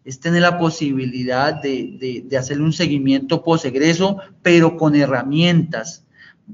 Es 0.04 0.20
tener 0.20 0.42
la 0.42 0.58
posibilidad 0.58 1.54
de, 1.54 2.22
de, 2.28 2.36
hacer 2.36 2.60
un 2.60 2.74
seguimiento 2.74 3.42
post-egreso, 3.42 4.18
pero 4.42 4.76
con 4.76 4.94
herramientas. 4.94 6.04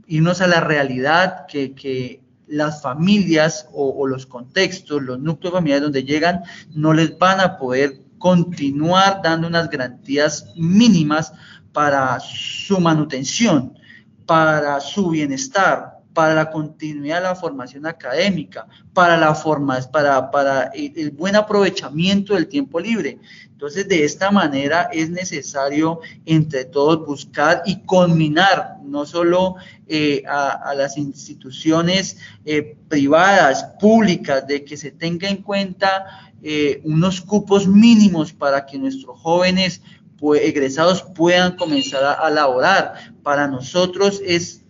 Irnos 0.06 0.40
a 0.40 0.46
la 0.46 0.60
realidad 0.60 1.46
que 1.48 2.19
las 2.50 2.82
familias 2.82 3.68
o, 3.72 4.06
los 4.06 4.26
contextos, 4.26 5.02
los 5.02 5.18
núcleos 5.18 5.54
familiares 5.54 5.84
donde 5.84 6.04
llegan, 6.04 6.42
no 6.74 6.92
les 6.92 7.16
van 7.18 7.40
a 7.40 7.56
poder 7.56 8.02
continuar 8.18 9.20
dando 9.22 9.46
unas 9.46 9.70
garantías 9.70 10.52
mínimas 10.56 11.32
para 11.72 12.18
su 12.20 12.78
manutención, 12.80 13.78
para 14.26 14.80
su 14.80 15.10
bienestar, 15.10 16.00
para 16.12 16.34
la 16.34 16.50
continuidad 16.50 17.16
de 17.16 17.22
la 17.22 17.34
formación 17.36 17.86
académica, 17.86 18.66
para, 18.92 19.16
la 19.16 19.34
forma, 19.34 19.78
para, 19.92 20.30
para 20.30 20.64
el, 20.74 21.12
buen 21.12 21.36
aprovechamiento 21.36 22.34
del 22.34 22.48
tiempo 22.48 22.80
libre. 22.80 23.18
Entonces, 23.60 23.88
de 23.88 24.04
esta 24.04 24.30
manera 24.30 24.88
es 24.90 25.10
necesario 25.10 26.00
entre 26.24 26.64
todos 26.64 27.04
buscar 27.04 27.62
y 27.66 27.80
culminar 27.80 28.78
no 28.82 29.04
solo 29.04 29.56
eh, 29.86 30.22
a, 30.26 30.72
las 30.74 30.96
instituciones 30.96 32.16
eh, 32.46 32.78
privadas, 32.88 33.64
públicas, 33.78 34.46
de 34.46 34.64
que 34.64 34.78
se 34.78 34.92
tenga 34.92 35.28
en 35.28 35.42
cuenta 35.42 36.32
eh, 36.42 36.80
unos 36.84 37.20
cupos 37.20 37.68
mínimos 37.68 38.32
para 38.32 38.64
que 38.64 38.78
nuestros 38.78 39.20
jóvenes 39.20 39.82
pues, 40.18 40.40
egresados 40.40 41.02
puedan 41.02 41.56
comenzar 41.56 42.02
a, 42.02 42.12
a 42.14 42.30
laborar. 42.30 42.94
Para 43.22 43.46
nosotros 43.46 44.22
es 44.24 44.64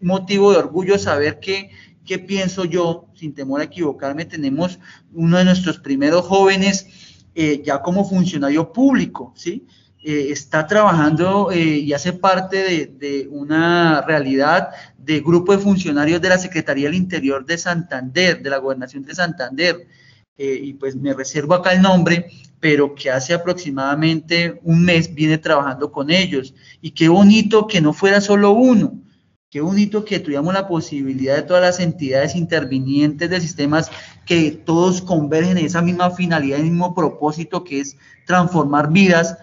motivo 0.00 0.52
de 0.52 0.58
orgullo 0.58 0.96
saber 0.96 1.40
que, 1.40 1.70
¿qué 2.04 2.20
pienso 2.20 2.66
yo? 2.66 3.08
Sin 3.14 3.34
temor 3.34 3.62
a 3.62 3.64
equivocarme, 3.64 4.24
tenemos 4.26 4.78
uno 5.12 5.38
de 5.38 5.44
nuestros 5.44 5.80
primeros 5.80 6.24
jóvenes 6.24 6.86
eh, 7.38 7.62
ya 7.62 7.82
como 7.82 8.08
funcionario 8.08 8.72
público, 8.72 9.34
¿sí? 9.36 9.66
Eh, 10.02 10.28
está 10.30 10.66
trabajando 10.66 11.50
eh, 11.52 11.58
y 11.58 11.92
hace 11.92 12.14
parte 12.14 12.56
de, 12.56 12.86
de, 12.86 13.28
una 13.28 14.00
realidad 14.00 14.70
de 14.96 15.20
grupo 15.20 15.52
de 15.52 15.58
funcionarios 15.58 16.22
de 16.22 16.30
la 16.30 16.38
Secretaría 16.38 16.86
del 16.86 16.94
Interior 16.94 17.44
de 17.44 17.58
Santander, 17.58 18.40
de 18.42 18.48
la 18.48 18.56
Gobernación 18.56 19.02
de 19.04 19.14
Santander. 19.14 19.86
y 20.38 20.72
pues 20.74 20.96
me 20.96 21.12
reservo 21.12 21.52
acá 21.52 21.74
el 21.74 21.82
nombre, 21.82 22.30
pero 22.58 22.94
que 22.94 23.10
hace 23.10 23.34
aproximadamente 23.34 24.58
un 24.62 24.82
mes 24.82 25.14
viene 25.14 25.36
trabajando 25.36 25.92
con 25.92 26.10
ellos. 26.10 26.54
Y 26.80 26.92
qué 26.92 27.08
bonito 27.08 27.66
que 27.66 27.82
no 27.82 27.92
fuera 27.92 28.22
solo 28.22 28.52
uno, 28.52 28.94
Qué 29.56 29.62
bonito 29.62 30.04
que 30.04 30.20
tuviéramos 30.20 30.52
la 30.52 30.68
posibilidad 30.68 31.34
de 31.34 31.40
todas 31.40 31.62
las 31.62 31.80
entidades 31.80 32.36
intervinientes 32.36 33.30
de 33.30 33.40
sistemas 33.40 33.90
que 34.26 34.50
todos 34.50 35.00
convergen 35.00 35.56
en 35.56 35.64
esa 35.64 35.80
misma 35.80 36.10
finalidad, 36.10 36.58
el 36.58 36.64
mismo 36.64 36.94
propósito 36.94 37.64
que 37.64 37.80
es 37.80 37.96
transformar 38.26 38.92
vidas, 38.92 39.38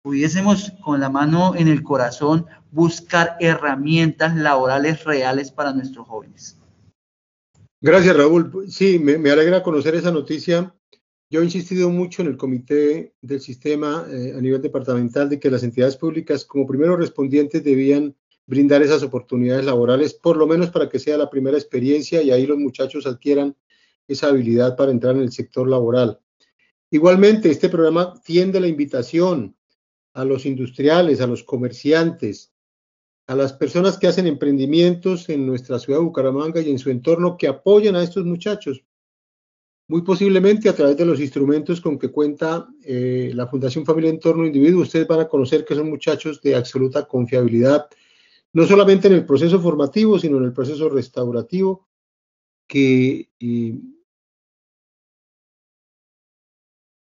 pudiésemos 0.00 0.72
con 0.82 1.00
la 1.00 1.10
mano 1.10 1.54
en 1.54 1.68
el 1.68 1.82
corazón 1.82 2.46
buscar 2.72 3.36
herramientas 3.40 4.34
laborales 4.36 5.04
reales 5.04 5.50
para 5.50 5.74
nuestros 5.74 6.08
jóvenes. 6.08 6.56
Gracias, 7.82 8.16
Raúl. 8.16 8.64
Sí, 8.70 8.98
me, 8.98 9.30
alegra 9.30 9.62
conocer 9.62 9.94
esa 9.96 10.10
noticia. 10.10 10.74
Yo 11.28 11.42
he 11.42 11.44
insistido 11.44 11.90
mucho 11.90 12.22
en 12.22 12.28
el 12.28 12.38
comité 12.38 13.12
del 13.20 13.42
sistema 13.42 14.06
eh, 14.10 14.32
a 14.34 14.40
nivel 14.40 14.62
departamental 14.62 15.28
de 15.28 15.38
que 15.38 15.50
las 15.50 15.62
entidades 15.62 15.98
públicas 15.98 16.46
como 16.46 16.66
primeros 16.66 16.98
respondientes 16.98 17.62
debían 17.62 18.16
brindar 18.48 18.80
esas 18.80 19.02
oportunidades 19.02 19.66
laborales, 19.66 20.14
por 20.14 20.38
lo 20.38 20.46
menos 20.46 20.70
para 20.70 20.88
que 20.88 20.98
sea 20.98 21.18
la 21.18 21.28
primera 21.28 21.58
experiencia 21.58 22.22
y 22.22 22.30
ahí 22.30 22.46
los 22.46 22.56
muchachos 22.56 23.06
adquieran 23.06 23.54
esa 24.08 24.28
habilidad 24.28 24.74
para 24.74 24.90
entrar 24.90 25.14
en 25.14 25.22
el 25.22 25.32
sector 25.32 25.68
laboral. 25.68 26.18
Igualmente, 26.90 27.50
este 27.50 27.68
programa 27.68 28.14
tiende 28.24 28.58
la 28.58 28.66
invitación 28.66 29.54
a 30.14 30.24
los 30.24 30.46
industriales, 30.46 31.20
a 31.20 31.26
los 31.26 31.44
comerciantes, 31.44 32.50
a 33.26 33.36
las 33.36 33.52
personas 33.52 33.98
que 33.98 34.06
hacen 34.06 34.26
emprendimientos 34.26 35.28
en 35.28 35.46
nuestra 35.46 35.78
ciudad 35.78 35.98
de 35.98 36.06
Bucaramanga 36.06 36.62
y 36.62 36.70
en 36.70 36.78
su 36.78 36.88
entorno 36.88 37.36
que 37.36 37.48
apoyen 37.48 37.96
a 37.96 38.02
estos 38.02 38.24
muchachos. 38.24 38.82
Muy 39.88 40.00
posiblemente 40.00 40.70
a 40.70 40.74
través 40.74 40.96
de 40.96 41.04
los 41.04 41.20
instrumentos 41.20 41.82
con 41.82 41.98
que 41.98 42.10
cuenta 42.10 42.66
eh, 42.82 43.30
la 43.34 43.46
Fundación 43.46 43.84
Familia 43.84 44.08
Entorno 44.08 44.46
Individuo, 44.46 44.82
ustedes 44.82 45.06
van 45.06 45.20
a 45.20 45.28
conocer 45.28 45.66
que 45.66 45.74
son 45.74 45.90
muchachos 45.90 46.40
de 46.40 46.54
absoluta 46.54 47.06
confiabilidad, 47.06 47.88
no 48.52 48.66
solamente 48.66 49.08
en 49.08 49.14
el 49.14 49.26
proceso 49.26 49.60
formativo, 49.60 50.18
sino 50.18 50.38
en 50.38 50.44
el 50.44 50.52
proceso 50.52 50.88
restaurativo 50.88 51.88
que 52.66 53.30
eh, 53.40 53.78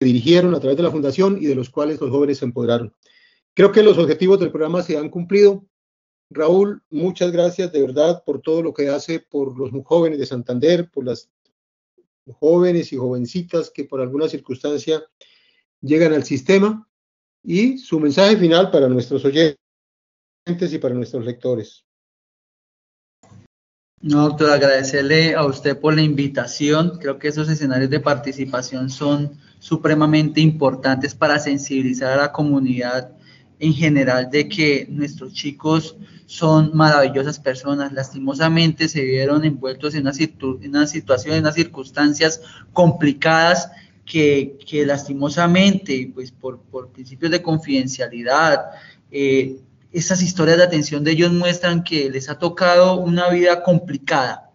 dirigieron 0.00 0.54
a 0.54 0.60
través 0.60 0.76
de 0.76 0.82
la 0.82 0.90
fundación 0.90 1.38
y 1.40 1.46
de 1.46 1.54
los 1.54 1.70
cuales 1.70 2.00
los 2.00 2.10
jóvenes 2.10 2.38
se 2.38 2.44
empoderaron. 2.44 2.94
Creo 3.54 3.72
que 3.72 3.82
los 3.82 3.98
objetivos 3.98 4.40
del 4.40 4.50
programa 4.50 4.82
se 4.82 4.96
han 4.96 5.10
cumplido. 5.10 5.66
Raúl, 6.30 6.82
muchas 6.90 7.30
gracias 7.30 7.70
de 7.72 7.82
verdad 7.82 8.22
por 8.24 8.40
todo 8.40 8.62
lo 8.62 8.72
que 8.72 8.88
hace 8.88 9.20
por 9.20 9.58
los 9.58 9.70
jóvenes 9.84 10.18
de 10.18 10.26
Santander, 10.26 10.90
por 10.90 11.04
las 11.04 11.30
jóvenes 12.30 12.92
y 12.92 12.96
jovencitas 12.96 13.70
que 13.70 13.84
por 13.84 14.00
alguna 14.00 14.28
circunstancia 14.28 15.04
llegan 15.82 16.14
al 16.14 16.24
sistema 16.24 16.88
y 17.42 17.78
su 17.78 18.00
mensaje 18.00 18.36
final 18.36 18.70
para 18.70 18.88
nuestros 18.88 19.24
oyentes 19.24 19.61
y 20.44 20.78
para 20.78 20.94
nuestros 20.94 21.24
lectores. 21.24 21.84
No, 24.00 24.28
doctor, 24.28 24.50
agradecerle 24.50 25.36
a 25.36 25.44
usted 25.46 25.78
por 25.78 25.94
la 25.94 26.02
invitación. 26.02 26.98
Creo 26.98 27.18
que 27.18 27.28
esos 27.28 27.48
escenarios 27.48 27.88
de 27.88 28.00
participación 28.00 28.90
son 28.90 29.38
supremamente 29.60 30.40
importantes 30.40 31.14
para 31.14 31.38
sensibilizar 31.38 32.12
a 32.12 32.22
la 32.22 32.32
comunidad 32.32 33.12
en 33.60 33.72
general 33.72 34.28
de 34.28 34.48
que 34.48 34.88
nuestros 34.90 35.32
chicos 35.34 35.96
son 36.26 36.72
maravillosas 36.74 37.38
personas. 37.38 37.92
Lastimosamente 37.92 38.88
se 38.88 39.04
vieron 39.04 39.44
envueltos 39.44 39.94
en 39.94 40.00
una, 40.02 40.12
situación, 40.12 41.34
en 41.36 41.40
unas 41.40 41.54
circunstancias 41.54 42.42
complicadas 42.72 43.70
que, 44.04 44.58
lastimosamente, 44.84 46.10
pues 46.12 46.32
por, 46.32 46.60
principios 46.92 47.30
de 47.30 47.40
confidencialidad, 47.40 48.62
eh, 49.12 49.60
esas 49.92 50.22
historias 50.22 50.56
de 50.56 50.64
atención 50.64 51.04
de 51.04 51.12
ellos 51.12 51.32
muestran 51.32 51.84
que 51.84 52.10
les 52.10 52.30
ha 52.30 52.38
tocado 52.38 52.96
una 52.96 53.28
vida 53.28 53.62
complicada, 53.62 54.50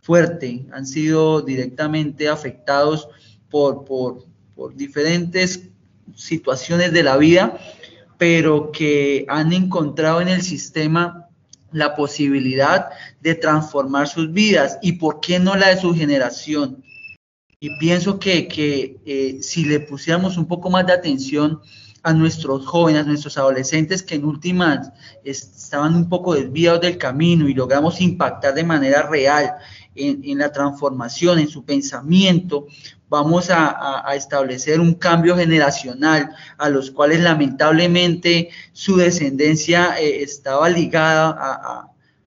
fuerte, 0.00 0.66
han 0.72 0.86
sido 0.86 1.40
directamente 1.40 2.28
afectados 2.28 3.08
por, 3.48 3.84
por, 3.84 4.26
diferentes 4.74 5.68
situaciones 6.14 6.92
de 6.92 7.02
la 7.02 7.16
vida, 7.16 7.58
pero 8.18 8.70
que 8.70 9.24
han 9.28 9.52
encontrado 9.52 10.20
en 10.20 10.28
el 10.28 10.42
sistema 10.42 11.28
la 11.72 11.96
posibilidad 11.96 12.90
de 13.20 13.34
transformar 13.34 14.06
sus 14.06 14.32
vidas 14.32 14.78
y 14.82 14.92
por 14.92 15.20
qué 15.20 15.38
no 15.38 15.56
la 15.56 15.68
de 15.68 15.80
su 15.80 15.94
generación. 15.94 16.84
Y 17.58 17.76
pienso 17.78 18.18
que, 18.18 18.46
que 18.46 19.00
eh, 19.06 19.38
si 19.40 19.64
le 19.64 19.80
pusiéramos 19.80 20.36
un 20.36 20.46
poco 20.46 20.70
más 20.70 20.86
de 20.86 20.92
atención 20.92 21.60
a 22.04 22.12
nuestros 22.12 22.66
jóvenes, 22.66 23.02
a 23.02 23.06
nuestros 23.06 23.38
adolescentes 23.38 24.02
que 24.02 24.14
en 24.14 24.26
últimas 24.26 24.92
estaban 25.24 25.96
un 25.96 26.08
poco 26.08 26.34
desviados 26.34 26.82
del 26.82 26.98
camino 26.98 27.48
y 27.48 27.54
logramos 27.54 28.00
impactar 28.02 28.54
de 28.54 28.62
manera 28.62 29.08
real 29.08 29.54
en, 29.94 30.38
la 30.38 30.52
transformación, 30.52 31.38
en 31.38 31.48
su 31.48 31.64
pensamiento, 31.64 32.66
vamos 33.08 33.48
a, 33.48 34.04
establecer 34.14 34.80
un 34.80 34.94
cambio 34.94 35.34
generacional 35.36 36.30
a 36.58 36.68
los 36.68 36.90
cuales 36.90 37.20
lamentablemente 37.20 38.50
su 38.72 38.96
descendencia 38.96 39.98
eh, 39.98 40.22
estaba 40.22 40.68
ligada 40.68 41.34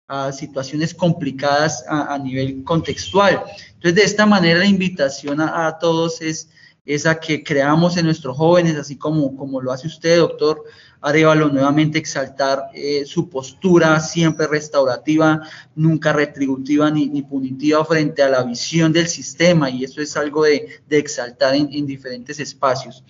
a, 0.07 0.31
situaciones 0.31 0.93
complicadas 0.93 1.83
a, 1.89 2.17
nivel 2.19 2.63
contextual. 2.63 3.43
Entonces, 3.73 3.95
de 3.95 4.03
esta 4.03 4.25
manera 4.25 4.59
la 4.59 4.67
invitación 4.67 5.41
a 5.41 5.77
todos 5.79 6.21
es 6.21 6.49
esa 6.85 7.19
que 7.19 7.43
creamos 7.43 7.97
en 7.97 8.05
nuestros 8.05 8.37
jóvenes, 8.37 8.77
así 8.77 8.95
como, 8.95 9.35
como 9.35 9.59
lo 9.59 9.71
hace 9.71 9.87
usted, 9.87 10.19
doctor 10.19 10.63
Arevalo, 11.01 11.49
nuevamente 11.49 11.97
exaltar 11.97 12.69
eh, 12.73 13.05
su 13.05 13.29
postura 13.29 13.99
siempre 13.99 14.47
restaurativa, 14.47 15.41
nunca 15.75 16.13
retributiva 16.13 16.89
ni, 16.91 17.07
ni, 17.07 17.21
punitiva 17.21 17.83
frente 17.85 18.21
a 18.23 18.29
la 18.29 18.43
visión 18.43 18.93
del 18.93 19.07
sistema, 19.07 19.69
y 19.69 19.83
eso 19.83 20.01
es 20.01 20.15
algo 20.15 20.43
de, 20.43 20.81
de 20.87 20.97
exaltar 20.97 21.55
en, 21.55 21.69
en 21.71 21.85
diferentes 21.85 22.39
espacios. 22.39 23.03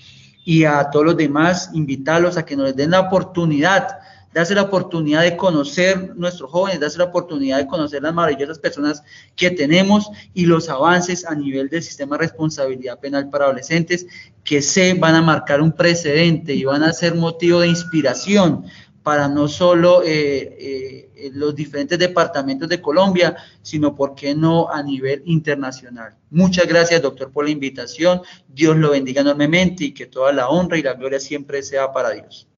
Y 0.45 0.63
a 0.63 0.89
todos 0.89 1.05
los 1.05 1.17
demás, 1.17 1.71
invitarlos 1.73 2.37
a 2.37 2.45
que 2.45 2.55
nos 2.55 2.75
den 2.75 2.91
la 2.91 3.01
oportunidad 3.01 3.87
darse 4.35 4.53
la 4.53 4.63
oportunidad 4.63 5.21
de 5.21 5.37
conocer 5.37 6.13
nuestros 6.17 6.51
jóvenes, 6.51 6.81
darse 6.81 6.97
la 6.97 7.05
oportunidad 7.05 7.57
de 7.57 7.67
conocer 7.67 8.03
las 8.03 8.13
maravillosas 8.13 8.59
personas 8.59 9.01
que 9.33 9.49
tenemos 9.49 10.09
y 10.33 10.45
los 10.45 10.67
avances 10.67 11.25
a 11.25 11.33
nivel 11.33 11.69
del 11.69 11.81
sistema 11.81 12.17
de 12.17 12.23
responsabilidad 12.23 12.99
penal 12.99 13.29
para 13.29 13.45
adolescentes 13.45 14.05
que 14.43 14.61
se 14.61 14.93
van 14.95 15.15
a 15.15 15.21
marcar 15.21 15.61
un 15.61 15.71
precedente 15.71 16.53
y 16.53 16.65
van 16.65 16.83
a 16.83 16.91
ser 16.91 17.15
motivo 17.15 17.61
de 17.61 17.69
inspiración 17.69 18.65
para 19.03 19.29
no 19.29 19.47
solo 19.47 20.03
eh, 20.03 21.07
eh, 21.15 21.31
los 21.33 21.55
diferentes 21.55 21.97
departamentos 21.97 22.67
de 22.67 22.81
Colombia, 22.81 23.37
sino, 23.61 23.95
¿por 23.95 24.15
qué 24.15 24.35
no, 24.35 24.69
a 24.69 24.83
nivel 24.83 25.23
internacional? 25.27 26.17
Muchas 26.29 26.67
gracias, 26.67 27.01
doctor, 27.01 27.31
por 27.31 27.45
la 27.45 27.51
invitación. 27.51 28.21
Dios 28.49 28.75
lo 28.75 28.91
bendiga 28.91 29.21
enormemente 29.21 29.85
y 29.85 29.93
que 29.93 30.07
toda 30.07 30.33
la 30.33 30.49
honra 30.49 30.77
y 30.77 30.83
la 30.83 30.93
gloria 30.93 31.21
siempre 31.21 31.63
sea 31.63 31.93
para 31.93 32.09
Dios. 32.09 32.49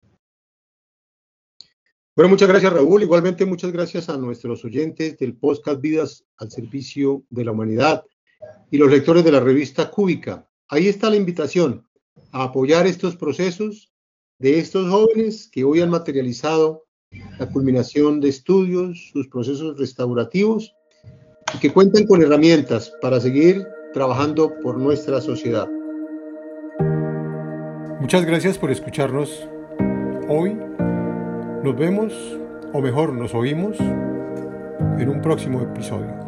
Bueno, 2.18 2.30
muchas 2.30 2.49
gracias 2.49 2.74
Raúl. 2.74 3.03
Igualmente 3.03 3.45
muchas 3.45 3.72
gracias 3.72 4.09
a 4.09 4.18
nuestros 4.18 4.65
oyentes 4.65 5.20
del 5.20 5.36
podcast 5.36 5.80
Vidas 5.80 6.26
al 6.38 6.49
Servicio 6.49 7.24
de 7.30 7.45
la 7.45 7.51
Humanidad 7.51 8.05
y 8.72 8.80
los 8.80 8.89
lectores 8.89 9.24
de 9.24 9.32
la 9.32 9.39
revista 9.39 9.91
Cúbica. 9.91 10.49
Ahí 10.68 10.88
está 10.88 11.11
la 11.11 11.15
invitación 11.15 11.88
a 12.32 12.45
apoyar 12.45 12.88
estos 12.88 13.15
procesos 13.15 13.93
de 14.39 14.57
estos 14.57 14.89
jóvenes 14.89 15.47
que 15.51 15.63
hoy 15.63 15.80
han 15.82 15.91
materializado 15.91 16.86
la 17.38 17.45
culminación 17.51 18.20
de 18.20 18.30
estudios, 18.30 19.11
sus 19.13 19.28
procesos 19.28 19.78
restaurativos 19.78 20.74
y 21.53 21.59
que 21.59 21.72
cuentan 21.72 22.07
con 22.07 22.24
herramientas 22.24 22.91
para 22.99 23.20
seguir 23.20 23.63
trabajando 23.93 24.55
por 24.63 24.80
nuestra 24.80 25.22
sociedad. 25.22 25.70
Muchas 28.01 28.26
gracias 28.26 28.57
por 28.57 28.72
escucharnos 28.72 29.47
hoy 30.28 30.57
nos 31.63 31.75
vemos, 31.75 32.13
o 32.71 32.81
mejor, 32.81 33.13
nos 33.13 33.33
oímos 33.33 33.77
en 33.79 35.09
un 35.09 35.21
próximo 35.21 35.61
episodio. 35.61 36.26